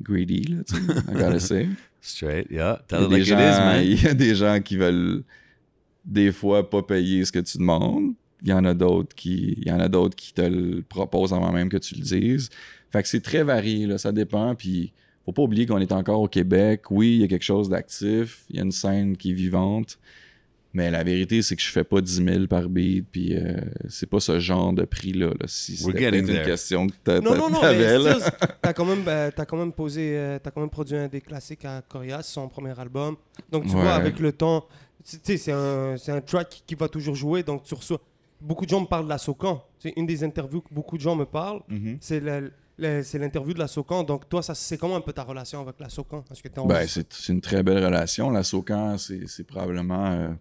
[0.00, 1.68] greedy, là, tu sais, I gotta say.
[2.00, 2.80] Straight, yeah.
[2.82, 3.84] Il y, Tell a it des like gens, it is, man.
[3.84, 5.22] il y a des gens qui veulent,
[6.04, 8.14] des fois, pas payer ce que tu demandes.
[8.42, 11.34] Il y en a d'autres qui, il y en a d'autres qui te le proposent
[11.34, 12.48] avant même que tu le dises.
[12.90, 14.54] Fait que c'est très varié, là, ça dépend.
[14.54, 14.92] Puis,
[15.26, 16.90] faut pas oublier qu'on est encore au Québec.
[16.90, 18.44] Oui, il y a quelque chose d'actif.
[18.48, 19.98] Il y a une scène qui est vivante.
[20.72, 24.06] Mais la vérité, c'est que je fais pas 10 000 par beat, puis euh, c'est
[24.08, 25.28] pas ce genre de prix-là.
[25.28, 25.46] Là.
[25.46, 26.44] Si c'était une there.
[26.44, 28.18] question que t'a- Non, t'a- non, non, t'avais, mais là.
[28.62, 31.20] t'as quand même, euh, t'as quand même posé, euh, t'as quand même produit un des
[31.20, 33.16] classiques à Corias, son premier album.
[33.50, 33.80] Donc tu Ouais.
[33.82, 34.64] vois, avec le temps,
[35.04, 38.00] tu sais, c'est un, c'est un track qui va toujours jouer, donc tu reçois.
[38.40, 39.62] Beaucoup de gens me parlent de la Socan.
[39.78, 41.60] C'est une des interviews que beaucoup de gens me parlent.
[41.68, 41.98] Mhm.
[42.00, 44.02] C'est le- le- c'est l'interview de la Socan.
[44.04, 46.24] Donc toi, ça, c'est comment un peu ta relation avec la Socan
[46.66, 48.30] Ben, c'est c'est une très belle relation.
[48.30, 50.36] La Socan, c'est c'est probablement.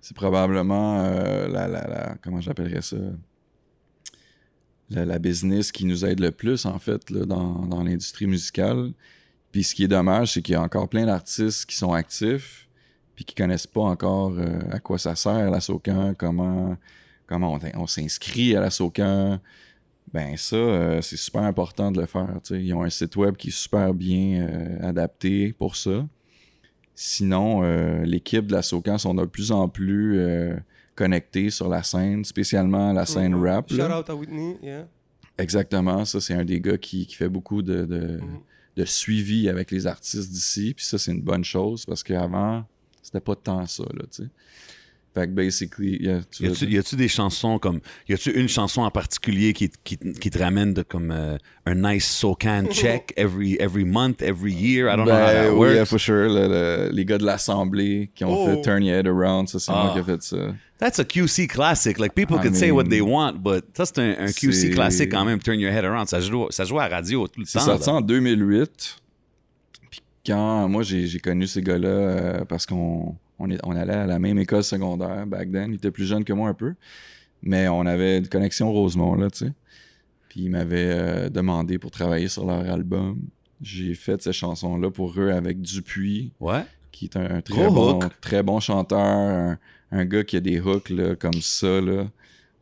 [0.00, 2.96] C'est probablement euh, la, la, Comment j'appellerais ça?
[4.90, 8.92] La, business qui nous aide le plus, en fait, là, dans, dans l'industrie musicale.
[9.52, 12.68] Puis ce qui est dommage, c'est qu'il y a encore plein d'artistes qui sont actifs
[13.14, 16.76] puis qui connaissent pas encore euh, à quoi ça sert, la Socan, comment,
[17.26, 19.38] comment on, on s'inscrit à la Socan.
[20.12, 22.40] Ben ça, euh, c'est super important de le faire.
[22.50, 26.04] Ils ont un site web qui est super bien adapté pour ça.
[26.94, 30.54] Sinon, euh, l'équipe de la Socan sont de plus en plus euh,
[30.94, 33.70] connectés sur la scène, spécialement la scène rap.
[33.70, 34.00] Shout là.
[34.00, 34.86] out à Whitney, yeah.
[35.38, 38.40] Exactement, ça c'est un des gars qui, qui fait beaucoup de, de, Mhm.
[38.76, 40.74] de suivi avec les artistes d'ici.
[40.74, 42.64] Puis ça, c'est une bonne chose parce qu'avant,
[43.02, 44.28] c'était pas tant ça, là, tu sais.
[45.12, 47.80] Fait que basically, yeah, tu Y a-tu, dire- y a-tu des chansons comme.
[48.08, 51.36] Y a-tu une chanson en particulier qui, qui, qui te ramène de comme euh,
[51.66, 54.86] un nice SoCan check every, every month, every year?
[54.88, 55.74] I don't know how Ben, that oui, works.
[55.74, 56.28] yeah, for sure.
[56.28, 58.46] le- le- les gars de l'Assemblée qui ont Oh.
[58.54, 59.92] fait Turn Your Head Around, ça, c'est moi Ah.
[59.94, 60.36] qui ai fait ça.
[60.78, 61.98] That's a QC classic.
[61.98, 64.70] Like, people I can say what they want, but ça, c'est un, un QC c'est-
[64.70, 66.06] classique quand même, Turn Your Head Around.
[66.08, 67.64] Ça joue, ça joue à la radio tout le C'est temps.
[67.64, 67.94] sorti là.
[67.96, 68.96] en 2008.
[69.90, 73.92] Puis quand moi j'ai j'ai connu ces gars-là euh, parce qu'on on, est- on allait
[73.94, 75.72] à la même école secondaire back then.
[75.72, 76.74] Ils étaient plus jeunes que moi un peu.
[77.42, 79.52] Mais on avait une connexion Rosemont, là, tu sais.
[80.28, 83.18] Puis ils m'avaient euh, demandé pour travailler sur leur album.
[83.62, 86.62] J'ai fait ces chansons-là pour eux avec Dupuis, Ouais.
[86.92, 88.12] qui est un, un très, Gros bon, hook.
[88.20, 89.58] très bon chanteur, un,
[89.90, 91.80] un gars qui a des hooks là, comme ça.
[91.80, 92.06] Là.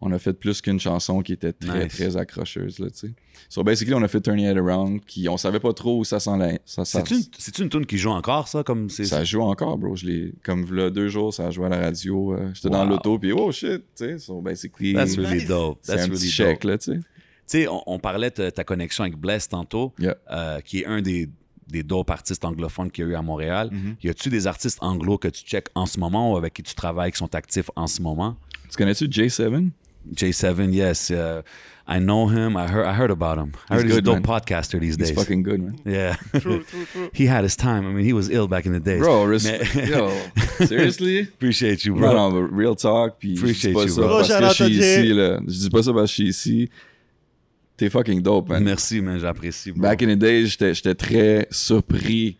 [0.01, 1.93] On a fait plus qu'une chanson qui était très, Nice.
[1.97, 2.79] très accrocheuse.
[2.79, 3.13] Là, tu sais.
[3.49, 6.05] so basically, on a fait Turn Your Head Around, qui on savait pas trop où
[6.05, 6.61] ça s'en allait.
[6.65, 8.63] Ça, ça, C'est-tu une, une tune qui joue encore, ça?
[8.63, 9.97] Comme c'est, ça joue encore, bro.
[9.97, 12.33] Je l'ai- comme là, deux jours, ça a joué à la radio.
[12.35, 14.19] euh, J'étais dans l'auto, puis oh shit, tu sais.
[14.19, 15.79] So basically, That's really dope.
[15.83, 16.47] c'est That's un really petit dope.
[16.49, 16.99] chèque, là, tu sais.
[16.99, 17.03] Tu
[17.47, 20.17] sais, on, on parlait de ta connexion avec Bless tantôt, Yeah.
[20.31, 21.29] euh, qui est un des,
[21.67, 23.71] des dope artistes anglophones qu'il y a eu à Montréal.
[23.73, 23.97] Mhm.
[24.05, 26.75] Y a-tu des artistes anglo que tu check en ce moment ou avec qui tu
[26.77, 28.37] travailles, qui sont actifs en ce moment?
[28.71, 29.71] Tu connais-tu J7?
[30.15, 31.11] J7, yes.
[31.11, 31.43] uh,
[31.91, 32.55] I know him.
[32.57, 33.53] I heard, I heard about him.
[33.71, 34.23] I He's heard he's a good, dope man.
[34.41, 35.17] podcaster these He's days.
[35.17, 35.81] fucking good, man.
[35.87, 36.17] Yeah.
[36.39, 37.11] True, true, true.
[37.15, 37.87] he had his time.
[37.87, 38.99] I mean, he was ill back in the day.
[38.99, 40.11] Bro, res- yo,
[40.67, 41.21] seriously?
[41.37, 42.13] Appreciate you, bro.
[42.13, 44.09] Non, non, but real talk, puis je dis Appreciate pas you, ça bro.
[44.19, 45.01] parce que je shout-out suis à Jay.
[45.01, 45.41] ici, là.
[45.47, 46.71] Je dis pas ça parce que je suis ici.
[47.79, 48.63] T'es fucking dope, man.
[48.65, 49.19] Merci, man.
[49.19, 49.81] J'apprécie, bro.
[49.83, 52.37] Back in the days, j'étais j'étais très surpris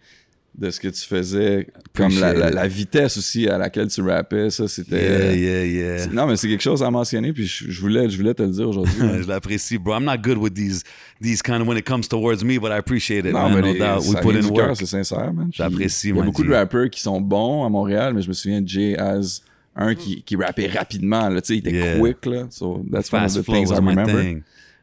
[0.59, 1.69] de ce que tu faisais.
[1.95, 5.33] Comme la, vitesse aussi à laquelle tu rappais, ça, c'était...
[5.33, 6.07] Yeah, yeah, yeah.
[6.09, 8.51] Non, mais c'est quelque chose à mentionner, puis je, je voulais, je voulais te le
[8.51, 8.93] dire aujourd'hui.
[9.23, 9.95] Je l'apprécie, bro.
[9.95, 10.83] I'm not good with these,
[11.23, 13.55] these kind of when it comes towards me, but I appreciate it, Non, man.
[13.55, 14.03] mais No les- doubt.
[14.07, 14.77] We put in work.
[14.77, 15.49] c'est sincère, man.
[15.53, 18.35] J'apprécie, Il y a beaucoup de rappeurs qui sont bons à Montréal, mais je me
[18.35, 19.41] souviens de Jay as
[19.77, 22.47] un qui, qui rappait rapidement, là, tu sais, il était quick, là.
[22.51, 24.07] So that's one of Fast the things I remember.
[24.21, 24.43] thing.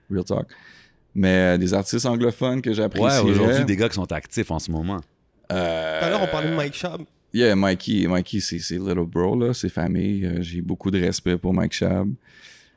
[0.10, 0.48] Real talk.
[1.14, 3.20] Mais euh, des artistes anglophones que Ouais, j'apprécie.
[3.26, 5.02] aujourd'hui, des gars qui sont actifs en ce moment.
[5.52, 7.02] Euh, Tout à l'heure, on parlait de Mike Shab.
[7.34, 10.26] Yeah, Mikey, Mikey c'est little bro, là, c'est famille.
[10.26, 12.10] Euh, J'ai beaucoup de respect pour Mike Shab.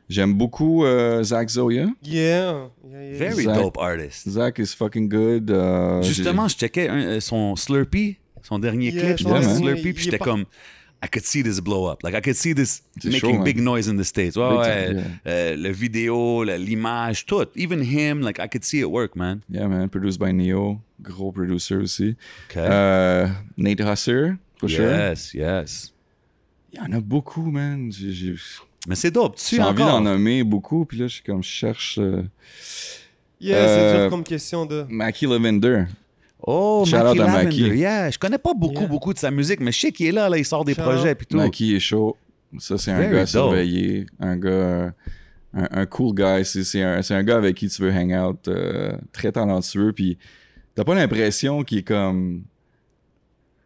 [0.09, 1.83] J'aime beaucoup euh, Zach Zoya.
[1.83, 1.91] Yeah.
[2.03, 3.19] yeah, yeah.
[3.19, 4.29] Very Zach- dope artist.
[4.29, 5.51] Zach is fucking good.
[5.51, 9.93] Euh, Justement, je checkais un- euh, son Slurpee, son dernier Yeah, clip, son dernier, Slurpee,
[9.93, 10.45] puis j'étais pas- comme,
[11.01, 12.03] I could see this blow up.
[12.03, 14.37] Like, I could see this making big noise in the States.
[14.37, 14.93] Ouais.
[14.95, 15.03] yeah.
[15.27, 17.47] euh, le vidéo, le- l'image, tout.
[17.55, 19.41] Even him, like, I could see it work, man.
[19.49, 20.81] Yeah, man, produced by Neo.
[21.01, 22.17] Gros producer aussi.
[22.51, 22.67] Okay.
[22.69, 24.91] Euh, Nate Husser, for sure.
[24.91, 25.93] yes, yes.
[26.73, 27.93] Il y en a beaucoup, man.
[27.93, 28.35] J'ai-
[28.89, 29.37] Mais c'est dope.
[29.37, 32.23] Tu j'ai envie d'en nommer beaucoup, puis là, je suis comme, je cherche euh,
[33.41, 34.85] Yeah, c'est Euh, dur comme question de.
[34.89, 35.85] Mackie Lavender.
[36.41, 37.45] Oh, Shout out Mackie à Lavender.
[37.45, 37.79] Mackie.
[37.79, 38.87] Yeah, je connais pas beaucoup, Yeah.
[38.89, 40.83] beaucoup de sa musique, mais je sais qu'il est là, là, il sort des Shout
[40.83, 41.37] projets puis tout.
[41.37, 42.17] Mackie est chaud.
[42.59, 44.07] Ça, c'est un Very gars à surveiller.
[44.21, 44.93] Un gars,
[45.53, 46.45] un, un cool guy.
[46.45, 48.49] C'est c'est un, c'est un gars avec qui tu veux hang out.
[48.49, 49.93] euh, très talentueux.
[49.93, 50.17] Puis
[50.75, 52.45] t'as pas l'impression qu'il est comme.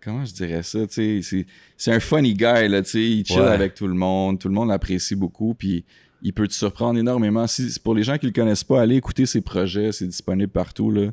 [0.03, 0.81] Comment je dirais ça?
[0.89, 1.47] tu sais, C'est
[1.77, 2.67] c'est un funny guy.
[2.69, 3.47] Là, tu sais, il chill Ouais.
[3.49, 4.41] avec tout le monde.
[4.41, 5.55] Tout le monde l'apprécie beaucoup.
[5.55, 5.85] Puis
[6.23, 7.47] il peut te surprendre énormément.
[7.47, 9.93] Si, pour les gens qui le connaissent pas, allez écouter ses projets.
[9.93, 10.91] C'est disponible partout.
[10.91, 11.11] Là.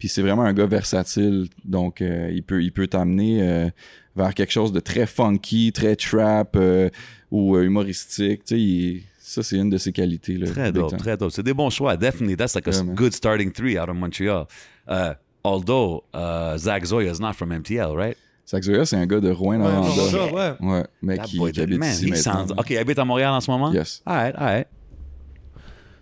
[0.00, 1.46] Puis c'est vraiment un gars versatile.
[1.64, 3.68] Donc, euh, il peut il peut t'amener euh,
[4.16, 6.88] vers quelque chose de très funky, très trap euh,
[7.30, 8.44] ou euh, humoristique.
[8.44, 10.36] Tu sais, il- ça, c'est une de ses qualités.
[10.38, 11.30] Là, Très dope, très dope.
[11.30, 11.96] C'est des bons choix.
[11.96, 14.48] Definitely, that's like a Yeah, good starting three out of Montreal.
[14.88, 15.12] Uh,
[15.44, 18.16] although uh, Zach Zoya is not from MTL, right?
[18.48, 20.54] Zach Zoya, c'est un gars de rouen Ouais, ouais.
[20.60, 22.48] Ouais, mais That qui, boy qui did- habite man, ici he maintenant.
[22.48, 23.70] sounds- OK, il habite à Montréal en ce moment?
[23.72, 24.02] Yes.
[24.04, 24.66] All right, all right.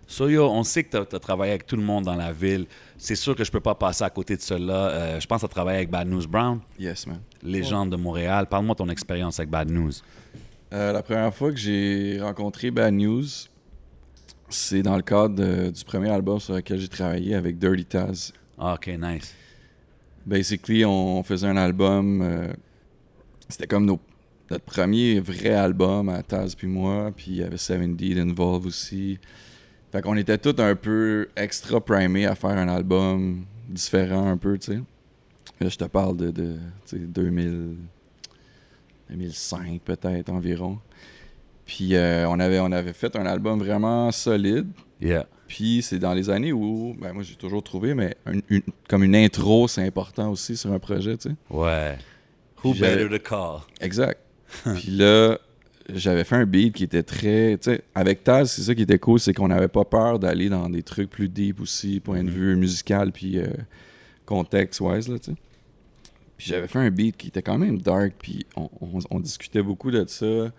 [0.07, 2.65] So, yo, on sait que tu as, travaillé avec tout le monde dans la ville.
[3.01, 4.89] C'est sûr que je peux pas passer à côté de cela.
[4.89, 7.19] Euh, je pense à travailler avec Bad News Brown, Yes, man.
[7.41, 8.45] légende de Montréal.
[8.47, 9.91] Parle-moi de ton expérience avec Bad News.
[10.73, 13.23] Euh, la première fois que j'ai rencontré Bad News,
[14.49, 18.33] c'est dans le cadre de- du premier album sur lequel j'ai travaillé avec Dirty Taz.
[18.57, 19.33] Ah, OK, nice.
[20.25, 22.21] Basically, on faisait un album.
[22.21, 22.51] euh,
[23.47, 23.99] c'était comme nos-
[24.51, 27.11] notre premier vrai album à Taz puis moi.
[27.15, 29.19] Puis il y avait Seven Deed Involve aussi.
[29.91, 34.57] Fait qu'on était tous un peu extra primés à faire un album différent un peu,
[34.57, 34.79] tu sais.
[35.59, 37.75] Là, je te parle de, de tu sais, 2000,
[39.09, 40.79] 2005 peut-être environ.
[41.65, 44.67] Puis euh, on, avait, on avait fait un album vraiment solide.
[45.01, 45.25] Yeah.
[45.47, 49.03] Puis c'est dans les années où, ben moi j'ai toujours trouvé, mais une- une- comme
[49.03, 51.35] une intro, c'est important aussi sur un projet, tu sais.
[51.49, 51.97] Ouais.
[52.63, 53.61] Who better to call?
[53.81, 54.19] Exact.
[54.75, 55.37] Puis là,
[55.93, 57.57] j'avais fait un beat qui était très,
[57.95, 60.83] avec Taz, c'est ça qui était cool, c'est qu'on n'avait pas peur d'aller dans des
[60.83, 62.35] trucs plus deep aussi, point de Mhm.
[62.35, 63.47] vue musical puis euh,
[64.25, 65.37] contexte-wise, là, tu sais.
[66.37, 69.61] Puis j'avais fait un beat qui était quand même dark, puis on, on- on discutait
[69.61, 70.51] beaucoup de ça.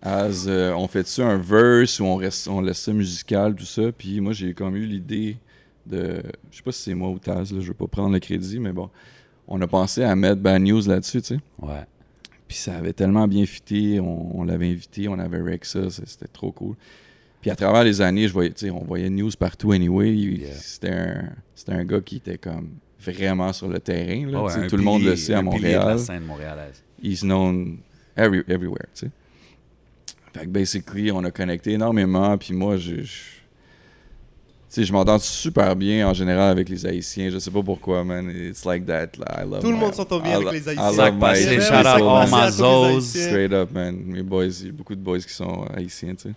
[0.00, 3.90] As, euh, on fait-tu un verse ou on, reste, on laisse ça musical, tout ça.
[3.90, 5.36] Puis moi, j'ai comme eu l'idée
[5.86, 6.22] de.
[6.50, 8.60] Je sais pas si c'est moi ou Taz, là, je veux pas prendre le crédit,
[8.60, 8.88] mais bon.
[9.48, 11.40] On a pensé à mettre Bad News là-dessus, tu sais.
[11.60, 11.84] Ouais.
[12.48, 16.50] Puis ça avait tellement bien fité, on, on l'avait invité, on avait Rexa, c'était trop
[16.50, 16.76] cool.
[17.42, 20.12] Puis à travers les années, je voyais, on voyait News partout anyway.
[20.12, 20.54] Yeah.
[20.54, 21.28] C'était un,
[21.68, 22.70] un gars qui était comme
[23.00, 24.26] vraiment sur le terrain.
[24.28, 25.98] là, tout le monde le sait à pilier de la Montréal.
[26.00, 26.82] scène montréalaise.
[27.02, 27.78] He's known
[28.16, 28.88] every- everywhere.
[30.34, 32.36] Fait que basically, on a connecté énormément.
[32.38, 32.94] Puis moi, je...
[34.68, 37.30] sais, je m'entends super bien en général avec les Haïtiens.
[37.30, 38.30] Je sais pas pourquoi, man.
[38.30, 39.08] It's like that.
[39.18, 39.42] là.
[39.42, 40.92] I love Tout le my- monde s'entend bien I avec les I Haïtiens.
[41.04, 42.26] love my passé, Haitian shout out people, all man.
[42.28, 42.84] my Merci à tous les Zos.
[42.96, 43.26] Haïtiens.
[43.28, 43.96] Straight up, man.
[44.06, 46.34] Mes boys, il y a beaucoup de boys qui sont haïtiens, tu sais.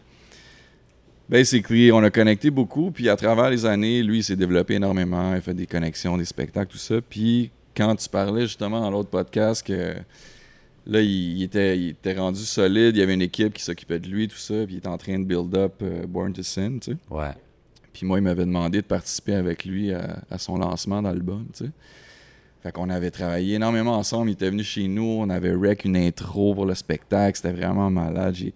[1.29, 5.31] Basically, on a connecté beaucoup, puis à travers les années, lui, il s'est développé énormément,
[5.33, 6.95] il a fait des connexions, des spectacles, tout ça.
[7.01, 9.95] Puis quand tu parlais justement dans l'autre podcast que
[10.85, 13.99] là, il, il était, il était rendu solide, il y avait une équipe qui s'occupait
[13.99, 16.43] de lui, tout ça, puis il était en train de build up euh, Born to
[16.43, 16.97] Sin, tu sais.
[17.09, 17.31] Ouais.
[17.93, 21.65] Puis moi, il m'avait demandé de participer avec lui à, à son lancement d'album, tu
[21.65, 21.71] sais.
[22.63, 24.29] Fait qu'on avait travaillé énormément ensemble.
[24.29, 27.35] Il était venu chez nous, on avait rec une intro pour le spectacle.
[27.35, 28.35] C'était vraiment malade.
[28.35, 28.53] Tu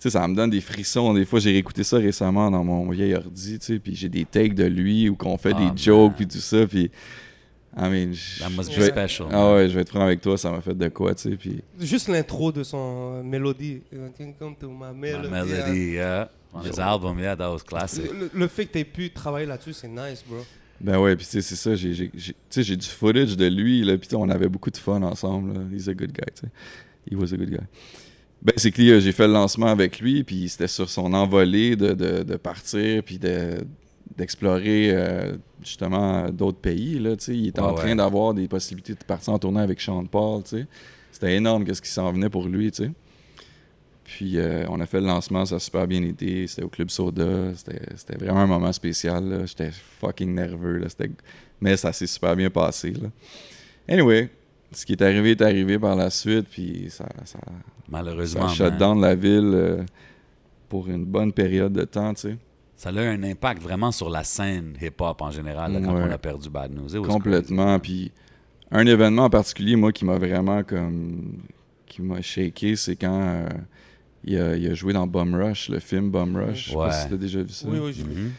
[0.00, 1.14] sais, ça me donne des frissons.
[1.14, 4.24] Des fois, j'ai réécouté ça récemment dans mon vieil ordi, tu sais, puis j'ai des
[4.24, 6.90] takes de lui où qu'on fait Ah, des jokes, puis tout ça, puis...
[7.76, 9.28] I mean, je- That must be vais- special.
[9.32, 11.36] Ah ouais, je vais être franc avec toi, ça m'a fait de quoi, tu sais,
[11.36, 11.60] puis...
[11.80, 13.82] Juste l'intro de son mélodie.
[14.38, 15.28] Come to my My melody.
[15.30, 16.28] melody, yeah.
[16.54, 18.10] On his album, yeah, that was classic.
[18.12, 20.38] Le, le fait que tu aies pu travailler là-dessus, c'est nice, bro.
[20.80, 23.36] Ben ouais, puis tu sais, c'est ça, j'ai, j'ai, j'ai- tu sais, j'ai du footage
[23.36, 25.60] de lui, là, puis on avait beaucoup de fun ensemble, là.
[25.72, 26.48] He's a good guy, tu sais.
[27.10, 27.58] He was a good guy.
[28.42, 32.22] Basically, euh, j'ai fait le lancement avec lui, puis c'était sur son envolée de, de,
[32.22, 33.58] de partir, puis de,
[34.16, 37.36] d'explorer euh, justement d'autres pays, là, tu sais.
[37.36, 37.94] Il était Ouais, en train ouais.
[37.96, 40.66] d'avoir des possibilités de partir en tournée avec Sean Paul, tu sais.
[41.10, 42.90] C'était énorme qu'est-ce qui s'en venait pour lui, tu sais.
[44.16, 46.46] Puis euh, on a fait le lancement, ça a super bien été.
[46.46, 47.52] C'était au Club Soda.
[47.56, 49.42] C'était vraiment un moment spécial.
[49.44, 50.78] J'étais fucking nerveux.
[50.78, 50.86] Là.
[51.60, 52.92] Mais ça s'est super bien passé.
[52.92, 53.08] Là.
[53.88, 54.30] Anyway,
[54.70, 56.46] ce qui est arrivé est arrivé par la suite.
[56.48, 57.38] Puis ça, ça, ça
[57.88, 59.82] Malheureusement, a shut down la ville euh,
[60.68, 62.14] pour une bonne période de temps.
[62.14, 62.36] Tu sais.
[62.76, 66.04] ça a eu un impact vraiment sur la scène hip-hop en général là, quand Ouais.
[66.06, 67.02] on a perdu Bad News.
[67.02, 67.80] Complètement.
[67.80, 68.12] Puis
[68.70, 71.40] un événement en particulier, moi, qui m'a vraiment comme.
[71.86, 73.20] qui m'a shaké, c'est quand.
[73.20, 73.48] euh,
[74.24, 76.66] il, a, il a joué dans Bum Rush, le film Bum Rush.
[76.66, 76.86] Je sais Ouais.
[76.88, 77.66] pas si t'as déjà vu ça.
[77.68, 78.22] Oui, oui, j'ai vu.
[78.22, 78.30] Mhm.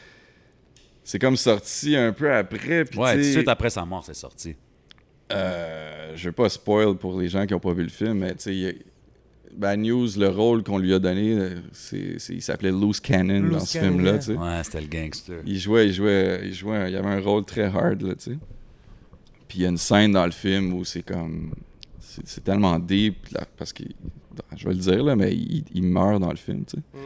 [1.03, 2.85] C'est comme sorti un peu après.
[2.85, 4.55] Puis Ouais, tout de suite après sa mort, c'est sorti.
[5.31, 8.35] euh, je veux pas spoil pour les gens qui ont pas vu le film, mais
[8.35, 8.77] tu sais,
[9.55, 13.49] Bad News, le rôle qu'on lui a donné, euh, c'est, c'est- il s'appelait Loose Cannon
[13.49, 14.11] dans ce film-là.
[14.11, 14.19] yeah.
[14.19, 14.33] tu sais.
[14.35, 15.37] Ouais, c'était le gangster.
[15.45, 18.31] Il jouait, il jouait, il jouait, il y avait un rôle très hard là, tu
[18.31, 18.37] sais.
[19.47, 21.53] Puis il y a une scène dans le film où c'est comme,
[21.99, 23.83] c'est, tellement deep là, parce que,
[24.55, 26.83] je vais le dire là, mais il, il meurt dans le film, tu sais.
[26.93, 27.05] Mm.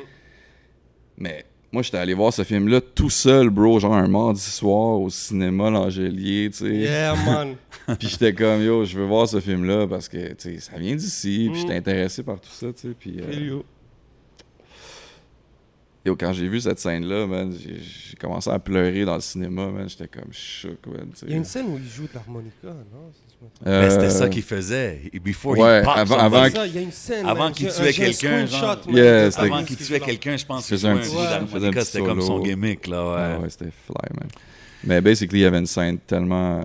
[1.17, 5.09] Mais moi, j'étais allé voir ce film-là tout seul, bro, genre un mardi soir au
[5.09, 6.75] cinéma L'Angelier, tu sais.
[6.75, 7.55] Yeah, man.
[7.99, 10.95] Puis j'étais comme, yo, je veux voir ce film-là parce que, tu sais, ça vient
[10.95, 11.61] d'ici, puis Mm.
[11.61, 12.95] j'étais intéressé par tout ça, tu sais.
[12.97, 13.61] Puis, euh,
[16.05, 19.87] yo, quand j'ai vu cette scène-là, man, j'ai commencé à pleurer dans le cinéma, man.
[19.89, 21.11] J'étais comme shook, man.
[21.23, 23.11] Il y a une scène où il joue de l'harmonica, non?
[23.65, 25.01] Euh, Mais c'était ça qu'il faisait.
[25.23, 27.25] Before ouais, he popped avant- avant C'est ça, il y a une scène.
[27.25, 27.53] avant man.
[27.53, 28.45] qu'il tuait quelqu'un,
[28.89, 30.77] Yeah, Avant qu'il tuait quelqu'un, je pense petit
[31.85, 33.43] C'était comme son gimmick, là, Ah ouais.
[33.43, 34.29] ouais, c'était fly, man.
[34.83, 36.59] Mais basically, il y avait une scène tellement.
[36.61, 36.63] euh,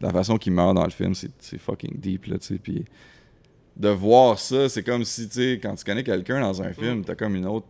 [0.00, 2.58] la façon qu'il meurt dans le film, c'est fucking deep, là, tu sais.
[2.62, 2.84] Puis
[3.76, 7.04] de voir ça, c'est comme si, tu sais, quand tu connais quelqu'un dans un film,
[7.04, 7.66] t'as comme une autre.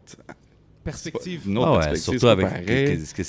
[0.85, 1.43] Perspective.
[1.47, 2.67] Une autre Ah ouais, perspective, surtout avec.
[2.67, 3.23] que-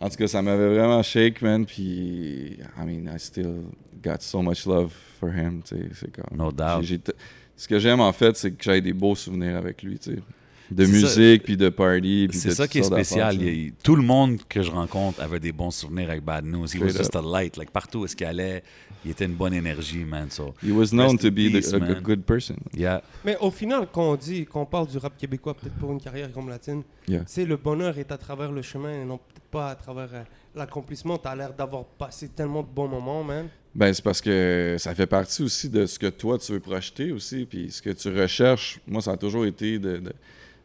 [0.00, 1.64] En tout cas, ça m'avait vraiment shake, man.
[1.64, 3.62] Puis, I mean, I still
[4.02, 5.90] got so much love for him, tu.
[5.94, 6.36] C'est comme.
[6.36, 6.84] No doubt.
[7.56, 10.18] Ce que j'aime, en fait, c'est que j'ai des beaux souvenirs avec lui, tu sais.
[10.70, 13.34] De musique, puis de party, C'est ça qui est spécial.
[13.42, 16.64] Il tout le monde que je rencontre avait des bons souvenirs avec Bad News.
[16.74, 17.58] He was just a light.
[17.58, 18.62] Like, partout où est-ce qu'il allait,
[19.04, 20.30] il était une bonne énergie, man.
[20.30, 22.56] So, He was known to be the- peace, a, a good person.
[22.74, 23.02] yeah.
[23.22, 26.00] Mais au final, quand on dit, quand on parle du rap québécois, peut-être pour une
[26.00, 27.24] carrière comme latine, Yeah.
[27.26, 30.22] c'est le bonheur est à travers le chemin et non peut-être pas à travers euh,
[30.54, 31.18] l'accomplissement.
[31.18, 33.48] T'as l'air d'avoir passé tellement de bons moments, man.
[33.74, 37.10] Ben, c'est parce que ça fait partie aussi de ce que toi, tu veux projeter
[37.12, 37.46] aussi.
[37.46, 40.12] Puis ce que tu recherches, moi, ça a toujours été de, de-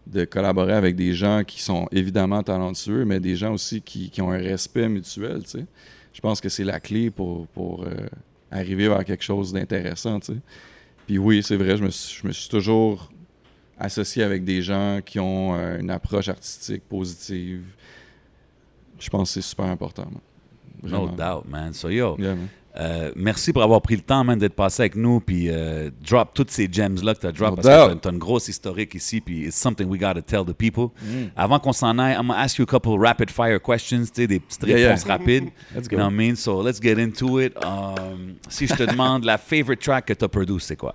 [0.08, 4.22] de collaborer avec des gens qui sont évidemment talentueux, mais des gens aussi qui, qui
[4.22, 5.66] ont un respect mutuel, tu sais.
[6.14, 8.08] Je pense que c'est la clé pour, pour euh,
[8.50, 10.40] arriver vers quelque chose d'intéressant, tu sais.
[11.06, 13.10] Puis oui, c'est vrai, je me, suis, je me suis toujours
[13.80, 17.64] associé avec des gens qui ont euh, une approche artistique positive.
[19.00, 20.08] Je pense que c'est super important.
[20.12, 20.22] moi.
[20.84, 21.74] No doubt, man.
[21.74, 22.48] So, yo, Yeah, man.
[22.80, 25.20] Euh, merci pour avoir pris le temps, man, d'être passé avec nous.
[25.20, 27.50] Puis, euh, drop toutes ces gems-là que tu as drop.
[27.52, 28.02] No parce que doubt.
[28.02, 29.20] tu as une grosse historique ici.
[29.22, 30.90] Puis, it's something we gotta tell the people.
[31.02, 31.30] Mm.
[31.36, 34.28] Avant qu'on s'en aille, I'm gonna ask you a couple rapid fire questions, tu sais,
[34.28, 34.88] des petites Yeah, yeah.
[34.90, 35.50] réponses rapides.
[35.76, 35.98] Let's You go.
[35.98, 36.36] know what I mean?
[36.36, 37.54] So, let's get into it.
[37.66, 40.94] Um, si je te demande la favorite track que tu as produit, c'est quoi?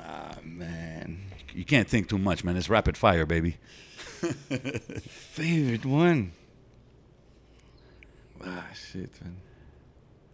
[0.00, 1.16] Ah, man.
[1.54, 2.56] You can't think too much, man.
[2.56, 3.56] It's rapid fire, baby.
[5.08, 6.30] Favorite one?
[8.44, 9.34] Ah, shit, man.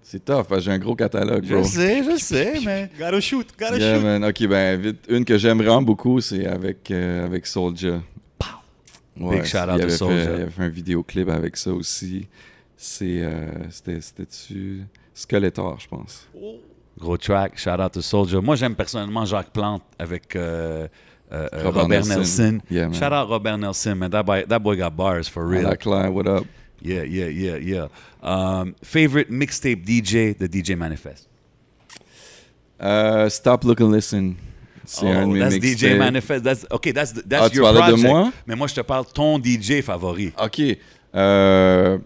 [0.02, 1.64] C'est tough, parce que j'ai un gros catalogue, bro.
[1.64, 2.90] sais, je sais, mais...
[2.98, 4.04] Gotta shoot, gotta Yeah, shoot.
[4.04, 4.24] man.
[4.24, 5.06] Ok, ben, vite.
[5.08, 8.00] Une que j'aime vraiment beaucoup, c'est avec, euh, avec Soulja.
[9.20, 10.16] Ouais, Big shout out il to avait Soulja.
[10.16, 12.26] Fait, il avait fait un vidéoclip avec ça aussi.
[12.76, 14.82] C'est, euh, c'était, c'était-tu
[15.14, 16.28] Skeletor, je pense.
[16.98, 18.40] Gros track, shout out to Soldier.
[18.40, 20.88] Moi, j'aime personnellement Jacques Plante avec euh,
[21.32, 22.18] euh, Robert Robert, Nelson.
[22.18, 22.60] Nelson.
[22.70, 22.94] Yeah, man.
[22.94, 24.10] shout out Robert Nelson, man.
[24.10, 25.62] That boy, that boy got bars for real.
[25.62, 26.44] La Claire, what up?
[26.84, 27.88] Yeah, yeah, yeah, yeah.
[28.22, 31.28] Um, favorite mixtape DJ, the DJ Manifest.
[32.82, 34.34] Euh, Stop, Look and Listen.
[34.84, 35.92] C'est un de Oh, mes that's mixtapes.
[35.94, 36.42] DJ Manifest.
[36.44, 38.08] That's, okay, that's, that's Ah, tu your parlais de project.
[38.12, 38.32] moi?
[38.46, 40.32] Mais moi, je te parle ton DJ favori.
[40.42, 40.60] Ok.
[41.14, 41.98] Euh,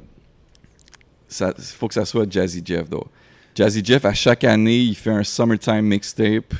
[1.29, 3.07] ça, faut que ça soit Jazzy Jeff, though.
[3.55, 6.53] Jazzy Jeff, à chaque année, il fait un summertime mixtape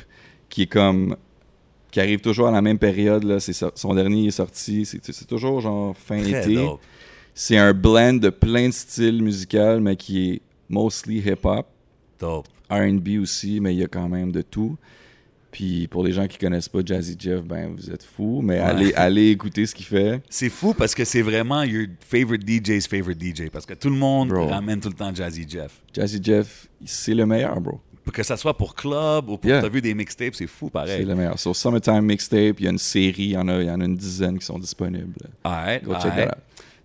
[0.49, 1.15] qui est comme.
[1.91, 3.23] qui arrive toujours à la même période.
[3.23, 3.39] Là.
[3.39, 4.85] C'est son dernier est sorti.
[4.85, 6.55] C'est c'est toujours genre fin Très été.
[6.55, 6.81] dope.
[7.39, 11.67] C'est un blend de plein de styles musicaux, mais qui est mostly hip-hop.
[12.19, 12.47] Dope.
[12.71, 14.75] RB aussi, mais il y a quand même de tout.
[15.51, 18.91] Puis pour les gens qui connaissent pas Jazzy Jeff, ben vous êtes fous, mais allez,
[18.95, 20.19] allez écouter ce qu'il fait.
[20.29, 23.49] C'est fou parce que c'est vraiment your favorite DJ's favorite DJ.
[23.51, 24.47] Parce que tout le monde Bro.
[24.47, 25.79] ramène tout le temps Jazzy Jeff.
[25.93, 27.79] Jazzy Jeff, c'est le meilleur, bro.
[28.11, 29.61] Que ça soit pour club ou pour Yeah.
[29.61, 31.05] t'as vu des mixtapes, c'est fou C'est pareil.
[31.05, 31.37] le meilleur.
[31.37, 33.85] Sur Summertime Mixtape, il y a une série, il y en a, y en a
[33.85, 35.13] une dizaine qui sont disponibles.
[35.43, 36.33] Alright, Go check that out.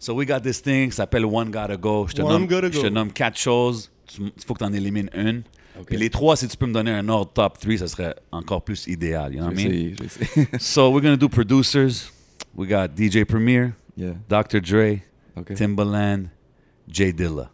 [0.02, 2.08] So we got this thing, ça s'appelle One Gotta Go.
[2.08, 2.90] Je te, One nomme, Gotta je te Go.
[2.90, 3.88] nomme quatre choses.
[4.18, 5.44] Il faut que tu en élimines une.
[5.78, 5.86] Ok.
[5.86, 8.62] Puis les trois, si tu peux me donner un ordre top 3, ça serait encore
[8.64, 9.32] plus idéal.
[9.32, 9.68] You know what I mean?
[9.68, 10.48] vais essayer, je vais essayer.
[10.58, 12.10] So we're gonna do producers.
[12.56, 14.60] We got DJ Premier, yeah, Dr.
[14.60, 15.02] Dre,
[15.36, 15.54] ok.
[15.54, 16.24] Timbaland,
[16.88, 17.52] Jay Dilla.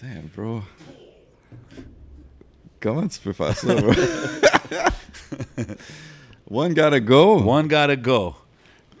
[0.00, 0.62] Damn, bro.
[2.80, 3.92] Comment tu peux faire ça, bro?
[6.48, 7.42] One gotta go.
[7.42, 8.36] One gotta go.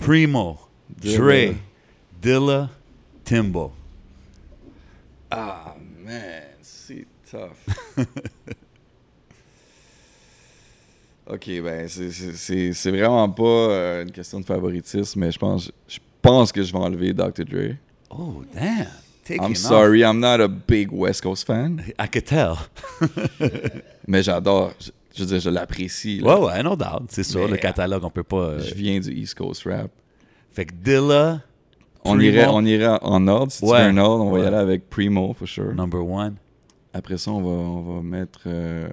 [0.00, 0.58] Primo.
[1.00, 1.54] Dre,
[2.24, 2.70] Dilla,
[3.22, 3.70] Timbo.
[5.30, 7.50] Ah, man, c'est tough.
[11.26, 16.50] ok, ben, c'est- vraiment pas euh, une question de favoritisme, mais je pense, je pense
[16.50, 17.44] que je vais enlever Dr.
[17.44, 17.74] Dre.
[18.08, 18.86] Oh, damn.
[19.26, 21.88] Take I'm sorry, I'm not a big West Coast fan, off.
[21.98, 22.56] I could tell.
[24.08, 24.72] mais j'adore.
[24.80, 26.22] Je, je veux dire, je l'apprécie.
[26.22, 27.04] Ouais, ouais, no doubt.
[27.10, 28.36] C'est sûr, le catalogue, on peut pas.
[28.48, 29.90] euh, Je viens du East Coast rap.
[30.52, 31.40] Fait que Dilla,
[32.04, 33.50] On irait, on irait en ordre.
[33.52, 33.78] Si Ouais.
[33.78, 34.44] tu veux un ordre, on va Ouais.
[34.44, 35.74] y aller avec Primo, for sure.
[35.74, 36.36] number one.
[36.92, 38.40] Après ça, on va, on va mettre.
[38.46, 38.88] euh,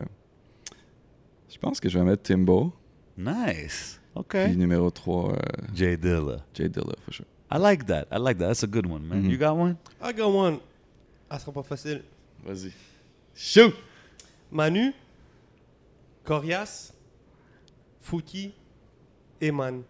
[1.50, 2.72] je pense que je vais mettre Timbo.
[3.18, 4.00] Nice.
[4.14, 4.56] Puis Okay.
[4.56, 5.34] numéro 3,
[5.74, 6.38] Jay Dilla.
[6.54, 7.26] Jay Dilla, for sure.
[7.54, 8.06] I like that.
[8.12, 8.48] I like that.
[8.48, 9.24] That's a good one, man.
[9.24, 9.30] Mhm.
[9.32, 9.76] You got one?
[10.02, 10.60] I got one.
[11.30, 12.02] Ah, sera pas facile.
[12.46, 12.72] Vas-y.
[13.36, 13.74] Shoot!
[14.52, 14.92] Manu,
[16.26, 16.94] Corias,
[18.02, 18.52] Fouki,
[19.42, 19.84] Eman.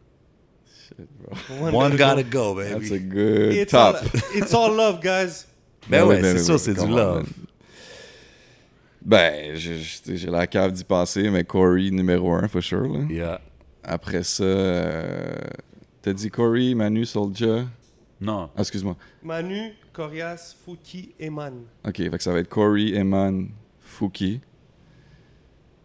[0.97, 1.71] Shit, bro.
[1.71, 2.53] One gotta go.
[2.53, 2.73] go, baby.
[2.73, 3.95] That's a good It's top.
[3.95, 5.45] all, it's all love, guys.
[5.89, 7.23] Ben ouais, oui, c'est ça, oui, c'est du love.
[7.23, 7.25] man.
[9.03, 12.87] Ben, j'ai la cave d'y passer, mais Corey, numéro 1, for sure.
[12.87, 12.99] Là.
[13.09, 13.41] Yeah.
[13.83, 15.35] Après ça, euh,
[16.03, 17.63] t'as dit Corey, Manu, Soldier?
[18.19, 18.51] Non.
[18.55, 18.95] Ah, excuse-moi.
[19.23, 21.63] Manu, Corias, Fouki, Eman.
[21.83, 23.47] Ok, fait que ça va être Corey, Eman,
[23.79, 24.39] Fouki.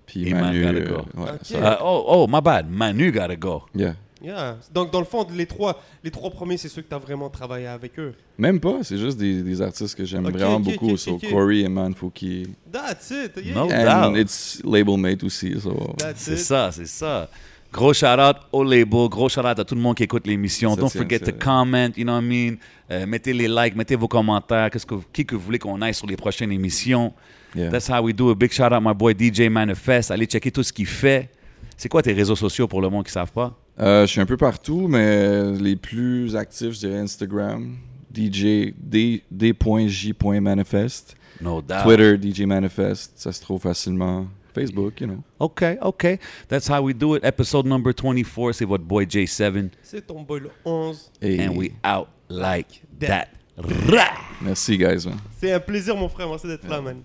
[0.05, 0.63] Puis Eman Manu.
[0.63, 1.21] gotta euh, go.
[1.23, 1.39] ouais, Ok.
[1.45, 2.69] ça- Uh, oh, oh, my bad.
[2.71, 3.63] Manu gotta go.
[3.75, 3.95] yeah.
[4.23, 4.57] Yeah.
[4.73, 7.29] Donc, dans le fond, les trois, les trois premiers, c'est ceux que tu as vraiment
[7.29, 8.15] travaillé avec eux.
[8.39, 10.93] Même pas, c'est juste des, des artistes que j'aime vraiment beaucoup.
[10.93, 11.31] ok, so ok.
[11.31, 12.47] Corey, Eman, Fouki.
[12.73, 13.33] That's it.
[13.45, 13.55] Yeah.
[13.55, 14.17] No And doubt.
[14.19, 15.55] it's label mate aussi.
[15.61, 15.95] So.
[15.99, 16.39] That's C'est it.
[16.39, 17.29] ça, c'est ça.
[17.73, 20.75] Gros shout-out au label, gros shout-out à tout le monde qui écoute l'émission.
[20.77, 22.57] Don't tient, forget to comment, you know what I mean?
[22.91, 24.71] Euh, mettez les likes, mettez vos commentaires.
[24.71, 27.13] Qu'est-ce que, qui que vous voulez qu'on aille sur les prochaines émissions?
[27.55, 27.69] Yeah.
[27.71, 28.31] That's how we do.
[28.31, 30.11] A big shout-out my boy DJ Manifest.
[30.11, 31.29] Allez checker tout ce qu'il fait.
[31.77, 33.55] C'est quoi tes réseaux sociaux pour le monde qui ne savent pas?
[33.79, 37.77] Euh, je suis un peu partout, mais les plus actifs, je dirais Instagram,
[38.15, 41.83] DJ D- D.J.Manifest, No doubt.
[41.83, 44.27] Twitter DJ Manifest, ça se trouve facilement.
[44.55, 45.23] Facebook, you know.
[45.39, 46.19] OK, OK.
[46.49, 47.23] That's how we do it.
[47.23, 49.69] Episode number 24, c'est votre boy J7.
[49.83, 51.13] C'est ton boy le 11.
[51.21, 53.07] Et And we out like that.
[53.07, 53.29] that.
[53.59, 54.15] Rah!
[54.41, 55.05] merci guys.
[55.07, 55.19] man.
[55.39, 56.27] C'est un plaisir, mon frère.
[56.27, 57.03] Merci d'être là, man.